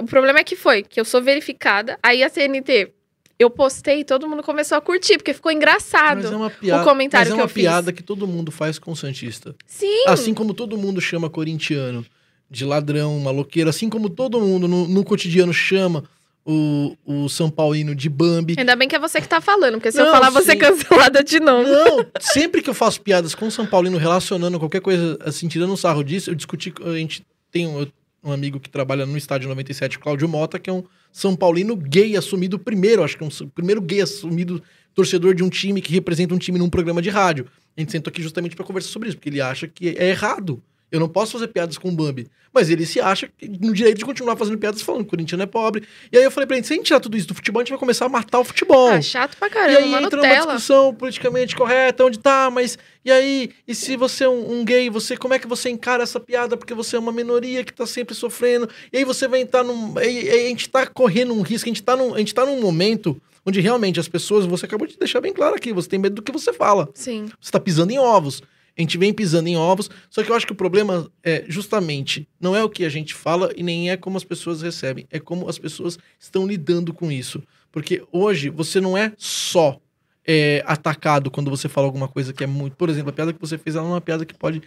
[0.00, 2.92] O problema é que foi, que eu sou verificada, aí a CNT
[3.38, 6.82] eu postei e todo mundo começou a curtir, porque ficou engraçado mas é uma piada,
[6.82, 7.96] o comentário mas é uma que eu piada fiz.
[7.96, 9.54] que todo mundo faz com o Santista.
[9.66, 10.04] Sim.
[10.06, 12.06] Assim como todo mundo chama corintiano
[12.52, 16.04] de ladrão, maloqueiro, assim como todo mundo no, no cotidiano chama
[16.44, 18.56] o, o São Paulino de Bambi.
[18.58, 20.56] Ainda bem que é você que tá falando, porque se não, eu falar, você é
[20.56, 21.66] cancelada de novo.
[21.66, 25.72] Não, sempre que eu faço piadas com o São Paulino relacionando qualquer coisa, assim, tirando
[25.72, 26.74] um sarro disso, eu discuti.
[26.84, 27.86] A gente tem um,
[28.22, 32.18] um amigo que trabalha no estádio 97, Cláudio Mota, que é um São Paulino gay
[32.18, 34.62] assumido primeiro, acho que é um primeiro gay assumido
[34.94, 37.46] torcedor de um time que representa um time num programa de rádio.
[37.74, 40.62] A gente sentou aqui justamente para conversar sobre isso, porque ele acha que é errado
[40.92, 42.28] Eu não posso fazer piadas com o Bambi.
[42.52, 45.46] Mas ele se acha no direito de continuar fazendo piadas falando que o corintiano é
[45.46, 45.84] pobre.
[46.12, 47.64] E aí eu falei pra ele, se a gente tirar tudo isso do futebol, a
[47.64, 48.90] gente vai começar a matar o futebol.
[48.90, 52.76] Ah, chato pra caramba, E aí entra numa discussão politicamente correta, onde tá, mas...
[53.02, 56.02] E aí, e se você é um, um, gay, você como é que você encara
[56.02, 58.68] essa piada porque você é uma minoria que tá sempre sofrendo?
[58.92, 59.98] E aí você vai entrar num...
[59.98, 62.44] E, e a gente tá correndo um risco, a gente tá num, a gente tá
[62.44, 65.98] num momento onde realmente as pessoas, você acabou de deixar bem claro aqui, você tem
[65.98, 66.88] medo do que você fala.
[66.94, 67.30] Sim.
[67.40, 68.42] Você tá pisando em ovos.
[68.76, 72.26] A gente vem pisando em ovos, só que eu acho que o problema é justamente
[72.40, 75.20] não é o que a gente fala e nem é como as pessoas recebem, é
[75.20, 77.42] como as pessoas estão lidando com isso.
[77.70, 79.80] Porque hoje você não é só
[80.26, 82.76] é, atacado quando você fala alguma coisa que é muito.
[82.76, 84.62] Por exemplo, a piada que você fez ela é uma piada que pode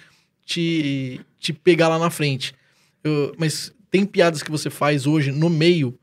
[0.45, 2.53] te, te pegar lá na frente.
[3.03, 5.97] Eu, mas tem piadas que você faz hoje no meio.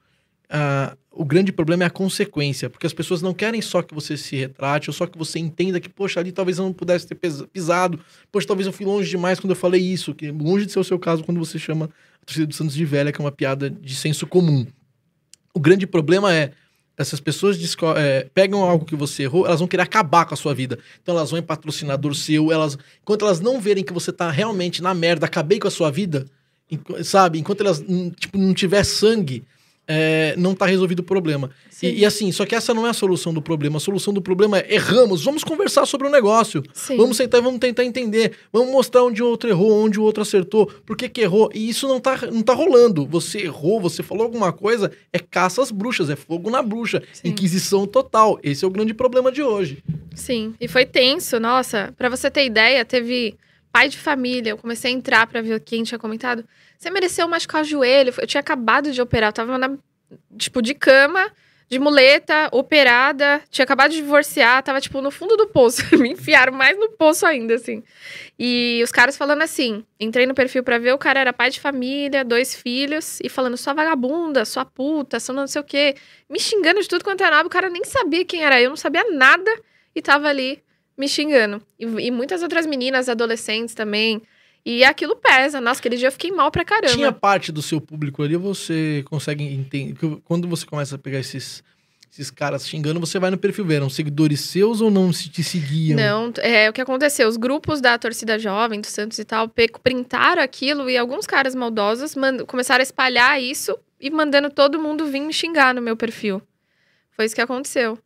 [0.47, 4.17] Uh, o grande problema é a consequência, porque as pessoas não querem só que você
[4.17, 7.15] se retrate, ou só que você entenda que, poxa, ali talvez eu não pudesse ter
[7.15, 10.81] pisado, poxa, talvez eu fui longe demais quando eu falei isso, que longe de ser
[10.81, 11.91] o seu caso quando você chama
[12.23, 14.67] a torcida do Santos de velha, que é uma piada de senso comum.
[15.53, 16.53] O grande problema é,
[16.97, 17.59] essas pessoas
[17.97, 20.79] é, pegam algo que você errou, elas vão querer acabar com a sua vida.
[21.03, 24.83] Então elas vão em patrocinador seu, elas, enquanto elas não verem que você tá realmente
[24.83, 26.27] na merda, acabei com a sua vida,
[27.05, 27.39] sabe?
[27.39, 27.85] Enquanto elas,
[28.17, 29.45] tipo, não tiver sangue
[29.87, 31.51] é, não está resolvido o problema.
[31.83, 33.79] E, e, assim, só que essa não é a solução do problema.
[33.79, 36.63] A solução do problema é erramos, vamos conversar sobre o negócio.
[36.73, 36.97] Sim.
[36.97, 38.33] Vamos sentar e vamos tentar entender.
[38.53, 41.51] Vamos mostrar onde o outro errou, onde o outro acertou, por que, que errou.
[41.53, 43.05] E isso não está não tá rolando.
[43.07, 47.03] Você errou, você falou alguma coisa, é caça às bruxas, é fogo na bruxa.
[47.13, 47.29] Sim.
[47.29, 48.39] Inquisição total.
[48.43, 49.83] Esse é o grande problema de hoje.
[50.15, 51.41] Sim, e foi tenso.
[51.41, 53.35] Nossa, para você ter ideia, teve
[53.73, 54.51] pai de família.
[54.51, 56.45] Eu comecei a entrar para ver quem tinha comentado.
[56.83, 58.13] Você mereceu machucar o joelho.
[58.19, 59.71] Eu tinha acabado de operar, eu tava na,
[60.37, 61.31] tipo, de cama,
[61.69, 65.81] de muleta, operada, tinha acabado de divorciar, tava, tipo, no fundo do poço.
[65.97, 67.85] Me enfiaram mais no poço ainda, assim.
[68.37, 71.61] E os caras falando assim: entrei no perfil pra ver, o cara era pai de
[71.61, 75.95] família, dois filhos, e falando, sua vagabunda, sua puta, sua não sei o quê.
[76.29, 77.47] Me xingando de tudo quanto é nada.
[77.47, 79.53] O cara nem sabia quem era eu, não sabia nada,
[79.95, 80.61] e tava ali
[80.99, 81.63] me xingando.
[81.79, 84.21] E, e muitas outras meninas, adolescentes também.
[84.65, 85.61] E aquilo pesa.
[85.61, 86.95] Nossa, aquele dia eu fiquei mal pra caramba.
[86.95, 89.97] Tinha parte do seu público ali, você consegue entender.
[90.25, 91.65] Quando você começa a pegar esses,
[92.13, 93.75] esses caras xingando, você vai no perfil ver.
[93.75, 95.97] Eram seguidores seus ou não se te seguiam?
[95.97, 97.29] Não, é o que aconteceu.
[97.29, 99.51] Os grupos da torcida jovem, do Santos e tal,
[99.83, 102.15] printaram aquilo e alguns caras maldosos
[102.47, 106.41] começaram a espalhar isso e mandando todo mundo vir me xingar no meu perfil.
[107.11, 107.99] Foi isso que aconteceu.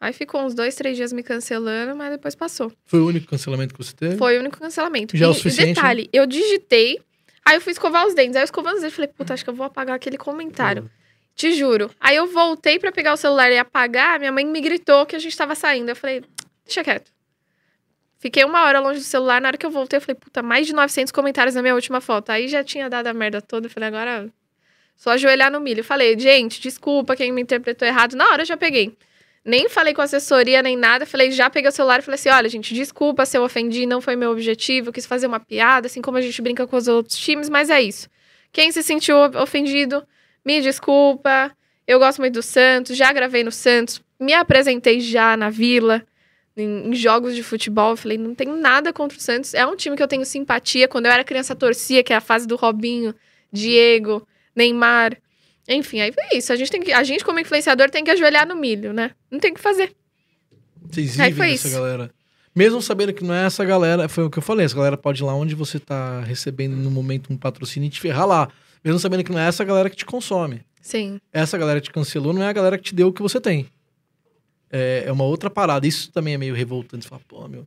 [0.00, 2.70] Aí ficou uns dois, três dias me cancelando, mas depois passou.
[2.84, 4.16] Foi o único cancelamento que você teve?
[4.16, 5.16] Foi o único cancelamento.
[5.16, 5.70] Já é e, é o suficiente?
[5.70, 6.08] E detalhe, né?
[6.12, 7.00] eu digitei,
[7.44, 8.36] aí eu fui escovar os dentes.
[8.36, 10.82] Aí eu escovando os dentes, falei, puta, acho que eu vou apagar aquele comentário.
[10.82, 10.88] Uhum.
[11.34, 11.90] Te juro.
[12.00, 15.18] Aí eu voltei para pegar o celular e apagar, minha mãe me gritou que a
[15.18, 15.90] gente tava saindo.
[15.90, 16.22] Eu falei,
[16.64, 17.10] deixa quieto.
[18.18, 20.66] Fiquei uma hora longe do celular, na hora que eu voltei, eu falei, puta, mais
[20.66, 22.30] de 900 comentários na minha última foto.
[22.30, 24.30] Aí já tinha dado a merda toda, eu falei, agora
[24.96, 25.80] só ajoelhar no milho.
[25.80, 28.16] Eu falei, gente, desculpa quem me interpretou errado.
[28.16, 28.96] Na hora eu já peguei.
[29.46, 31.06] Nem falei com assessoria nem nada.
[31.06, 34.00] Falei, já peguei o celular e falei assim: olha, gente, desculpa se eu ofendi, não
[34.00, 34.92] foi meu objetivo.
[34.92, 37.80] quis fazer uma piada, assim como a gente brinca com os outros times, mas é
[37.80, 38.08] isso.
[38.52, 40.04] Quem se sentiu ofendido,
[40.44, 41.52] me desculpa.
[41.86, 46.04] Eu gosto muito do Santos, já gravei no Santos, me apresentei já na Vila,
[46.56, 47.96] em, em jogos de futebol.
[47.96, 49.54] Falei, não tenho nada contra o Santos.
[49.54, 50.88] É um time que eu tenho simpatia.
[50.88, 53.14] Quando eu era criança, torcia, que é a fase do Robinho,
[53.52, 55.16] Diego, Neymar.
[55.68, 56.52] Enfim, aí foi isso.
[56.52, 59.12] A gente, tem que, a gente, como influenciador, tem que ajoelhar no milho, né?
[59.30, 59.94] Não tem o que fazer.
[60.88, 62.10] Vocês vivem essa galera.
[62.54, 65.22] Mesmo sabendo que não é essa galera, foi o que eu falei, essa galera pode
[65.22, 68.48] ir lá onde você tá recebendo no momento um patrocínio e te ferrar lá.
[68.82, 70.62] Mesmo sabendo que não é essa galera que te consome.
[70.80, 71.20] Sim.
[71.32, 73.40] Essa galera que te cancelou não é a galera que te deu o que você
[73.40, 73.66] tem.
[74.70, 75.86] É, é uma outra parada.
[75.86, 77.04] Isso também é meio revoltante.
[77.04, 77.66] Você fala, pô, meu.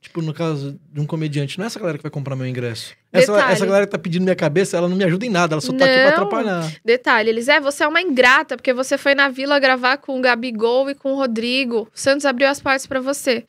[0.00, 2.94] Tipo, no caso de um comediante, não é essa galera que vai comprar meu ingresso.
[3.12, 5.60] Essa, essa, galera que tá pedindo minha cabeça, ela não me ajuda em nada, ela
[5.60, 5.78] só não.
[5.80, 6.72] tá aqui pra atrapalhar.
[6.84, 10.22] Detalhe, eles é, você é uma ingrata, porque você foi na vila gravar com o
[10.22, 11.88] Gabigol e com o Rodrigo.
[11.92, 13.44] O Santos abriu as portas para você.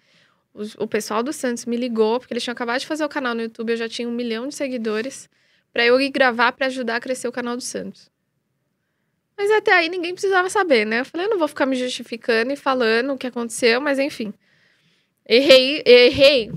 [0.54, 3.36] O, o, pessoal do Santos me ligou, porque eles tinham acabado de fazer o canal
[3.36, 5.30] no YouTube, eu já tinha um milhão de seguidores,
[5.72, 8.10] para eu ir gravar para ajudar a crescer o canal do Santos.
[9.38, 11.02] Mas até aí ninguém precisava saber, né?
[11.02, 14.34] Eu falei, eu não vou ficar me justificando e falando o que aconteceu, mas enfim.
[15.26, 16.52] Errei, errei.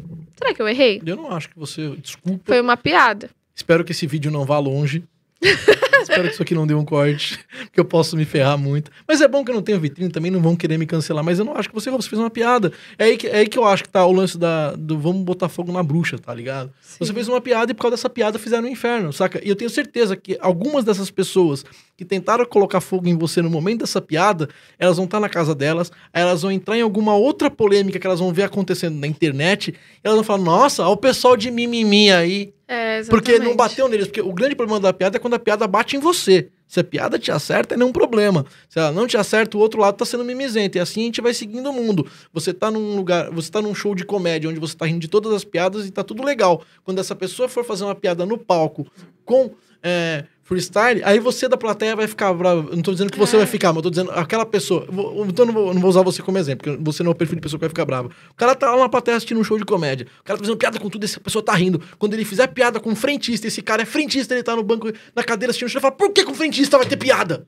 [0.44, 1.00] Será que eu errei?
[1.06, 1.96] Eu não acho que você.
[1.96, 2.42] Desculpa.
[2.44, 3.30] Foi uma piada.
[3.54, 5.02] Espero que esse vídeo não vá longe.
[6.04, 8.90] Espero que isso aqui não dê um corte, porque eu posso me ferrar muito.
[9.06, 11.24] Mas é bom que eu não tenho vitrine, também não vão querer me cancelar.
[11.24, 12.72] Mas eu não acho que você, você fez uma piada.
[12.98, 15.22] É aí, que, é aí que eu acho que tá o lance da, do vamos
[15.22, 16.72] botar fogo na bruxa, tá ligado?
[16.80, 16.96] Sim.
[17.00, 19.40] Você fez uma piada e por causa dessa piada fizeram o um inferno, saca?
[19.44, 21.64] E eu tenho certeza que algumas dessas pessoas
[21.96, 24.48] que tentaram colocar fogo em você no momento dessa piada,
[24.78, 28.06] elas vão estar tá na casa delas, elas vão entrar em alguma outra polêmica que
[28.06, 31.50] elas vão ver acontecendo na internet, e elas vão falar, nossa, olha o pessoal de
[31.50, 32.52] mimimi aí.
[32.66, 34.06] É, porque não bateu neles.
[34.06, 36.48] Porque o grande problema da piada é quando a piada bate em você.
[36.66, 38.46] Se a piada te acerta, é nenhum problema.
[38.68, 40.78] Se ela não te acerta, o outro lado tá sendo mimizento.
[40.78, 42.06] E assim a gente vai seguindo o mundo.
[42.32, 45.08] Você tá num lugar, você tá num show de comédia onde você tá rindo de
[45.08, 46.62] todas as piadas e tá tudo legal.
[46.82, 48.86] Quando essa pessoa for fazer uma piada no palco
[49.24, 52.68] com é, freestyle, aí você da plateia vai ficar bravo.
[52.68, 53.38] Eu não tô dizendo que você é.
[53.38, 54.86] vai ficar, mas eu tô dizendo aquela pessoa.
[55.26, 57.16] Então eu não vou, não vou usar você como exemplo, porque você não é o
[57.16, 58.10] perfil de pessoa que vai ficar brava.
[58.30, 60.06] O cara tá lá na plateia assistindo um show de comédia.
[60.20, 61.80] O cara tá fazendo piada com tudo, essa pessoa tá rindo.
[61.98, 64.92] Quando ele fizer piada com um frentista, esse cara é frentista, ele tá no banco,
[65.16, 67.46] na cadeira assistindo o show, ele fala: por que com um frentista vai ter piada?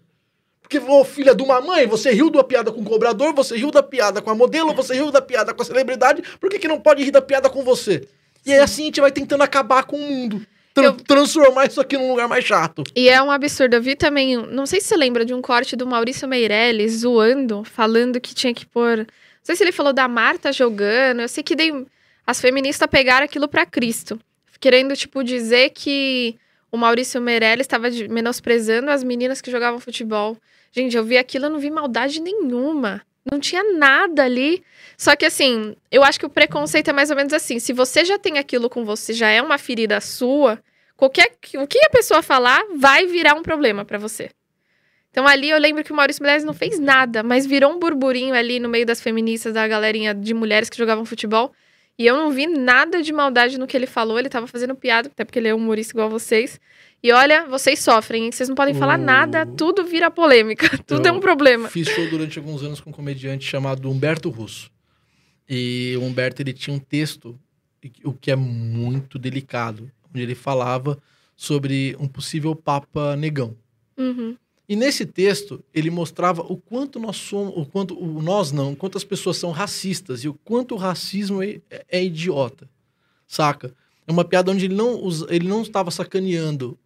[0.63, 3.71] Porque, ô filha de uma mãe, você riu da piada com o cobrador, você riu
[3.71, 6.67] da piada com a modelo, você riu da piada com a celebridade, por que, que
[6.67, 8.09] não pode rir da piada com você?
[8.45, 10.45] E aí assim a gente vai tentando acabar com o mundo
[10.77, 12.85] tra transformar isso aqui num lugar mais chato.
[12.95, 13.75] E é um absurdo.
[13.75, 17.65] Eu vi também, não sei se você lembra de um corte do Maurício Meirelles zoando,
[17.65, 18.99] falando que tinha que pôr.
[18.99, 19.07] Não
[19.43, 21.21] sei se ele falou da Marta jogando.
[21.23, 21.73] Eu sei que dei...
[22.27, 24.21] as feministas pegaram aquilo para Cristo.
[24.61, 26.37] Querendo, tipo, dizer que
[26.71, 30.37] o Maurício Meirelles estava menosprezando as meninas que jogavam futebol.
[30.73, 33.03] Gente, eu vi aquilo, eu não vi maldade nenhuma.
[33.31, 34.63] Não tinha nada ali.
[34.97, 37.59] Só que assim, eu acho que o preconceito é mais ou menos assim.
[37.59, 40.63] Se você já tem aquilo com você, já é uma ferida sua,
[40.97, 44.31] qualquer o que a pessoa falar vai virar um problema para você.
[45.11, 48.35] Então ali eu lembro que o Maurício Meirelles não fez nada, mas virou um burburinho
[48.35, 51.53] ali no meio das feministas, da galerinha de mulheres que jogavam futebol.
[51.99, 54.19] E eu não vi nada de maldade no que ele falou.
[54.19, 56.61] Ele tava fazendo piada, até porque ele é humorista igual vocês.
[57.03, 58.33] E olha, vocês sofrem, hein?
[58.33, 61.69] Vocês não podem falar nada, tudo vira polêmica, tudo eu é um problema.
[61.69, 64.71] Fiz show durante alguns anos com um comediante chamado Humberto Russo.
[65.49, 67.39] E o Humberto ele tinha um texto,
[68.03, 70.99] o que é muito delicado, onde ele falava
[71.37, 73.57] sobre um possível Papa negão.
[73.97, 74.37] Uhum.
[74.69, 78.77] E nesse texto ele mostrava o quanto nós somos, o quanto o nós não, o
[78.77, 82.69] quanto as pessoas são racistas e o quanto o racismo é, é idiota,
[83.29, 83.73] saca?
[84.07, 86.77] É uma piada onde ele não, ele não estava sacaneando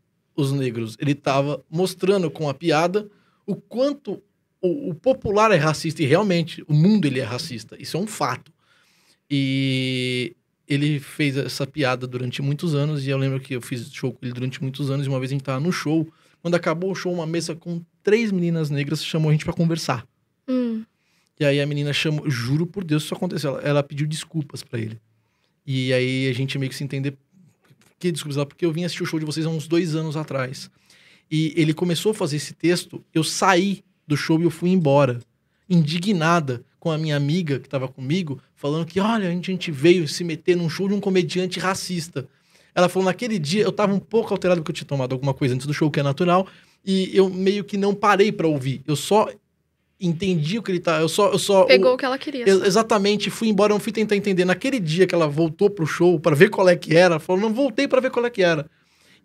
[0.41, 3.09] os negros, ele estava mostrando com a piada
[3.47, 4.23] o quanto
[4.61, 7.77] o, o, popular é racista e realmente o mundo ele é racista.
[7.79, 8.53] Isso é um fato.
[9.31, 10.37] E
[10.69, 14.19] ele fez essa piada durante muitos anos e eu lembro que eu fiz show com
[14.23, 16.07] ele durante muitos anos e uma vez a gente tava no show,
[16.43, 20.07] quando acabou o show, uma mesa com três meninas negras chamou a gente para conversar.
[20.49, 20.85] Hum.
[21.39, 23.51] E aí a menina chamou, juro por Deus, isso aconteceu.
[23.53, 25.01] Ela, ela pediu desculpas para ele.
[25.67, 27.17] E aí a gente meio que se entender
[28.01, 30.71] que desculpas, porque eu vim assistir o show de vocês há uns dois anos atrás.
[31.31, 35.21] E ele começou a fazer esse texto, eu saí do show e eu fui embora,
[35.69, 40.25] indignada com a minha amiga que estava comigo, falando que, olha, a gente veio se
[40.25, 42.27] meter num show de um comediante racista.
[42.75, 45.55] Ela falou, naquele dia eu estava um pouco alterado porque eu tinha tomado alguma coisa
[45.55, 46.49] antes do show, que é natural,
[46.85, 48.83] e eu meio que não parei para ouvir.
[48.87, 49.29] Eu só
[50.01, 51.01] entendi o que ele tá.
[51.01, 51.31] Eu só.
[51.31, 52.49] Eu só Pegou o, o que ela queria.
[52.49, 54.45] Eu, exatamente, fui embora, não fui tentar entender.
[54.45, 57.53] Naquele dia que ela voltou pro show para ver qual é que era, falou, não
[57.53, 58.67] voltei para ver qual é que era.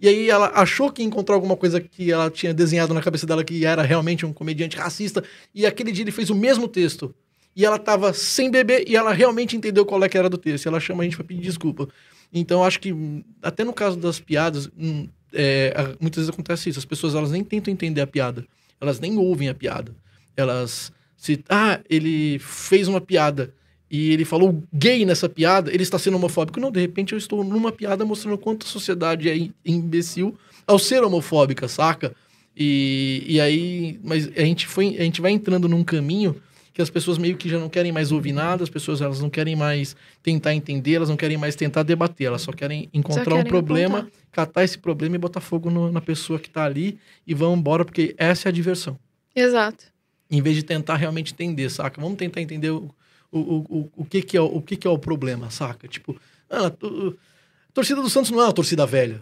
[0.01, 3.43] E aí ela achou que encontrou alguma coisa que ela tinha desenhado na cabeça dela
[3.43, 5.23] que era realmente um comediante racista.
[5.53, 7.15] E aquele dia ele fez o mesmo texto.
[7.55, 10.65] E ela tava sem beber e ela realmente entendeu qual é que era do texto.
[10.65, 11.87] E ela chama a gente pra pedir desculpa.
[12.33, 12.93] Então acho que,
[13.41, 16.79] até no caso das piadas, hum, é, muitas vezes acontece isso.
[16.79, 18.45] As pessoas elas nem tentam entender a piada.
[18.81, 19.95] Elas nem ouvem a piada.
[20.35, 21.43] Elas se.
[21.49, 23.53] Ah, ele fez uma piada
[23.89, 26.59] e ele falou gay nessa piada, ele está sendo homofóbico.
[26.59, 31.03] Não, de repente eu estou numa piada mostrando quanto a sociedade é imbecil ao ser
[31.03, 32.13] homofóbica, saca?
[32.57, 36.35] E, e aí, mas a gente, foi, a gente vai entrando num caminho
[36.73, 39.29] que as pessoas meio que já não querem mais ouvir nada, as pessoas elas não
[39.29, 43.29] querem mais tentar entender, elas não querem mais tentar debater, elas só querem encontrar só
[43.31, 44.19] querem um problema, apontar.
[44.31, 47.85] catar esse problema e botar fogo no, na pessoa que está ali e vão embora,
[47.85, 48.99] porque essa é a diversão.
[49.33, 49.85] Exato.
[50.29, 52.01] Em vez de tentar realmente entender, saca?
[52.01, 52.89] Vamos tentar entender o,
[53.31, 55.87] o, o, o, que, que, é, o que, que é o problema, saca?
[55.87, 56.19] Tipo,
[56.49, 59.21] ah, a torcida do Santos não é uma torcida velha.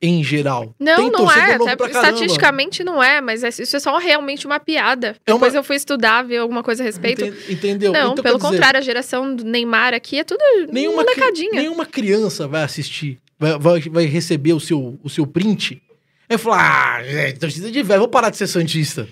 [0.00, 0.74] Em geral.
[0.78, 1.54] Não, Tem não é.
[1.54, 5.16] Até estatisticamente não é, mas é, isso é só realmente uma piada.
[5.26, 5.60] É Depois uma...
[5.60, 7.24] eu fui estudar, ver alguma coisa a respeito.
[7.50, 7.92] Entendeu?
[7.92, 11.50] Não, então, pelo contrário, dizer, a geração do Neymar aqui é tudo nenhuma molecadinha.
[11.50, 11.60] Cri...
[11.60, 15.82] Nenhuma criança vai assistir, vai, vai, vai receber o seu, o seu print.
[16.28, 19.08] Aí falar, ah, é, torcida de velho, vou parar de ser santista.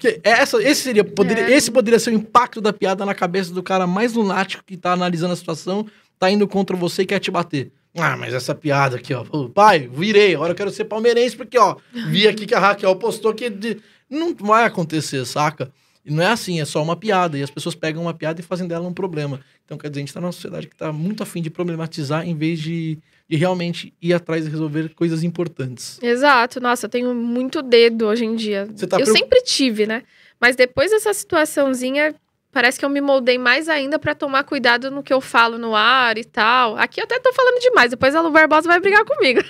[0.00, 1.52] Porque essa, esse, seria, poderia, é.
[1.52, 4.92] esse poderia ser o impacto da piada na cabeça do cara mais lunático que tá
[4.92, 5.86] analisando a situação,
[6.18, 7.70] tá indo contra você e quer te bater.
[7.94, 9.24] Ah, mas essa piada aqui, ó.
[9.48, 11.76] Pai, virei, agora eu quero ser palmeirense, porque, ó,
[12.08, 13.50] vi aqui que a Raquel postou que.
[13.50, 13.76] De...
[14.08, 15.70] Não vai acontecer, saca?
[16.04, 17.36] E não é assim, é só uma piada.
[17.38, 19.40] E as pessoas pegam uma piada e fazem dela um problema.
[19.64, 22.34] Então, quer dizer, a gente tá numa sociedade que tá muito afim de problematizar em
[22.34, 22.98] vez de
[23.30, 26.00] e realmente ir atrás e resolver coisas importantes.
[26.02, 26.60] Exato.
[26.60, 28.68] Nossa, eu tenho muito dedo hoje em dia.
[28.88, 30.02] Tá eu sempre tive, né?
[30.40, 32.12] Mas depois dessa situaçãozinha,
[32.50, 35.76] parece que eu me moldei mais ainda para tomar cuidado no que eu falo no
[35.76, 36.76] ar e tal.
[36.76, 39.40] Aqui eu até tô falando demais, depois a Lu Barbosa vai brigar comigo.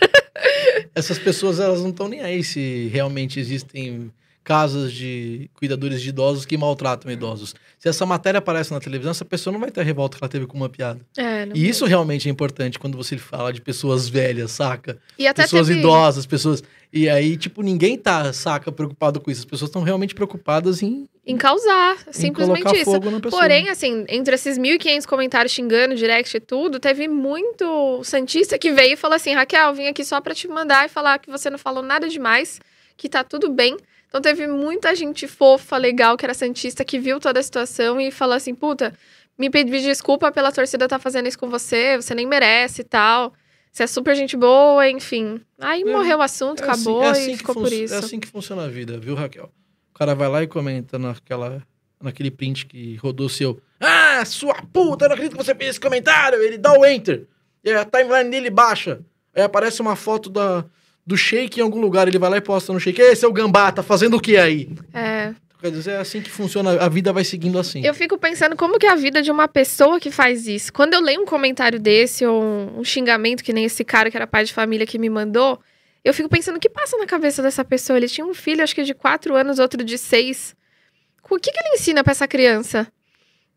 [0.95, 6.45] Essas pessoas, elas não estão nem aí se realmente existem casas de cuidadores de idosos
[6.45, 7.55] que maltratam idosos.
[7.79, 10.31] Se essa matéria aparece na televisão, essa pessoa não vai ter a revolta que ela
[10.31, 11.01] teve com uma piada.
[11.17, 14.99] É, e isso realmente é importante quando você fala de pessoas velhas, saca?
[15.19, 15.81] E até pessoas teve...
[15.81, 16.63] idosas, pessoas.
[16.93, 19.41] E aí, tipo, ninguém tá, saca, preocupado com isso.
[19.41, 21.09] As pessoas estão realmente preocupadas em.
[21.25, 22.91] Em causar, simplesmente colocar isso.
[22.91, 23.41] fogo na pessoa.
[23.41, 28.95] Porém, assim, entre esses 1.500 comentários xingando, direct e tudo, teve muito Santista que veio
[28.95, 31.59] e falou assim: Raquel, vim aqui só pra te mandar e falar que você não
[31.59, 32.59] falou nada demais,
[32.97, 33.77] que tá tudo bem.
[34.11, 38.11] Então teve muita gente fofa, legal, que era Santista, que viu toda a situação e
[38.11, 38.93] falou assim: puta,
[39.39, 42.85] me pedi desculpa pela torcida estar tá fazendo isso com você, você nem merece e
[42.85, 43.33] tal.
[43.73, 45.41] Você é super gente boa, enfim.
[45.61, 47.73] Aí É, morreu o assunto, É assim- acabou é assim e que ficou fun- por
[47.73, 47.95] isso.
[47.95, 49.49] É assim que funciona a vida, viu, Raquel?
[49.95, 51.63] O cara vai lá e comenta naquela,
[52.03, 53.61] naquele print que rodou seu.
[53.79, 56.43] Ah, sua puta, eu não acredito que você fez esse comentário.
[56.43, 57.29] Ele dá o enter.
[57.63, 59.01] E a timeline dele baixa.
[59.33, 60.65] Aí aparece uma foto da,
[61.07, 62.09] do shake em algum lugar.
[62.09, 63.01] Ele vai lá e posta no shake.
[63.01, 64.69] Esse é o gambá, tá fazendo o que aí?
[64.95, 65.35] É.
[65.61, 66.73] Quer dizer, é assim que funciona.
[66.83, 67.85] A vida vai seguindo assim.
[67.85, 70.73] Eu fico pensando como que é a vida de uma pessoa que faz isso.
[70.73, 74.17] Quando eu leio um comentário desse ou um, um xingamento que nem esse cara que
[74.17, 75.61] era pai de família que me mandou,
[76.03, 77.99] eu fico pensando o que passa na cabeça dessa pessoa.
[77.99, 80.55] Ele tinha um filho, acho que de quatro anos, outro de seis.
[81.31, 82.89] O que, que ele ensina pra essa criança?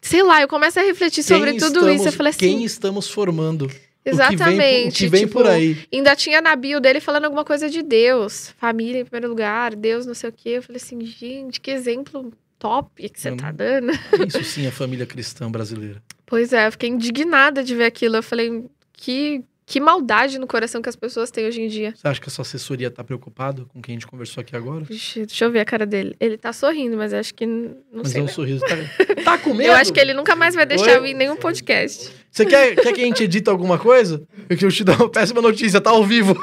[0.01, 2.07] Sei lá, eu começo a refletir sobre Quem tudo estamos- isso.
[2.09, 3.71] Eu falei assim, Quem estamos formando?
[4.05, 4.55] Exatamente.
[4.55, 5.77] Que vem, que vem tipo, por aí.
[5.91, 8.53] Ainda tinha na bio dele falando alguma coisa de Deus.
[8.57, 10.49] Família em primeiro lugar, Deus não sei o quê.
[10.49, 13.91] Eu falei assim, gente, que exemplo top que você tá dando.
[14.25, 16.01] Isso sim é família cristã brasileira.
[16.25, 18.15] Pois é, eu fiquei indignada de ver aquilo.
[18.15, 18.63] Eu falei,
[18.93, 21.93] que, que maldade no coração que as pessoas têm hoje em dia.
[21.93, 24.85] Você acha que a sua assessoria tá preocupado com quem a gente conversou aqui agora?
[24.85, 26.15] Vixe, deixa eu ver a cara dele.
[26.21, 28.21] Ele tá sorrindo, mas acho que não Mas sei.
[28.21, 28.61] é um sorriso.
[28.61, 28.75] Tá,
[29.23, 29.69] tá com medo?
[29.69, 30.97] Eu acho que ele nunca mais vai deixar Oi?
[30.97, 32.11] eu ir em nenhum podcast.
[32.33, 34.25] Você quer, quer que a gente edite alguma coisa?
[34.49, 36.35] Eu que eu te dou uma péssima notícia, tá ao vivo.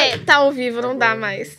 [0.00, 1.56] É, tá ao vivo, não dá mais.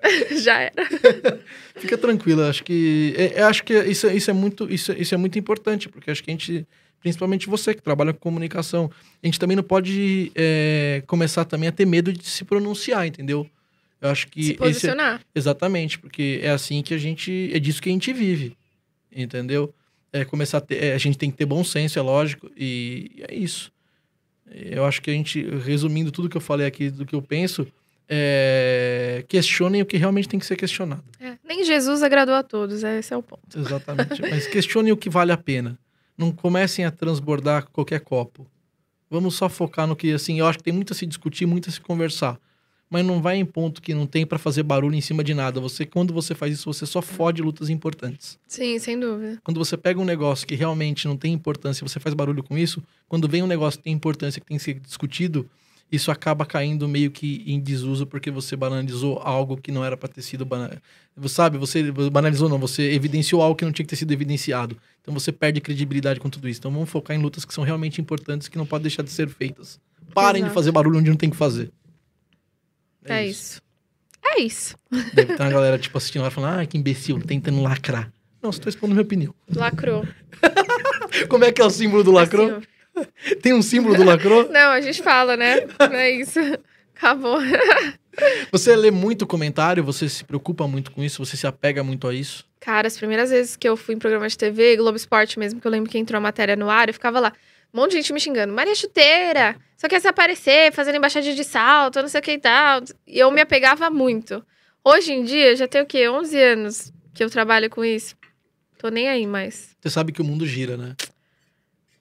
[0.42, 1.40] Já era.
[1.76, 3.14] Fica tranquila, acho que.
[3.16, 5.88] é- Eu acho que isso, é- isso, é muito, isso, é- isso é muito importante,
[5.88, 6.66] porque acho que a gente.
[7.00, 8.90] Principalmente você que trabalha com comunicação.
[9.22, 13.44] A gente também não pode é, começar também a ter medo de se pronunciar, entendeu?
[14.00, 14.40] Eu acho que.
[14.42, 15.20] Se esse é- posicionar.
[15.34, 17.50] Exatamente, porque é assim que a gente.
[17.52, 18.56] É disso que a gente vive.
[19.14, 19.74] Entendeu?
[20.12, 20.82] É começar a ter.
[20.82, 23.70] é, a gente tem que ter bom senso, é lógico, e é isso.
[24.50, 27.66] Eu acho que a gente, resumindo tudo que eu falei aqui do que eu penso,
[28.08, 31.04] é, questionem o que realmente tem que ser questionado.
[31.20, 33.58] É, Nem Jesus agradou a todos, é, esse é o ponto.
[33.58, 34.22] Exatamente.
[34.22, 35.78] Mas questionem o que vale a pena.
[36.16, 38.46] Não comecem a transbordar qualquer copo.
[39.10, 41.68] Vamos só focar no que, assim, eu acho que tem muito a se discutir, muito
[41.68, 42.38] a se conversar.
[42.90, 45.60] Mas não vai em ponto que não tem pra fazer barulho em cima de nada.
[45.60, 48.38] Você, quando você faz isso, você só fode lutas importantes.
[48.46, 49.38] Sim, sem dúvida.
[49.44, 52.82] Quando você pega um negócio que realmente não tem importância, você faz barulho com isso,
[53.06, 55.48] quando vem um negócio que tem importância, que tem que ser discutido,
[55.90, 60.08] isso acaba caindo meio que em desuso porque você banalizou algo que não era para
[60.08, 60.82] ter sido banalizado.
[61.26, 64.76] Sabe, você banalizou não, você evidenciou algo que não tinha que ter sido evidenciado.
[65.00, 66.60] Então você perde credibilidade com tudo isso.
[66.60, 69.28] Então vamos focar em lutas que são realmente importantes, que não podem deixar de ser
[69.28, 69.80] feitas.
[70.14, 70.54] Parem de Exato.
[70.54, 71.70] fazer barulho onde não tem que fazer.
[73.12, 73.62] É, isso.
[74.24, 74.76] É isso.
[75.14, 78.10] Deve ter uma galera, tipo, assistindo lá falando, ah, que imbecil, tentando lacrar.
[78.42, 79.34] Não, só tô expondo minha opinião.
[79.54, 80.06] Lacrou.
[81.28, 82.62] Como é que é o símbolo do lacrou?
[82.94, 84.48] Assim, Tem um símbolo do lacrou?
[84.52, 85.66] não, a gente fala, né?
[85.78, 86.38] Não é isso.
[86.94, 87.38] Acabou.
[88.50, 92.12] Você lê muito comentário, você se preocupa muito com isso, você se apega muito a
[92.12, 92.44] isso.
[92.58, 95.66] Cara, as primeiras vezes que eu fui em programa de TV, Globo Esporte mesmo, que
[95.66, 97.32] eu lembro que entrou a matéria no ar, eu ficava lá,
[97.72, 98.52] um monte de gente me xingando.
[98.52, 102.38] Maria Chuteira, só quer se aparecer, fazendo embaixadinha de salto, não sei o que e
[102.38, 102.82] tal.
[103.06, 104.44] E eu me apegava muito.
[104.84, 106.08] Hoje em dia, já tenho o quê?
[106.08, 108.16] 11 anos que eu trabalho com isso.
[108.78, 109.76] Tô nem aí mais.
[109.80, 110.96] Você sabe que o mundo gira, né?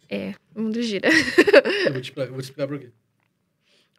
[0.09, 1.09] É, o mundo gira.
[1.85, 2.89] Eu vou te explicar, vou te explicar por quê.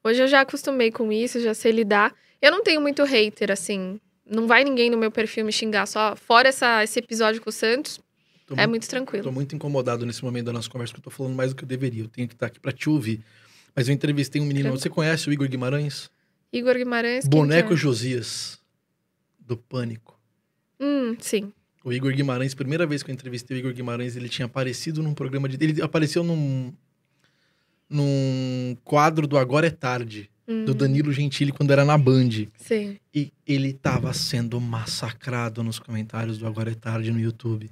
[0.03, 2.15] Hoje eu já acostumei com isso, já sei lidar.
[2.40, 4.01] Eu não tenho muito hater, assim.
[4.24, 6.15] Não vai ninguém no meu perfil me xingar só.
[6.15, 8.01] Fora essa, esse episódio com o Santos,
[8.49, 9.23] Tô é muito, muito tranquilo.
[9.25, 11.65] tô muito incomodado nesse momento da nossa conversa, porque eu tô falando mais do que
[11.65, 12.03] eu deveria.
[12.03, 13.23] Eu tenho que estar aqui pra te ouvir.
[13.77, 14.70] Mas eu entrevistei um menino.
[14.70, 14.81] Tranquilo.
[14.83, 16.11] Você conhece o Igor Guimarães?
[16.51, 17.29] Igor Guimarães.
[17.29, 18.59] Boneco que Josias,
[19.39, 20.19] do Pânico.
[20.81, 20.85] é?
[20.85, 21.53] Hum, sim.
[21.85, 25.12] O Igor Guimarães, primeira vez que eu entrevistei o Igor Guimarães, ele tinha aparecido num
[25.12, 25.62] programa de.
[25.62, 26.73] Ele apareceu num.
[27.89, 32.31] num quadro do Agora é Tarde, Hum, do Danilo Gentili, quando era na Band.
[32.57, 32.99] Sim.
[33.15, 37.70] E ele tava sendo massacrado nos comentários do Agora é Tarde no YouTube.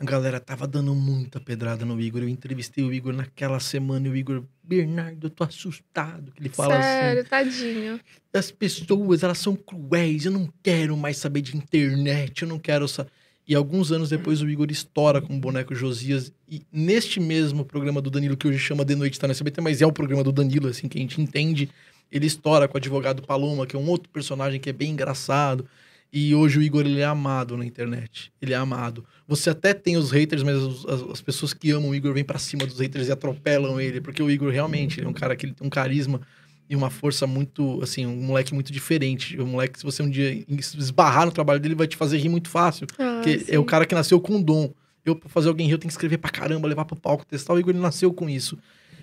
[0.00, 2.22] A galera tava dando muita pedrada no Igor.
[2.22, 6.32] Eu entrevistei o Igor naquela semana e o Igor, Bernardo, eu tô assustado.
[6.32, 6.88] Que ele fala assim.
[6.88, 8.00] Sério, tadinho.
[8.32, 10.24] As pessoas, elas são cruéis.
[10.24, 12.40] Eu não quero mais saber de internet.
[12.40, 12.88] Eu não quero.
[12.88, 13.06] Sa...
[13.46, 16.32] E alguns anos depois o Igor estoura com o boneco Josias.
[16.48, 19.82] E neste mesmo programa do Danilo, que hoje chama De Noite Tá no SBT, mas
[19.82, 21.68] é o programa do Danilo, assim, que a gente entende.
[22.10, 25.68] Ele estoura com o advogado Paloma, que é um outro personagem que é bem engraçado.
[26.12, 28.32] E hoje o Igor ele é amado na internet.
[28.42, 29.04] Ele é amado.
[29.28, 32.38] Você até tem os haters, mas as, as pessoas que amam o Igor vêm para
[32.38, 35.52] cima dos haters e atropelam ele, porque o Igor realmente é um cara que ele
[35.52, 36.20] tem um carisma
[36.68, 39.40] e uma força muito, assim, um moleque muito diferente.
[39.40, 42.48] Um moleque, se você um dia esbarrar no trabalho dele, vai te fazer rir muito
[42.48, 42.86] fácil.
[42.98, 43.44] Ah, sim.
[43.48, 44.72] é o cara que nasceu com dom.
[45.04, 47.54] Eu, pra fazer alguém rir, eu tenho que escrever pra caramba, levar pro palco, testar.
[47.54, 48.58] O Igor, ele nasceu com isso.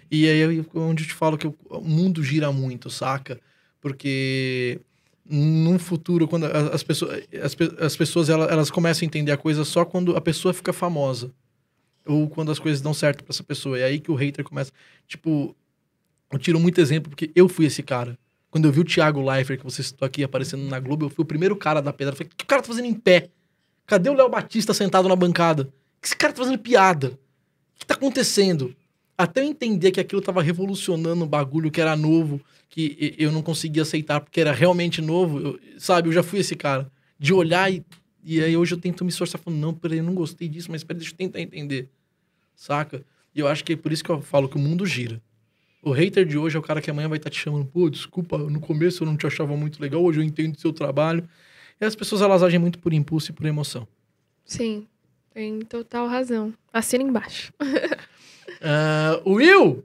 [0.10, 3.40] E aí, é onde eu te falo que o mundo gira muito, saca?
[3.82, 4.80] Porque
[5.30, 9.66] num futuro, quando as pessoas, as, as pessoas elas, elas começam a entender a coisa
[9.66, 11.32] só quando a pessoa fica famosa.
[12.06, 13.78] Ou quando as coisas dão certo para essa pessoa.
[13.78, 14.72] É aí que o hater começa.
[15.06, 15.56] Tipo,
[16.32, 18.18] eu tiro muito exemplo porque eu fui esse cara.
[18.50, 21.24] Quando eu vi o Thiago Leifert, que você citou aqui aparecendo na Globo, eu fui
[21.24, 22.14] o primeiro cara da pedra.
[22.14, 23.30] Eu falei, o que o cara tá fazendo em pé?
[23.86, 25.64] Cadê o Léo Batista sentado na bancada?
[25.64, 27.10] O que esse cara tá fazendo piada?
[27.76, 28.74] O que tá acontecendo?
[29.18, 32.40] Até eu entender que aquilo tava revolucionando um bagulho que era novo,
[32.70, 36.10] que eu não conseguia aceitar porque era realmente novo, eu, sabe?
[36.10, 36.92] Eu já fui esse cara.
[37.18, 37.84] De olhar e,
[38.24, 40.84] e aí hoje eu tento me esforçar falando, não, peraí, eu não gostei disso, mas
[40.84, 41.90] peraí, deixa eu tentar entender.
[42.56, 43.04] Saca?
[43.34, 45.20] E eu acho que é por isso que eu falo que o mundo gira.
[45.82, 47.90] O hater de hoje é o cara que amanhã vai estar tá te chamando, pô,
[47.90, 51.28] desculpa, no começo eu não te achava muito legal, hoje eu entendo seu trabalho.
[51.80, 53.88] E as pessoas elas agem muito por impulso e por emoção.
[54.44, 54.88] Sim,
[55.34, 56.54] tem total razão.
[56.74, 57.54] Assina embaixo.
[58.62, 59.84] uh, Will!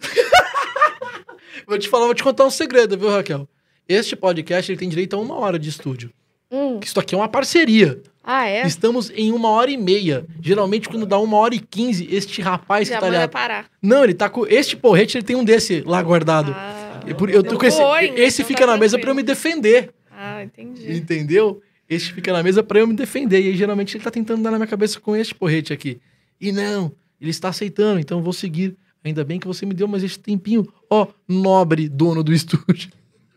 [1.66, 3.48] vou te falar, vou te contar um segredo, viu, Raquel?
[3.88, 6.10] Este podcast ele tem direito a uma hora de estúdio.
[6.50, 6.80] Hum.
[6.82, 8.00] Isso aqui é uma parceria.
[8.22, 8.66] Ah, é?
[8.66, 10.24] Estamos em uma hora e meia.
[10.40, 13.28] Geralmente, quando dá uma hora e quinze, este rapaz Já que tá ali.
[13.28, 13.66] parar.
[13.82, 14.46] Não, ele tá com.
[14.46, 16.54] Este porrete, ele tem um desse lá guardado.
[16.56, 17.82] Ah, eu, eu tô com esse.
[18.16, 19.92] esse então fica tá na mesa para eu me defender.
[20.10, 20.90] Ah, entendi.
[20.96, 21.60] Entendeu?
[21.88, 23.42] Este fica na mesa para eu me defender.
[23.42, 26.00] E aí, geralmente, ele tá tentando dar na minha cabeça com este porrete aqui.
[26.40, 26.92] E não,
[27.24, 28.76] ele está aceitando, então eu vou seguir.
[29.02, 30.66] Ainda bem que você me deu mais este tempinho.
[30.88, 32.90] Ó, nobre dono do estúdio.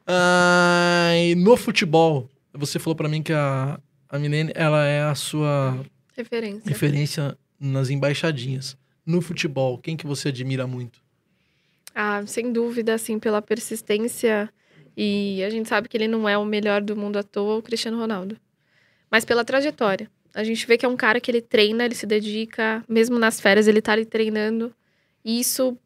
[0.05, 5.83] ah, no futebol, você falou para mim que a, a Milene, ela é a sua
[6.15, 6.69] referência.
[6.69, 8.77] referência nas embaixadinhas.
[9.05, 10.99] No futebol, quem que você admira muito?
[11.93, 14.51] Ah, sem dúvida, assim, pela persistência
[14.97, 17.61] e a gente sabe que ele não é o melhor do mundo à toa, o
[17.61, 18.37] Cristiano Ronaldo.
[19.11, 20.09] Mas pela trajetória.
[20.35, 23.39] A gente vê que é um cara que ele treina, ele se dedica, mesmo nas
[23.39, 24.75] férias ele tá ali treinando.
[25.23, 25.77] E isso,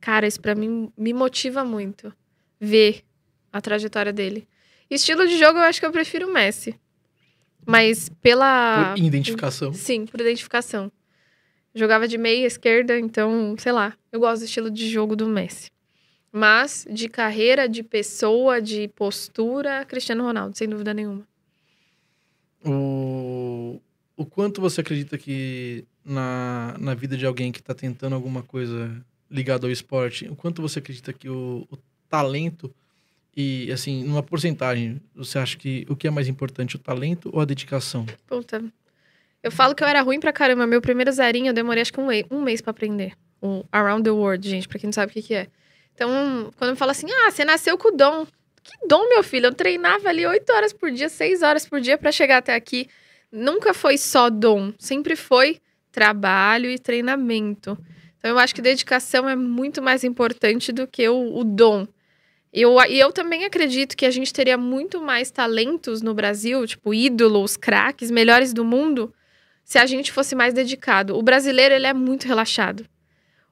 [0.00, 2.10] cara, isso para mim me motiva muito
[2.58, 3.04] ver
[3.52, 4.48] a trajetória dele.
[4.90, 6.74] Estilo de jogo, eu acho que eu prefiro o Messi.
[7.66, 8.94] Mas pela.
[8.96, 9.74] Por identificação.
[9.74, 10.90] Sim, por identificação.
[11.74, 13.94] Jogava de meia esquerda, então, sei lá.
[14.10, 15.70] Eu gosto do estilo de jogo do Messi.
[16.32, 21.28] Mas de carreira, de pessoa, de postura, Cristiano Ronaldo, sem dúvida nenhuma.
[22.64, 23.80] O,
[24.18, 28.90] o quanto você acredita que na, na vida de alguém que está tentando alguma coisa
[29.30, 31.78] ligada ao esporte, o quanto você acredita que o, o
[32.08, 32.74] talento
[33.36, 37.40] e, assim, numa porcentagem, você acha que o que é mais importante, o talento ou
[37.40, 38.04] a dedicação?
[38.26, 38.64] Puta.
[39.40, 40.66] Eu falo que eu era ruim pra caramba.
[40.66, 43.12] Meu primeiro zerinho eu demorei acho que um, um mês para aprender.
[43.40, 45.46] O Around the World, gente, pra quem não sabe o que, que é.
[45.94, 48.26] Então, quando me fala assim, ah, você nasceu com o dom.
[48.64, 49.46] Que dom, meu filho?
[49.46, 52.88] Eu treinava ali oito horas por dia, seis horas por dia para chegar até aqui.
[53.30, 55.60] Nunca foi só dom, sempre foi
[55.92, 57.78] trabalho e treinamento.
[58.18, 61.86] Então, eu acho que dedicação é muito mais importante do que o, o dom.
[62.52, 66.94] Eu, e eu também acredito que a gente teria muito mais talentos no Brasil, tipo
[66.94, 69.12] ídolos, craques, melhores do mundo,
[69.62, 71.16] se a gente fosse mais dedicado.
[71.16, 72.86] O brasileiro, ele é muito relaxado.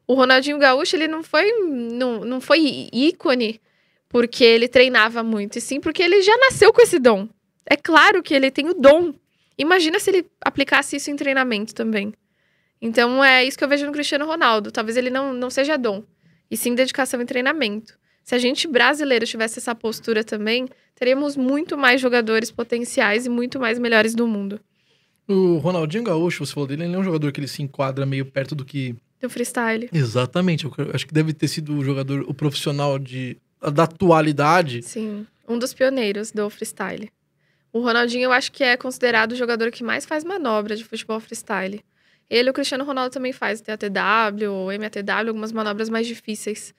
[0.06, 3.60] O Ronaldinho Gaúcho, ele não foi, não, não foi ícone
[4.08, 7.28] porque ele treinava muito, e sim porque ele já nasceu com esse dom.
[7.66, 9.12] É claro que ele tem o dom.
[9.58, 12.12] Imagina se ele aplicasse isso em treinamento também.
[12.80, 14.70] Então é isso que eu vejo no Cristiano Ronaldo.
[14.70, 16.02] Talvez ele não, não seja dom,
[16.50, 17.98] e sim dedicação em treinamento.
[18.22, 23.60] Se a gente brasileiro tivesse essa postura também, teríamos muito mais jogadores potenciais e muito
[23.60, 24.60] mais melhores do mundo.
[25.28, 28.26] O Ronaldinho Gaúcho, você falou dele, ele é um jogador que ele se enquadra meio
[28.26, 28.94] perto do que.
[29.20, 29.88] Do freestyle.
[29.92, 30.64] Exatamente.
[30.64, 33.36] Eu acho que deve ter sido o jogador, o profissional de,
[33.72, 34.82] da atualidade.
[34.82, 37.08] Sim, um dos pioneiros do freestyle.
[37.76, 41.20] O Ronaldinho, eu acho que é considerado o jogador que mais faz manobra de futebol
[41.20, 41.84] freestyle.
[42.28, 46.74] Ele e o Cristiano Ronaldo também faz TATW, MATW, algumas manobras mais difíceis.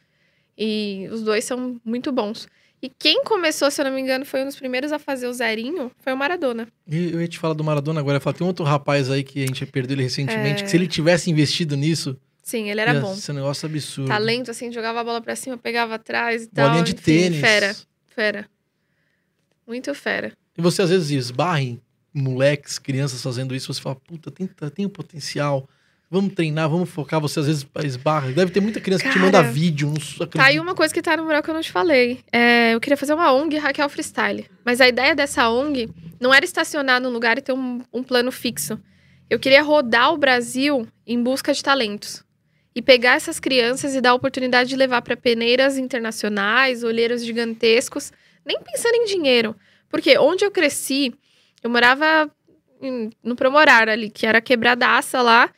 [0.58, 2.48] E os dois são muito bons.
[2.82, 5.34] E quem começou, se eu não me engano, foi um dos primeiros a fazer o
[5.34, 6.68] zerinho, foi o Maradona.
[6.88, 8.20] E eu ia te falar do Maradona agora.
[8.24, 10.64] Eu tem outro rapaz aí que a gente perdeu ele recentemente, é...
[10.64, 12.20] que se ele tivesse investido nisso.
[12.42, 13.14] Sim, ele era bom.
[13.14, 14.08] Esse negócio absurdo.
[14.08, 16.66] Talento, assim, jogava a bola pra cima, pegava atrás e tal.
[16.66, 17.40] Bolinha de Enfim, tênis.
[17.40, 17.76] Fera,
[18.16, 18.50] fera.
[19.68, 20.34] Muito fera.
[20.58, 21.80] E você às vezes esbarra em
[22.14, 25.70] moleques, crianças fazendo isso, você fala, puta, tem, tem um potencial.
[26.10, 27.20] Vamos treinar, vamos focar.
[27.20, 28.32] Você às vezes esbarra.
[28.32, 29.94] Deve ter muita criança Cara, que te manda vídeo.
[30.32, 32.20] Tá aí uma coisa que tá no mural que eu não te falei.
[32.32, 34.46] É, eu queria fazer uma ONG Raquel Freestyle.
[34.64, 35.90] Mas a ideia dessa ONG
[36.20, 38.80] não era estacionar num lugar e ter um, um plano fixo.
[39.30, 42.24] Eu queria rodar o Brasil em busca de talentos.
[42.74, 48.14] E pegar essas crianças e dar a oportunidade de levar para peneiras internacionais, olheiros gigantescos,
[48.46, 49.54] nem pensando em dinheiro.
[49.90, 51.14] Porque onde eu cresci,
[51.64, 52.30] eu morava
[52.82, 55.50] em, no Promorar ali, que era quebradaça lá.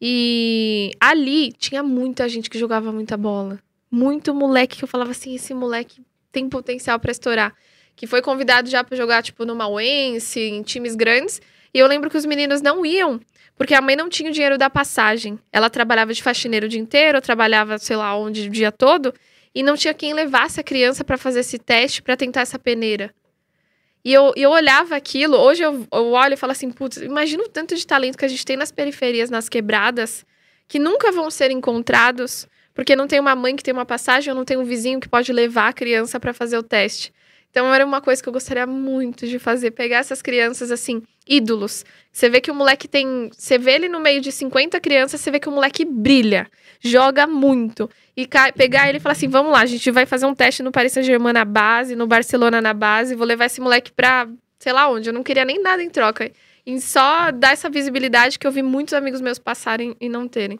[0.00, 3.58] E ali tinha muita gente que jogava muita bola.
[3.90, 6.02] Muito moleque que eu falava assim: esse moleque
[6.32, 7.54] tem potencial para estourar.
[7.96, 11.40] Que foi convidado já para jogar, tipo, no Mauense, em times grandes.
[11.72, 13.20] E eu lembro que os meninos não iam,
[13.56, 15.38] porque a mãe não tinha o dinheiro da passagem.
[15.52, 19.14] Ela trabalhava de faxineiro o dia inteiro, trabalhava, sei lá, onde o dia todo,
[19.54, 23.14] e não tinha quem levasse a criança para fazer esse teste para tentar essa peneira.
[24.04, 27.48] E eu, eu olhava aquilo, hoje eu, eu olho e falo assim, putz, imagina o
[27.48, 30.26] tanto de talento que a gente tem nas periferias, nas quebradas,
[30.68, 34.36] que nunca vão ser encontrados, porque não tem uma mãe que tem uma passagem ou
[34.36, 37.14] não tem um vizinho que pode levar a criança para fazer o teste.
[37.54, 41.84] Então era uma coisa que eu gostaria muito de fazer, pegar essas crianças assim, ídolos.
[42.10, 45.30] Você vê que o moleque tem, você vê ele no meio de 50 crianças, você
[45.30, 46.48] vê que o moleque brilha,
[46.80, 47.88] joga muito.
[48.16, 48.26] E
[48.56, 50.90] pegar ele e falar assim: "Vamos lá, a gente vai fazer um teste no Paris
[50.94, 54.28] Saint-Germain na base, no Barcelona na base, vou levar esse moleque pra,
[54.58, 56.32] sei lá onde, eu não queria nem nada em troca".
[56.66, 60.58] E só dar essa visibilidade que eu vi muitos amigos meus passarem e não terem.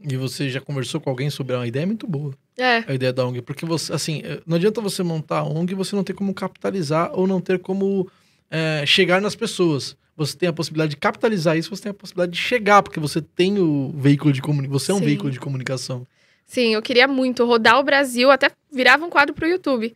[0.00, 2.34] E você já conversou com alguém sobre uma ideia muito boa.
[2.60, 2.84] É.
[2.86, 3.40] A ideia da ONG.
[3.40, 7.10] Porque você, assim, não adianta você montar a ONG e você não ter como capitalizar
[7.14, 8.08] ou não ter como
[8.50, 9.96] é, chegar nas pessoas.
[10.16, 13.22] Você tem a possibilidade de capitalizar isso, você tem a possibilidade de chegar, porque você
[13.22, 14.78] tem o veículo de comunicação.
[14.78, 15.04] Você é um Sim.
[15.04, 16.06] veículo de comunicação.
[16.44, 19.94] Sim, eu queria muito rodar o Brasil, até virava um quadro pro YouTube,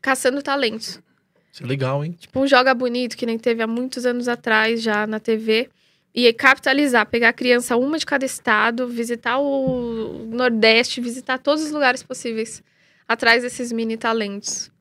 [0.00, 1.00] caçando talentos.
[1.52, 2.16] Isso é legal, hein?
[2.18, 5.68] Tipo um Joga Bonito, que nem teve há muitos anos atrás já na TV.
[6.18, 11.70] E capitalizar, pegar a criança uma de cada estado, visitar o Nordeste, visitar todos os
[11.70, 12.62] lugares possíveis
[13.06, 14.72] atrás desses mini talentos.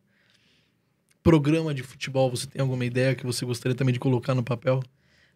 [1.21, 4.81] Programa de futebol, você tem alguma ideia que você gostaria também de colocar no papel?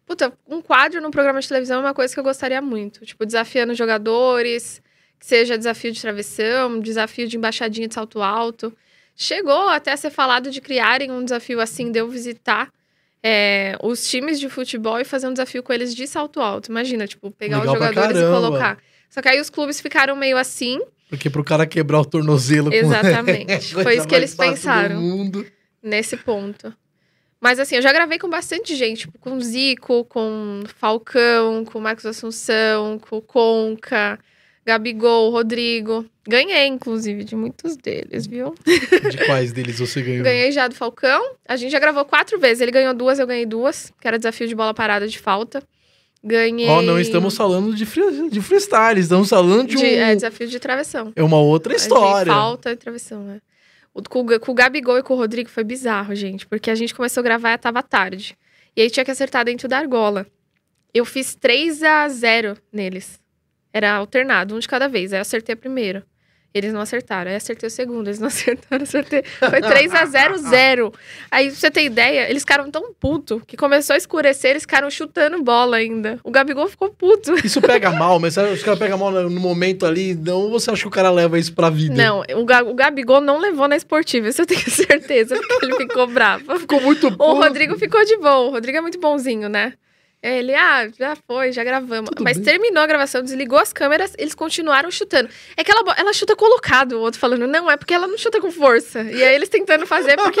[0.06, 3.04] Puta, um quadro no programa de televisão é uma coisa que eu gostaria muito.
[3.04, 4.80] Tipo, desafiando jogadores,
[5.18, 8.74] que seja desafio de travessão, desafio de embaixadinha de salto alto.
[9.14, 12.72] Chegou até a ser falado de criarem um desafio assim, de eu visitar
[13.22, 16.70] é, os times de futebol e fazer um desafio com eles de salto alto.
[16.70, 18.78] Imagina, tipo, pegar Legal os jogadores e colocar.
[19.08, 20.80] Só que aí os clubes ficaram meio assim.
[21.08, 23.46] Porque pro cara quebrar o tornozelo Exatamente.
[23.46, 23.52] com...
[23.52, 25.00] é Foi Coisa isso que eles pensaram.
[25.82, 26.72] nesse ponto.
[27.40, 32.04] Mas assim, eu já gravei com bastante gente, tipo, com Zico, com Falcão, com Marcos
[32.04, 34.18] Assunção, com Conca,
[34.70, 36.06] Gabigol, Rodrigo.
[36.28, 38.54] Ganhei, inclusive, de muitos deles, viu?
[39.10, 40.22] De quais deles você ganhou?
[40.22, 41.34] Ganhei já do Falcão.
[41.48, 42.60] A gente já gravou quatro vezes.
[42.60, 45.60] Ele ganhou duas, eu ganhei duas, que era desafio de bola parada de falta.
[46.22, 46.68] Ganhei.
[46.68, 49.80] Ó, não estamos falando de, free, de freestyle, estamos falando de, um...
[49.80, 51.12] de, É, desafio de travessão.
[51.16, 52.32] É uma outra história.
[52.32, 53.40] falta e travessão, né?
[53.92, 56.46] O, com, o- com o Gabigol e com o Rodrigo foi bizarro, gente.
[56.46, 58.36] Porque a gente começou a gravar e tava tarde.
[58.76, 60.26] E aí tinha que acertar dentro da argola.
[60.94, 63.19] Eu fiz 3 a 0 neles.
[63.72, 65.12] Era alternado, um de cada vez.
[65.12, 66.02] Aí eu acertei a primeiro.
[66.52, 67.30] Eles não acertaram.
[67.30, 68.08] Aí acertei o segundo.
[68.08, 69.22] Eles não acertaram, acertei.
[69.38, 70.92] Foi 3 a 0 0
[71.30, 74.90] Aí, pra você ter ideia, eles ficaram tão puto que começou a escurecer, eles ficaram
[74.90, 76.18] chutando bola ainda.
[76.24, 77.34] O Gabigol ficou puto.
[77.46, 80.88] Isso pega mal, mas os caras pegam mal no momento ali, não você acha que
[80.88, 81.94] o cara leva isso pra vida?
[81.94, 85.76] Não, o, Ga- o Gabigol não levou na esportiva, isso eu tenho certeza, porque ele
[85.76, 86.58] ficou bravo.
[86.58, 87.34] Ficou muito O puto.
[87.34, 88.48] Rodrigo ficou de boa.
[88.48, 89.74] O Rodrigo é muito bonzinho, né?
[90.22, 92.10] Ele, ah, já foi, já gravamos.
[92.10, 92.44] Tudo Mas bem.
[92.44, 95.30] terminou a gravação, desligou as câmeras, eles continuaram chutando.
[95.56, 98.38] É que ela, ela chuta colocado, o outro falando, não, é porque ela não chuta
[98.38, 99.00] com força.
[99.02, 100.40] E aí eles tentando fazer, porque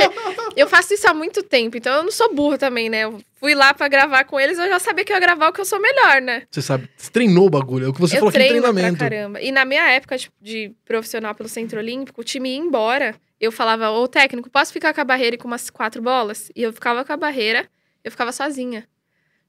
[0.54, 3.04] eu faço isso há muito tempo, então eu não sou burro também, né?
[3.04, 5.52] Eu fui lá pra gravar com eles, eu já sabia que eu ia gravar o
[5.52, 6.42] que eu sou melhor, né?
[6.50, 8.62] Você sabe, você treinou o bagulho, é o que você eu falou aqui em treino
[8.62, 8.98] pra treinamento.
[8.98, 9.40] caramba.
[9.40, 13.14] E na minha época de, de profissional pelo Centro Olímpico, o time ia embora.
[13.40, 16.52] Eu falava, ô técnico, posso ficar com a barreira e com umas quatro bolas?
[16.54, 17.66] E eu ficava com a barreira,
[18.04, 18.86] eu ficava sozinha.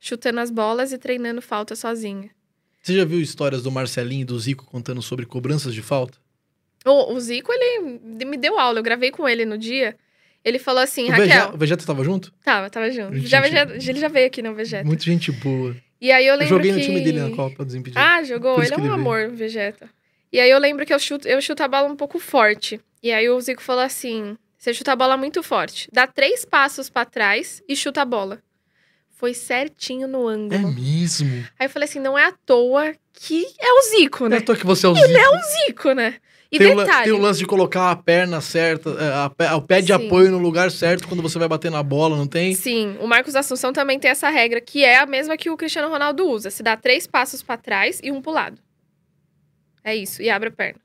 [0.03, 2.32] Chutando as bolas e treinando falta sozinha.
[2.82, 6.18] Você já viu histórias do Marcelinho e do Zico contando sobre cobranças de falta?
[6.84, 9.95] O, o Zico, ele me deu aula, eu gravei com ele no dia.
[10.44, 11.28] Ele falou assim, O Raquel.
[11.28, 12.34] Vegeta, o Vegeta tava junto?
[12.44, 13.14] Tava, tava junto.
[13.15, 14.84] Gente- Já, Vegeta- ele já veio aqui no Vegeta.
[14.84, 15.76] Muita gente boa.
[16.02, 16.78] E aí eu Eu lembro joguei que...
[16.80, 18.02] no time dele na Copa dos Impedidos.
[18.03, 18.56] Ah, jogou.
[18.64, 18.94] Ele é um ele veio.
[18.95, 19.88] amor, Vegeta.
[20.34, 22.82] E aí eu lembro que eu chuto, eu chuto a bola um pouco forte.
[23.03, 25.88] E aí o Zico falou assim: você chuta a bola muito forte.
[25.94, 28.41] Dá três passos pra trás e chuta a bola.
[29.22, 30.73] Foi certinho no É ângulo.
[30.73, 31.45] mesmo.
[31.60, 34.38] Aí eu falei assim: não é à toa que é o Zico, Não né?
[34.38, 35.07] é à toa que você é o Zico.
[35.68, 36.15] Zico, né?
[36.52, 37.02] E tem, detalhe...
[37.02, 39.95] o, tem o lance de colocar a perna certa, é, a, a, o pé de
[39.95, 40.07] Sim.
[40.07, 42.56] apoio no lugar certo quando você vai bater na bola, não tem?
[42.56, 45.88] Sim, o Marcos Assunção também tem essa regra, que é a mesma que o Cristiano
[45.88, 46.49] Ronaldo usa.
[46.49, 48.57] Se dá três passos para trás e um pro lado.
[49.84, 50.81] É isso, e abre a perna.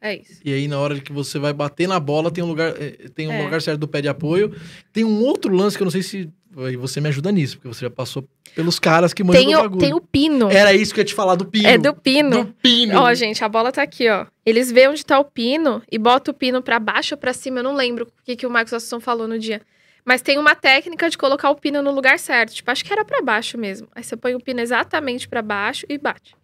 [0.00, 0.40] É isso.
[0.44, 2.72] E aí, na hora que você vai bater na bola, tem um lugar,
[3.14, 3.42] tem um é.
[3.42, 4.54] lugar certo do pé de apoio.
[4.92, 6.30] Tem um outro lance que eu não sei se
[6.78, 9.78] você me ajuda nisso, porque você já passou pelos caras que mandam o bagulho.
[9.78, 10.50] Tem o pino.
[10.50, 11.68] Era isso que eu ia te falar do pino.
[11.68, 12.44] É do pino.
[12.44, 12.98] Do pino.
[12.98, 14.24] Ó, gente, a bola tá aqui, ó.
[14.44, 17.58] Eles veem onde tá o pino e botam o pino para baixo ou pra cima.
[17.58, 19.60] Eu não lembro o que, que o Marcos Assunção falou no dia.
[20.02, 22.54] Mas tem uma técnica de colocar o pino no lugar certo.
[22.54, 23.88] Tipo, acho que era para baixo mesmo.
[23.94, 26.34] Aí você põe o pino exatamente para baixo e bate.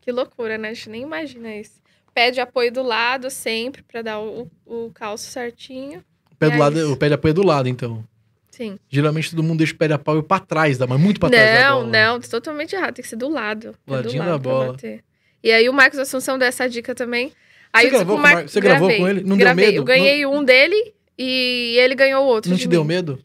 [0.00, 0.70] Que loucura, né?
[0.70, 1.80] A gente nem imagina isso.
[2.12, 6.04] Pé de apoio do lado sempre, para dar o, o calço certinho.
[6.32, 8.04] O pé, do é lado, o pé de apoio do lado, então.
[8.54, 8.78] Sim.
[8.88, 11.70] Geralmente todo mundo deixa o pé de apoio pra trás, mas muito pra trás da
[11.72, 11.86] bola.
[11.86, 12.94] Não, não, totalmente errado.
[12.94, 13.74] Tem que ser do lado.
[13.84, 14.76] Ladinho do lado da bola.
[15.42, 17.32] E aí o Marcos Assunção deu essa dica também.
[17.72, 18.48] Aí você gravou, Mar...
[18.48, 19.24] você gravou com ele?
[19.24, 19.64] Não gravei.
[19.64, 19.80] deu medo?
[19.80, 20.34] Eu ganhei não...
[20.36, 22.48] um dele e ele ganhou o outro.
[22.48, 22.70] Não te mim.
[22.70, 23.18] deu medo?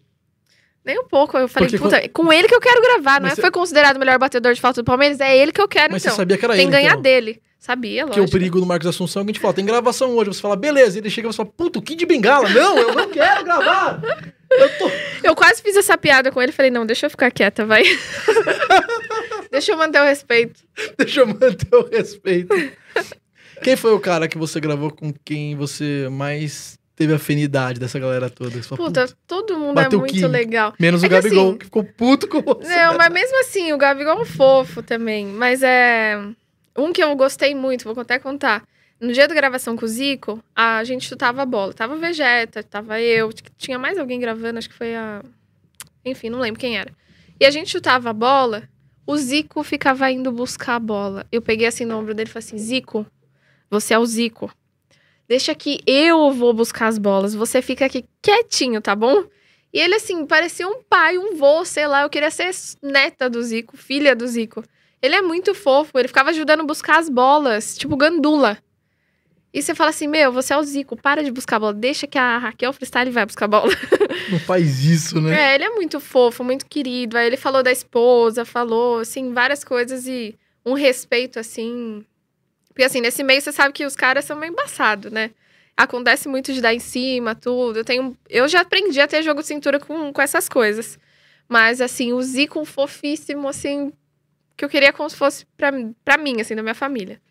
[0.84, 1.38] Nem um pouco.
[1.38, 2.26] Eu falei, Porque puta, com...
[2.26, 3.22] com ele que eu quero gravar.
[3.22, 3.36] Não é?
[3.36, 3.42] Você...
[3.42, 5.20] Foi considerado o melhor batedor de falta do Palmeiras?
[5.20, 6.16] É ele que eu quero, Mas então.
[6.16, 7.02] você sabia que era Tem ele, Tem que ganhar então.
[7.04, 7.40] dele.
[7.60, 8.24] Sabia, lógico.
[8.24, 10.34] Que o perigo do Marcos Assunção é que a gente fala, tem gravação hoje.
[10.34, 10.98] Você fala, beleza.
[10.98, 12.48] E ele chega e fala, puta, o Kid Bengala.
[12.50, 14.02] Não, eu não quero gravar.
[14.50, 14.92] Eu, tô...
[15.24, 16.54] eu quase fiz essa piada com ele.
[16.54, 17.84] Falei, não, deixa eu ficar quieta, vai.
[19.52, 20.62] deixa eu manter o respeito.
[20.98, 22.56] Deixa eu manter o respeito.
[23.62, 28.30] Quem foi o cara que você gravou com quem você mais teve afinidade dessa galera
[28.30, 28.52] toda?
[28.52, 30.74] Puta, puta, todo mundo é muito legal.
[30.80, 32.74] Menos é o Gabigol, que, assim, que ficou puto com você.
[32.74, 35.26] Não, mas mesmo assim, o Gabigol é um fofo também.
[35.26, 36.18] Mas é.
[36.80, 38.64] Um que eu gostei muito, vou até contar.
[39.00, 41.74] No dia da gravação com o Zico, a gente chutava a bola.
[41.74, 45.24] Tava o Vegeta, tava eu, tinha mais alguém gravando, acho que foi a.
[46.04, 46.92] Enfim, não lembro quem era.
[47.40, 48.68] E a gente chutava a bola,
[49.06, 51.26] o Zico ficava indo buscar a bola.
[51.32, 53.06] Eu peguei assim no ombro dele e falei assim: Zico,
[53.70, 54.52] você é o Zico.
[55.28, 57.34] Deixa que eu vou buscar as bolas.
[57.36, 59.24] Você fica aqui quietinho, tá bom?
[59.72, 62.02] E ele, assim, parecia um pai, um vô, sei lá.
[62.02, 62.50] Eu queria ser
[62.82, 64.64] neta do Zico, filha do Zico.
[65.02, 68.58] Ele é muito fofo, ele ficava ajudando a buscar as bolas, tipo gandula.
[69.52, 72.06] E você fala assim, meu, você é o Zico, para de buscar a bola, deixa
[72.06, 73.72] que a Raquel Freestyle vai buscar a bola.
[74.30, 75.54] Não faz isso, né?
[75.54, 77.18] É, ele é muito fofo, muito querido.
[77.18, 82.06] Aí ele falou da esposa, falou, assim, várias coisas e um respeito, assim.
[82.68, 85.32] Porque, assim, nesse meio você sabe que os caras são meio embaçados, né?
[85.76, 87.80] Acontece muito de dar em cima, tudo.
[87.80, 91.00] Eu, tenho, eu já aprendi a ter jogo de cintura com, com essas coisas.
[91.48, 93.92] Mas, assim, o Zico fofíssimo, assim,
[94.60, 95.72] que eu queria como se fosse pra,
[96.04, 97.22] pra mim, assim, da minha família.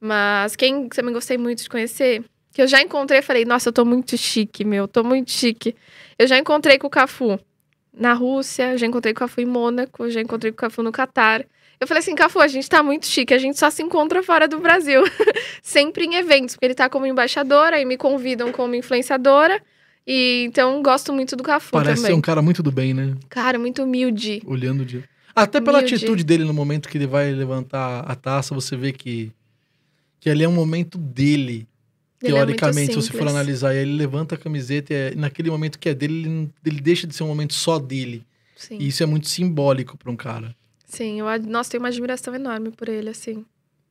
[0.00, 2.22] Mas quem também gostei muito de conhecer,
[2.52, 5.74] que eu já encontrei, falei, nossa, eu tô muito chique, meu, tô muito chique.
[6.16, 7.40] Eu já encontrei com o Cafu
[7.92, 10.92] na Rússia, já encontrei com o Cafu em Mônaco, já encontrei com o Cafu no
[10.92, 11.44] Catar.
[11.80, 14.46] Eu falei assim, Cafu, a gente tá muito chique, a gente só se encontra fora
[14.46, 15.02] do Brasil.
[15.60, 19.60] Sempre em eventos, porque ele tá como embaixadora e me convidam como influenciadora.
[20.06, 22.12] E então gosto muito do Cafu Parece também.
[22.12, 23.16] ser um cara muito do bem, né?
[23.28, 24.40] Cara, muito humilde.
[24.46, 25.02] Olhando de
[25.34, 25.94] até pela Humilde.
[25.94, 29.32] atitude dele no momento que ele vai levantar a taça, você vê que,
[30.18, 31.66] que ali é um momento dele.
[32.22, 35.50] Ele é teoricamente, é se você for analisar, ele levanta a camiseta e é, naquele
[35.50, 38.26] momento que é dele, ele, ele deixa de ser um momento só dele.
[38.56, 38.76] Sim.
[38.78, 40.54] E isso é muito simbólico para um cara.
[40.86, 43.44] Sim, eu nossa, tenho uma admiração enorme por ele, assim.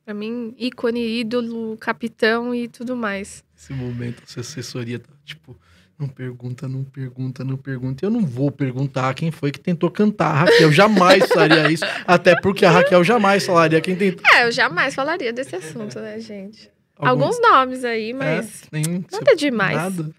[0.04, 3.42] Pra mim, ícone, ídolo, capitão e tudo mais.
[3.58, 5.56] Esse momento, essa assessoria tá, tipo,
[6.00, 8.04] não pergunta, não pergunta, não pergunta.
[8.04, 10.30] Eu não vou perguntar quem foi que tentou cantar.
[10.30, 11.84] A Raquel jamais faria isso.
[12.06, 14.24] Até porque a Raquel jamais falaria quem tentou.
[14.34, 16.70] É, eu jamais falaria desse assunto, né, gente?
[16.96, 18.62] Alguns, Alguns nomes aí, mas.
[18.72, 19.76] É, nenhum, nada demais.
[19.76, 20.10] Nada.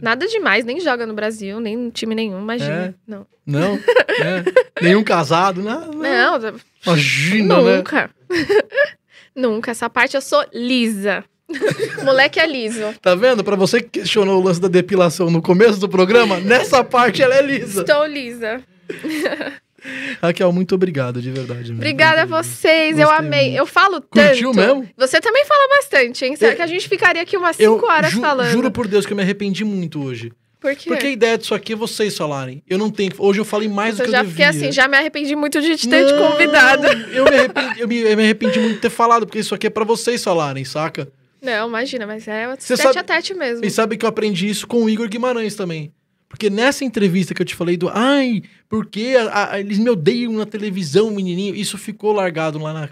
[0.00, 2.86] Nada demais, nem joga no Brasil, nem time nenhum, imagina.
[2.86, 2.94] É.
[3.06, 3.26] Não.
[3.44, 3.74] Não?
[3.76, 4.82] É.
[4.82, 5.90] Nenhum casado, não.
[5.90, 6.54] Não, não.
[6.86, 8.10] imagina, Nunca.
[8.28, 8.46] né?
[9.34, 9.70] Nunca.
[9.70, 11.24] Essa parte eu sou lisa.
[12.04, 12.94] Moleque é liso.
[13.00, 13.42] Tá vendo?
[13.44, 17.34] Pra você que questionou o lance da depilação no começo do programa, nessa parte ela
[17.34, 17.80] é lisa.
[17.80, 18.62] Estou lisa.
[20.20, 21.72] Raquel, muito obrigado, de verdade.
[21.72, 23.44] Obrigada a vocês, Gostei eu amei.
[23.44, 23.58] Muito.
[23.58, 24.28] Eu falo tanto.
[24.28, 24.88] Curtiu mesmo?
[24.96, 26.36] Você também fala bastante, hein?
[26.36, 28.50] Será eu, que a gente ficaria aqui umas 5 horas ju falando?
[28.50, 30.32] Juro por Deus que eu me arrependi muito hoje.
[30.60, 30.90] Por quê?
[30.90, 32.62] Porque a ideia disso aqui é vocês falarem.
[32.68, 33.10] Eu não tenho.
[33.16, 35.58] Hoje eu falei mais Nossa, do que eu, já fiquei assim, já me arrependi muito
[35.62, 36.86] de te ter não, te convidado.
[36.86, 39.68] Eu me, arrependi, eu, me, eu me arrependi muito de ter falado, porque isso aqui
[39.68, 41.10] é para vocês falarem, saca?
[41.42, 43.64] Não, imagina, mas é Você tete sabe, a tete mesmo.
[43.64, 45.92] E sabe que eu aprendi isso com o Igor Guimarães também.
[46.28, 50.32] Porque nessa entrevista que eu te falei do ai, porque a, a, eles me odeiam
[50.32, 52.88] na televisão, menininho, isso ficou largado lá na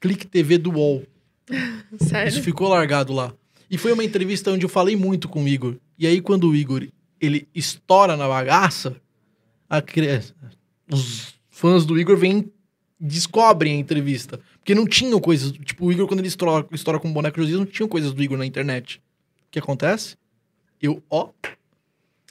[0.00, 1.02] Clique TV do UOL.
[1.98, 2.28] Sério?
[2.28, 3.32] Isso ficou largado lá.
[3.70, 5.76] E foi uma entrevista onde eu falei muito com o Igor.
[5.98, 6.86] E aí, quando o Igor
[7.18, 8.96] ele estoura na bagaça,
[9.70, 9.82] a,
[10.92, 12.50] os fãs do Igor vêm
[13.00, 14.38] descobrem a entrevista.
[14.62, 15.50] Porque não tinham coisas.
[15.50, 18.22] Tipo, o Igor, quando ele estoura, estoura com o boneco de não tinham coisas do
[18.22, 19.02] Igor na internet.
[19.48, 20.16] O que acontece?
[20.80, 21.30] Eu, ó.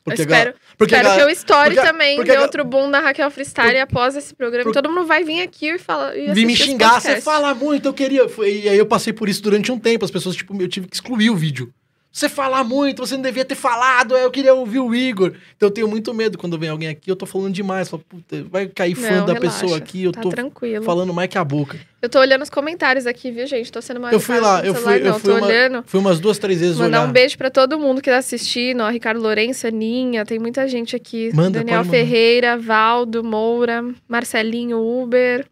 [0.03, 3.77] Porque eu espero, porque espero que eu estoure também porque, outro boom da Raquel Freestyle
[3.79, 4.71] após esse programa.
[4.71, 6.13] Todo mundo vai vir aqui e falar.
[6.13, 8.25] Vir me xingar, você fala muito, eu queria.
[8.39, 10.03] E aí eu passei por isso durante um tempo.
[10.03, 11.71] As pessoas, tipo, eu tive que excluir o vídeo.
[12.11, 15.31] Você fala muito, você não devia ter falado, eu queria ouvir o Igor.
[15.55, 17.87] Então eu tenho muito medo quando vem alguém aqui, eu tô falando demais.
[17.87, 20.83] Falo, puta, vai cair fã não, da relaxa, pessoa aqui, eu tá tô tranquilo.
[20.83, 21.79] falando mais que a boca.
[22.01, 23.71] Eu tô olhando os comentários aqui, viu, gente?
[23.71, 25.83] Tô sendo mais Eu fui lá, eu fui, eu fui, uma, olhando.
[25.87, 27.09] fui umas duas, três vezes Mandar olhar.
[27.09, 30.97] um beijo para todo mundo que tá assistindo, ó, Ricardo Lourenço, Aninha, tem muita gente
[30.97, 31.31] aqui.
[31.33, 35.45] Manda, Daniel Ferreira, Valdo, Moura, Marcelinho, Uber.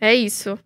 [0.00, 0.56] É isso.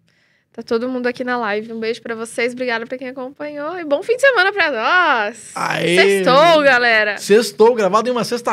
[0.54, 1.72] Tá todo mundo aqui na live.
[1.72, 2.52] Um beijo para vocês.
[2.52, 3.76] Obrigada pra quem acompanhou.
[3.76, 5.50] E bom fim de semana pra nós.
[5.52, 5.96] Aê!
[5.96, 7.18] Sextou, galera.
[7.18, 8.52] Sextou, gravado em uma sexta.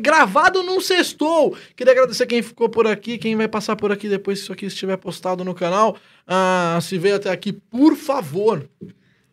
[0.00, 1.54] Gravado num sextou.
[1.76, 4.64] Queria agradecer quem ficou por aqui, quem vai passar por aqui depois que isso aqui
[4.64, 5.98] estiver postado no canal.
[6.26, 8.66] Ah, se veio até aqui, por favor,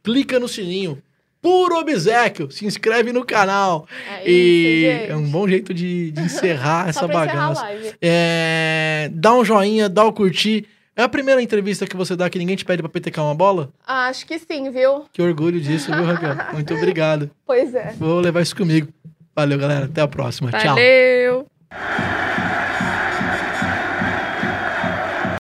[0.03, 1.01] clica no sininho.
[1.41, 3.87] Por obsequio, se inscreve no canal.
[4.21, 7.65] É e é um bom jeito de, de encerrar essa bagaça.
[8.01, 10.67] É, dá um joinha, dá o um curtir.
[11.01, 13.71] É a primeira entrevista que você dá que ninguém te pede pra petecar uma bola?
[13.87, 15.05] Acho que sim, viu?
[15.11, 16.35] Que orgulho disso, viu, Raquel?
[16.53, 17.31] Muito obrigado.
[17.43, 17.95] Pois é.
[17.97, 18.87] Vou levar isso comigo.
[19.35, 19.85] Valeu, galera.
[19.85, 20.51] Até a próxima.
[20.51, 21.47] Valeu.
[21.71, 22.20] Tchau.